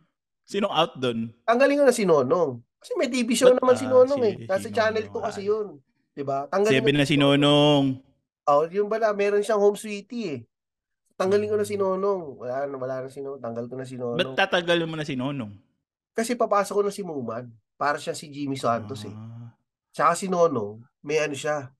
Sino 0.53 0.68
out 0.68 0.92
doon? 0.94 1.32
Tanggalin 1.42 1.80
ko 1.80 1.84
na 1.84 1.96
si 1.96 2.05
Nonong. 2.05 2.61
Kasi 2.76 2.92
may 2.94 3.09
TV 3.09 3.32
show 3.32 3.48
Ba't- 3.48 3.59
naman 3.59 3.74
si 3.74 3.86
ah, 3.86 3.90
Nonong 3.90 4.20
si- 4.20 4.28
eh. 4.28 4.34
Nasa 4.44 4.61
si 4.61 4.70
Channel 4.70 5.05
Nonong, 5.05 5.16
2 5.16 5.26
kasi 5.26 5.40
ah. 5.40 5.48
yun. 5.48 5.66
Diba? 6.12 6.38
Tanggalin 6.46 6.74
Seven 6.76 6.92
ko 6.92 6.98
na 6.98 7.07
si 7.07 7.16
Nonong. 7.16 7.84
Oh, 8.42 8.62
yung 8.68 8.86
bala, 8.86 9.09
meron 9.12 9.40
siyang 9.40 9.59
home 9.59 9.74
sweetie 9.74 10.26
eh. 10.28 10.40
Tanggalin 11.14 11.46
ko 11.46 11.57
na 11.57 11.64
si 11.64 11.74
Hmm. 11.74 11.84
Nonong. 11.96 12.22
Wala 12.36 12.55
na, 12.66 12.74
wala 12.76 12.96
na 13.00 13.09
si 13.09 13.18
Nonong. 13.18 13.40
Tanggal 13.40 13.64
ko 13.64 13.74
na 13.74 13.86
si 13.86 13.94
Ba't 13.94 14.05
Nonong. 14.20 14.36
tatagal 14.36 14.78
mo 14.84 14.94
na 14.94 15.05
si 15.05 15.14
Nonong? 15.14 15.53
Kasi 16.12 16.36
papasok 16.36 16.74
ko 16.74 16.82
na 16.82 16.92
si 16.92 17.00
Muman. 17.00 17.48
Para 17.74 17.96
siya 17.96 18.12
si 18.12 18.28
Jimmy 18.28 18.55
Santos 18.55 19.03
eh. 19.03 19.11
Ah. 19.11 19.55
Tsaka 19.90 20.12
si 20.14 20.26
Nonong, 20.26 20.84
may 21.00 21.16
ano 21.18 21.32
siya. 21.32 21.72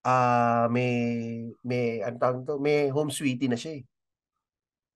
Ah, 0.00 0.66
may 0.66 0.90
may 1.60 2.00
ano 2.00 2.16
tawag 2.16 2.42
to, 2.42 2.56
may 2.56 2.88
home 2.88 3.10
sweetie 3.10 3.46
na 3.46 3.54
siya 3.54 3.78
eh, 3.78 3.84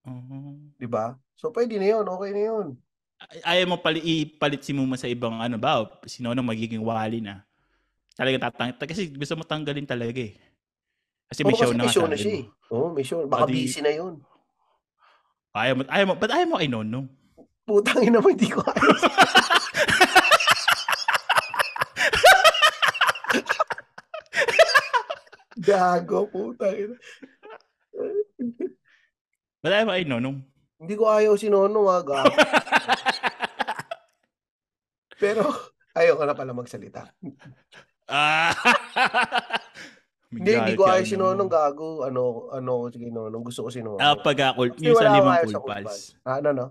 Oh. 0.02 0.58
'di 0.74 0.88
ba? 0.88 1.14
So 1.36 1.50
pwede 1.50 1.76
na 1.76 1.86
'yon, 1.88 2.06
okay 2.06 2.30
na 2.32 2.42
'yon. 2.42 2.66
Ay- 3.30 3.62
Ayaw 3.62 3.66
mo 3.68 3.76
pali 3.78 4.00
ipalit 4.24 4.62
si 4.62 4.72
Muman 4.72 4.96
sa 4.96 5.06
ibang 5.06 5.38
ano 5.38 5.56
ba? 5.56 5.84
Si 6.04 6.20
Nonong 6.20 6.46
magiging 6.46 6.82
wali 6.82 7.20
na. 7.20 7.44
Talaga 8.12 8.50
tatang 8.50 8.74
kasi 8.76 9.08
gusto 9.08 9.34
mo 9.34 9.44
tanggalin 9.44 9.86
talaga 9.86 10.20
eh. 10.20 10.36
Kasi 11.26 11.40
may 11.42 11.54
Oo, 11.54 11.60
show 11.60 11.70
kasi 11.70 11.76
na 11.76 11.80
may 11.80 11.88
nga 11.88 11.94
show 11.94 12.04
na 12.04 12.10
sabi 12.10 12.20
siya 12.20 12.28
mo. 12.28 12.36
eh. 12.36 12.46
Oo, 12.72 12.86
may 12.92 13.04
show. 13.04 13.20
Baka 13.24 13.42
Pati- 13.46 13.54
busy 13.56 13.80
na 13.80 13.92
'yon. 13.92 14.14
Ayaw 15.52 15.74
mo, 15.76 15.82
ayaw 15.86 16.06
mo, 16.08 16.14
ba't 16.16 16.32
ayaw 16.32 16.48
mo 16.48 16.56
kay 16.56 16.68
Nonong? 16.68 17.06
Putang 17.62 18.00
ina 18.02 18.18
mo, 18.18 18.28
hindi 18.28 18.48
ko 18.48 18.60
ayos. 18.64 19.02
Gago, 25.58 26.26
putang 26.32 26.74
ina. 26.74 26.96
Ba't 29.62 29.72
ayaw 29.72 29.86
mo 29.86 29.92
kay 29.94 30.06
Nonong? 30.08 30.38
Hindi 30.82 30.98
ko 30.98 31.06
ayaw 31.06 31.38
si 31.38 31.46
Nonong 31.46 31.86
ah, 31.86 32.02
gago. 32.02 32.34
Pero, 35.22 35.46
ayaw 35.94 36.18
ko 36.18 36.24
na 36.26 36.34
pala 36.34 36.50
magsalita. 36.50 37.06
Ah! 38.10 38.50
Hindi, 40.32 40.56
hindi 40.56 40.80
ko 40.80 40.88
ayaw 40.88 41.04
si 41.04 41.16
Nonong 41.20 41.52
gago. 41.52 42.08
Ano, 42.08 42.48
ano, 42.48 42.88
sige 42.88 43.12
Nonong. 43.12 43.44
Gusto 43.44 43.62
ko 43.62 43.68
si 43.68 43.84
Nonong. 43.84 44.00
Ah, 44.00 44.16
pag 44.16 44.56
cool, 44.56 44.72
Kasi 44.72 44.88
yung 44.88 44.96
sa 44.96 45.04
wala 45.04 45.10
akong 45.12 45.20
limang 45.20 45.36
sa 45.36 45.60
Cool 45.60 45.68
pals. 45.68 45.96
Ah, 46.24 46.36
ano, 46.40 46.48
no? 46.56 46.66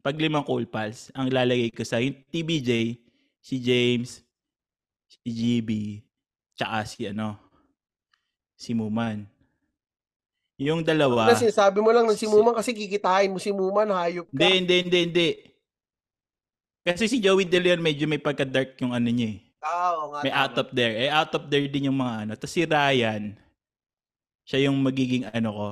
Pag 0.00 0.16
limang 0.16 0.44
cool 0.48 0.64
pals, 0.64 1.12
ang 1.12 1.28
lalagay 1.28 1.68
ko 1.68 1.84
sa 1.84 2.00
yung 2.00 2.16
TBJ, 2.32 2.96
si 3.44 3.60
James, 3.60 4.24
si 5.04 5.28
GB, 5.28 6.00
tsaka 6.56 6.88
si 6.88 7.04
ano, 7.04 7.36
si 8.56 8.72
Muman. 8.72 9.28
Yung 10.54 10.86
dalawa, 10.86 11.34
Kasi 11.34 11.50
sinasabi 11.50 11.82
mo 11.82 11.90
lang 11.90 12.06
na 12.06 12.14
si 12.14 12.30
Muman 12.30 12.54
kasi 12.54 12.70
kikitain 12.70 13.26
mo 13.26 13.42
si 13.42 13.50
Muman, 13.50 13.90
hayop 13.90 14.30
ka. 14.30 14.38
hindi, 14.38 14.48
hindi, 14.62 14.74
hindi, 14.86 14.98
hindi. 15.10 15.28
Kasi 16.84 17.10
si 17.10 17.18
Joey 17.18 17.48
De 17.48 17.58
Leon 17.58 17.82
medyo 17.82 18.06
may 18.06 18.20
pagka-dark 18.20 18.78
yung 18.78 18.94
ano 18.94 19.08
niya 19.10 19.34
eh. 19.34 19.38
Oo 19.64 20.12
nga. 20.14 20.20
May 20.22 20.30
tama. 20.30 20.42
out 20.44 20.56
of 20.60 20.68
there. 20.70 20.94
Eh, 20.94 21.08
out 21.10 21.32
of 21.32 21.44
there 21.48 21.66
din 21.66 21.88
yung 21.88 21.98
mga 21.98 22.14
ano. 22.22 22.32
Tapos 22.36 22.52
si 22.52 22.62
Ryan, 22.62 23.34
siya 24.44 24.68
yung 24.68 24.76
magiging 24.78 25.24
ano 25.26 25.50
ko, 25.50 25.68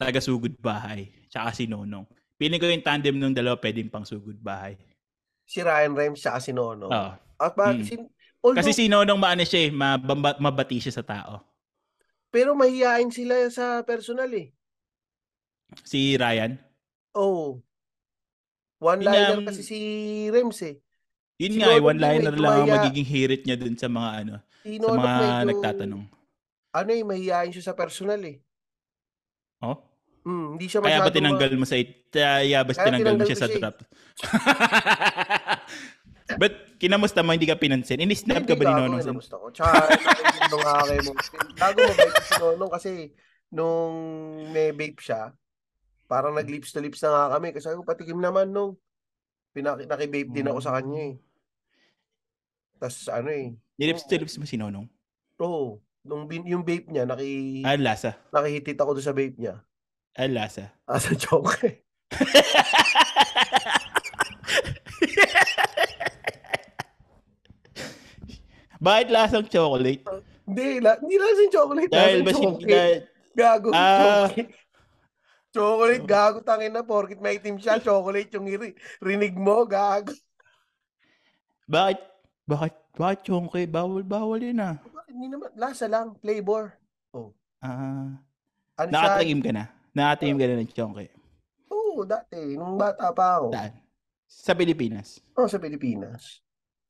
taga-sugod 0.00 0.56
bahay. 0.58 1.12
Tsaka 1.28 1.52
si 1.52 1.68
Nonong. 1.68 2.08
Piling 2.40 2.56
ko 2.58 2.66
yung 2.66 2.80
tandem 2.82 3.20
ng 3.20 3.36
dalawa 3.36 3.60
pwedeng 3.60 3.92
pang 3.92 4.02
sugod 4.02 4.40
bahay. 4.40 4.80
Si 5.44 5.60
Ryan 5.60 5.92
Rems 5.92 6.24
tsaka 6.24 6.40
si 6.40 6.56
Nono. 6.56 6.88
Oo. 6.88 7.12
At 7.36 7.52
ba, 7.52 7.76
Mm. 7.76 7.84
si, 7.84 7.94
although, 8.40 8.56
Kasi 8.56 8.72
si 8.72 8.88
Nonong 8.88 9.20
maano 9.20 9.44
siya 9.44 9.68
eh, 9.68 9.70
mabamba, 9.70 10.40
mabati 10.40 10.80
siya 10.80 10.96
sa 10.96 11.04
tao. 11.04 11.44
Pero 12.30 12.54
mahihain 12.54 13.10
sila 13.10 13.36
sa 13.50 13.82
personal 13.82 14.30
eh. 14.32 14.50
Si 15.84 16.16
Ryan, 16.16 16.58
Oh. 17.14 17.58
One-liner 18.80 19.42
kasi 19.44 19.60
si 19.60 19.78
Rems 20.30 20.62
eh. 20.64 20.78
yun 21.36 21.52
Si 21.52 21.58
nga, 21.58 21.74
eh, 21.74 21.82
one-liner 21.82 22.32
lang 22.32 22.64
ang 22.64 22.70
magiging 22.70 23.04
hirit 23.04 23.42
niya 23.44 23.58
dun 23.58 23.76
sa 23.76 23.90
mga 23.90 24.10
ano, 24.24 24.34
Si 24.62 24.78
sa 24.78 24.88
mga 24.92 25.12
medyo, 25.12 25.46
nagtatanong. 25.52 26.02
ano 26.70 26.90
eh, 26.90 27.02
mahihain 27.02 27.52
siya 27.52 27.64
sa 27.66 27.74
personal 27.76 28.20
eh. 28.22 28.38
Oh? 29.60 29.76
Hmm, 30.22 30.54
hindi 30.56 30.68
siya 30.68 30.80
Kaya 30.80 31.00
ba 31.00 31.10
tinanggal 31.10 31.50
mo 31.56 31.64
sa 31.64 31.76
it? 31.76 32.08
Kaya 32.12 32.60
ba 32.62 32.72
Kaya 32.72 32.86
tinanggal 32.88 33.14
mo 33.16 33.24
tinanggal 33.24 33.26
siya 33.26 33.38
sa 33.40 33.48
eh. 33.48 33.54
draft? 33.56 33.80
But 36.36 36.78
kinamusta 36.78 37.24
mo 37.24 37.32
hindi 37.32 37.48
ka 37.48 37.56
pinansin? 37.56 37.98
Ini-snap 37.98 38.44
Hindi, 38.44 38.50
ka 38.50 38.54
ba 38.54 38.64
ni 38.64 38.72
Nonong? 38.76 39.00
kinamusta 39.02 39.34
ko. 39.34 39.46
Tsaka, 39.50 39.72
nung 40.52 40.62
kay 40.62 40.98
mo. 41.02 41.12
Gago 41.56 41.78
mabait 41.82 42.14
si 42.20 42.34
Nonong 42.36 42.70
kasi 42.70 42.90
nung 43.50 43.94
may 44.50 44.70
vape 44.70 45.00
siya, 45.00 45.34
parang 46.06 46.34
nag-lips 46.34 46.70
to 46.70 46.78
lips 46.78 47.00
na 47.00 47.10
nga 47.10 47.38
kami. 47.38 47.50
Kasi 47.50 47.66
ako 47.68 47.82
patikim 47.82 48.20
naman 48.20 48.50
nung 48.50 48.78
pinaki 49.50 49.86
naki-vape 49.86 50.30
din 50.30 50.46
ako 50.46 50.58
sa 50.60 50.78
kanya 50.78 51.00
eh. 51.10 51.14
Tapos 52.78 53.08
ano 53.08 53.28
eh. 53.28 53.52
Nilips 53.76 54.06
to 54.06 54.14
lips 54.14 54.36
mo 54.36 54.44
si 54.44 54.54
Nonong? 54.54 54.86
Oo. 55.40 55.80
Nung 56.00 56.24
bin, 56.24 56.48
yung 56.48 56.64
vape 56.64 56.88
niya, 56.88 57.04
naki, 57.04 57.60
Ah, 57.60 57.76
lasa. 57.76 58.16
nakihitit 58.32 58.78
ako 58.78 58.96
doon 58.96 59.04
sa 59.04 59.12
vape 59.12 59.36
niya. 59.36 59.60
Ah, 60.16 60.30
lasa. 60.30 60.72
Asa 60.88 61.12
joke 61.12 61.60
eh. 61.68 61.84
Bakit 68.80 69.06
lasang 69.12 69.46
chocolate? 69.46 70.00
Hindi, 70.42 70.80
la, 70.80 70.96
hindi 70.96 71.14
lang 71.14 71.28
yung 71.36 71.52
chocolate. 71.52 71.90
Dahil 71.92 72.16
lasang 72.16 72.24
ba 72.24 72.32
chocolate. 72.32 72.72
Dahil, 72.72 72.98
Gago. 73.30 73.68
Ah. 73.70 74.26
chocolate. 74.26 74.52
Chocolate, 75.50 76.04
gago, 76.06 76.38
tangin 76.40 76.70
na. 76.70 76.82
Porkit 76.82 77.18
may 77.18 77.36
itim 77.36 77.58
siya, 77.58 77.76
chocolate 77.78 78.30
yung 78.32 78.46
iri- 78.46 78.74
rinig 78.98 79.34
mo, 79.34 79.66
gago. 79.66 80.14
bakit? 81.66 81.98
Bakit? 82.46 82.74
Bakit 82.94 83.20
chonke? 83.22 83.60
Bawal, 83.66 84.02
bawal 84.02 84.40
yun 84.40 84.58
ah. 84.58 84.78
Hindi 85.06 85.26
naman, 85.28 85.50
lasa 85.54 85.86
lang, 85.86 86.14
flavor. 86.18 86.74
Ah, 87.60 88.16
Ano 88.78 88.88
siya? 88.88 88.94
nakatagim 88.94 89.40
ka 89.42 89.50
na? 89.52 89.64
Nakatagim 89.92 90.36
ka 90.38 90.44
na 90.46 90.54
ng 90.56 90.72
chonke? 90.72 91.06
Oo, 91.68 92.02
dati, 92.02 92.56
nung 92.56 92.80
bata 92.80 93.12
pa 93.12 93.36
ako. 93.36 93.52
Saan? 93.52 93.72
Sa 94.24 94.52
Pilipinas? 94.54 95.18
Oo, 95.34 95.50
sa 95.50 95.58
Pilipinas. 95.58 96.40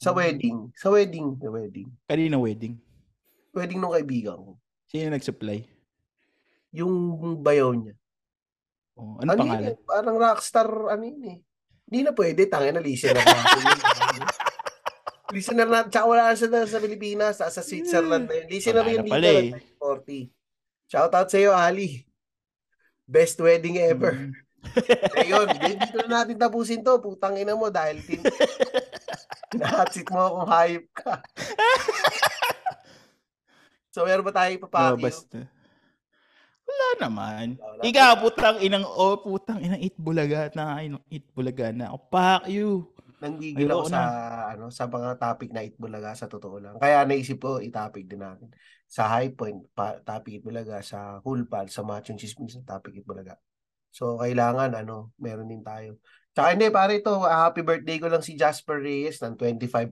Sa 0.00 0.10
Hmm. 0.10 0.18
wedding. 0.18 0.58
Sa 0.72 0.88
wedding. 0.88 1.26
Sa 1.36 1.48
wedding. 1.52 1.88
Kanina 2.08 2.40
wedding? 2.40 2.74
Wedding 3.52 3.78
nung 3.78 3.92
kaibigan 3.92 4.40
ko. 4.40 4.52
Sino 4.88 5.12
nag-supply? 5.12 5.60
Yung 6.72 6.94
bayaw 7.38 7.76
niya. 7.76 7.94
Oh, 8.96 9.20
ano 9.20 9.28
Ano 9.28 9.40
pangalan? 9.44 9.60
yun 9.60 9.76
eh, 9.76 9.84
Parang 9.84 10.16
rockstar, 10.16 10.68
ano 10.88 11.04
yun 11.04 11.22
eh. 11.28 11.38
Hindi 11.84 11.98
na 12.00 12.12
pwede, 12.14 12.48
tangin 12.48 12.74
na 12.74 12.82
listener 12.82 13.20
yun. 13.20 13.44
listener 15.36 15.68
na, 15.68 15.86
tsaka 15.86 16.06
wala 16.06 16.22
na 16.26 16.34
siya 16.34 16.64
sa 16.64 16.80
Pilipinas, 16.80 17.36
sa 17.38 17.62
Switzerland 17.62 18.24
na 18.26 18.34
yun. 18.40 18.46
Listener 18.48 18.86
yun 18.86 19.04
na 19.04 19.18
dito, 19.20 19.30
eh. 19.30 19.50
40. 19.76 20.32
Shout 20.90 21.12
out 21.12 21.28
sa 21.28 21.38
iyo, 21.38 21.52
Ali. 21.52 22.02
Best 23.04 23.36
wedding 23.38 23.76
ever. 23.76 24.14
Mm. 24.16 24.32
Ayun, 25.16 25.48
dito 25.58 25.96
na 26.04 26.22
natin 26.22 26.36
tapusin 26.36 26.80
to. 26.80 26.98
Putang 26.98 27.36
ina 27.36 27.54
mo 27.54 27.68
dahil 27.68 28.00
tin 28.02 28.22
Nahatsit 29.58 30.06
mo 30.08 30.20
akong 30.22 30.48
hayop 30.48 30.86
ka. 30.94 31.12
so, 33.94 34.06
meron 34.06 34.22
ba 34.22 34.32
tayo 34.32 34.50
No, 34.54 34.58
ipapakyo? 34.62 35.02
basta. 35.02 35.38
Wala 36.62 36.86
naman. 37.02 37.58
Wala. 37.58 37.82
Ikaw, 37.82 38.10
putang 38.22 38.56
inang, 38.62 38.86
oh, 38.86 39.18
putang 39.18 39.58
inang 39.58 39.82
eat 39.82 39.98
bulaga 39.98 40.54
na, 40.54 40.78
inang 40.78 41.02
eat 41.10 41.26
bulaga 41.34 41.74
na. 41.74 41.90
Oh, 41.90 42.02
fuck 42.06 42.46
you. 42.46 42.86
nanggigil 43.20 43.68
ako 43.68 43.84
sa 43.84 44.00
ano 44.56 44.72
sa 44.72 44.88
mga 44.88 45.20
topic 45.20 45.52
na 45.52 45.60
Itbulaga 45.60 46.16
sa 46.16 46.24
totoo 46.24 46.56
lang. 46.56 46.80
Kaya 46.80 47.04
naisip 47.04 47.36
ko 47.36 47.60
i-topic 47.60 48.08
din 48.08 48.24
natin. 48.24 48.48
Sa 48.88 49.12
High 49.12 49.36
Point, 49.36 49.60
pa, 49.76 50.00
topic 50.00 50.40
Itbulaga, 50.40 50.80
sa 50.80 51.20
Hulpal, 51.20 51.68
sa 51.68 51.84
Machong 51.84 52.16
Chismis, 52.16 52.56
topic 52.64 52.96
Itbulaga. 52.96 53.36
So 53.90 54.18
kailangan 54.18 54.74
ano, 54.74 55.14
meron 55.18 55.50
din 55.50 55.62
tayo. 55.62 55.98
Tsaka 56.30 56.54
hindi, 56.54 56.70
pare 56.70 57.02
ito, 57.02 57.10
happy 57.26 57.62
birthday 57.66 57.98
ko 57.98 58.06
lang 58.06 58.22
si 58.22 58.38
Jasper 58.38 58.78
Reyes 58.78 59.18
ng 59.18 59.34
25% 59.34 59.90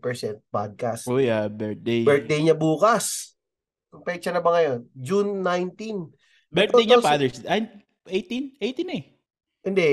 podcast. 0.55 1.05
Oh 1.11 1.19
yeah, 1.19 1.51
birthday. 1.51 2.07
Birthday 2.07 2.47
niya 2.47 2.55
bukas. 2.55 3.35
Kung 3.91 4.07
pecha 4.07 4.31
na 4.31 4.39
ba 4.39 4.55
ngayon? 4.55 4.87
June 4.95 5.43
19. 5.43 6.15
Birthday 6.49 6.85
niya, 6.87 7.03
Father's 7.03 7.43
Day. 7.43 7.67
18? 8.07 8.61
18 8.63 8.97
eh. 8.97 9.03
Hindi. 9.67 9.89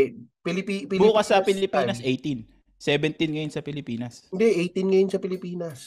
Pilipi, 0.45 0.86
Pilipinas 0.86 1.10
Bukas 1.10 1.28
sa 1.34 1.41
Pilipinas, 1.41 1.97
time. 1.99 2.45
18. 2.78 3.18
17 3.18 3.34
ngayon 3.34 3.51
sa 3.51 3.62
Pilipinas. 3.66 4.14
Hindi, 4.30 4.47
18 4.70 4.91
ngayon 4.93 5.10
sa 5.10 5.20
Pilipinas. 5.20 5.80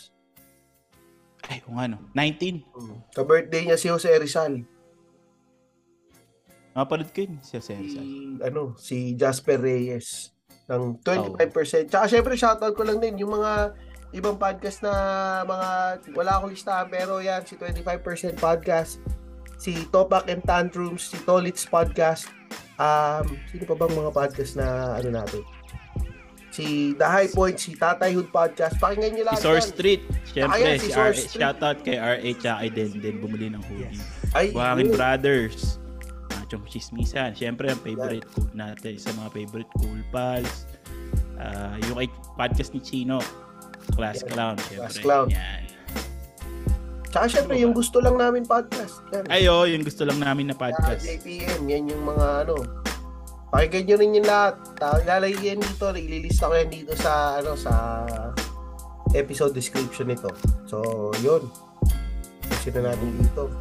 Ay, 1.47 1.62
kung 1.62 1.79
ano, 1.79 2.03
19. 2.12 2.66
Hmm. 2.75 2.99
Ka-birthday 3.14 3.71
niya 3.71 3.79
si 3.79 3.87
Jose 3.87 4.11
Rizal. 4.11 4.66
Mapanood 6.79 7.11
ko 7.11 7.26
yun, 7.26 7.43
si 7.43 7.59
Rizal. 7.59 7.83
Si, 7.83 8.03
ano, 8.39 8.79
si 8.79 8.97
Jasper 9.18 9.59
Reyes 9.59 10.31
ng 10.70 11.03
25%. 11.03 11.03
Oh. 11.03 11.91
Tsaka 11.91 12.05
syempre 12.07 12.39
shoutout 12.39 12.74
ko 12.79 12.87
lang 12.87 13.03
din 13.03 13.18
yung 13.18 13.35
mga 13.35 13.74
ibang 14.14 14.39
podcast 14.39 14.87
na 14.87 14.93
mga 15.43 15.68
wala 16.14 16.31
akong 16.39 16.55
listahan 16.55 16.89
pero 16.89 17.20
yan 17.20 17.45
si 17.45 17.61
25% 17.61 18.41
podcast 18.41 18.97
si 19.59 19.74
Topak 19.91 20.31
and 20.31 20.41
Tantrums, 20.47 21.11
si 21.11 21.18
Tolits 21.26 21.66
Podcast, 21.66 22.31
um, 22.79 23.26
sino 23.51 23.66
pa 23.66 23.74
bang 23.74 23.93
mga 23.93 24.11
podcast 24.14 24.55
na 24.55 24.97
ano 24.97 25.11
natin? 25.11 25.43
Si 26.55 26.95
The 26.95 27.07
High 27.07 27.31
Point, 27.35 27.59
si 27.59 27.74
Tatay 27.74 28.14
Hood 28.18 28.35
Podcast. 28.35 28.79
Pakinggan 28.83 29.14
niyo 29.14 29.24
lang. 29.29 29.37
Si 29.39 29.47
Source 29.47 29.70
Street. 29.70 30.03
Siyempre, 30.26 30.59
Ayan, 30.59 30.79
si, 30.81 30.91
si 30.91 30.97
RA, 30.97 31.12
shoutout 31.14 31.79
kay 31.87 31.99
RA 32.01 32.31
tsaka 32.35 32.57
kay 32.66 32.70
Denden 32.72 33.16
bumili 33.22 33.47
ng 33.53 33.62
hoodie. 33.62 33.95
Yes. 33.95 33.99
Ay, 34.35 34.51
Buhangin 34.51 34.91
Brothers. 34.91 35.79
Machong 36.49 36.64
Chismisan. 36.64 37.36
Siyempre, 37.36 37.68
ang 37.68 37.76
favorite 37.84 38.24
yeah. 38.24 38.32
cool 38.32 38.49
natin. 38.57 38.96
Sa 38.96 39.12
mga 39.12 39.28
favorite 39.36 39.70
cool 39.76 40.01
pals. 40.09 40.64
Uh, 41.36 41.76
yung 41.84 42.09
podcast 42.40 42.72
ni 42.72 42.80
Chino. 42.80 43.20
Class 43.92 44.24
yeah. 44.24 44.32
Clown. 44.32 44.57
Siyempre. 44.57 44.80
Class 44.80 44.96
Clown. 45.05 45.28
Yan. 45.28 45.62
Tsaka 47.12 47.24
syempre, 47.28 47.61
yung 47.61 47.76
gusto 47.76 48.01
lang 48.01 48.16
namin 48.16 48.49
podcast. 48.49 49.05
Yan. 49.12 49.28
Ayo, 49.28 49.68
yung 49.68 49.84
gusto 49.84 50.09
lang 50.09 50.16
namin 50.24 50.49
na 50.49 50.57
podcast. 50.57 51.05
Uh, 51.05 51.20
JPM, 51.20 51.68
yan 51.68 51.84
yung 51.92 52.05
mga 52.09 52.49
ano. 52.49 52.64
Pakinggan 53.53 53.84
nyo 53.84 53.96
rin 54.01 54.11
yung 54.16 54.28
lahat. 54.28 54.57
Lalagay 55.05 55.53
yan 55.53 55.61
dito, 55.61 55.88
ililista 55.92 56.49
ko 56.49 56.55
yan 56.57 56.68
dito 56.68 56.92
sa 56.96 57.40
ano 57.40 57.57
sa 57.57 58.05
episode 59.16 59.57
description 59.57 60.12
nito. 60.12 60.28
So, 60.68 61.12
yun. 61.20 61.49
Kasi 62.44 62.72
na 62.76 62.92
natin 62.92 63.09
dito. 63.20 63.53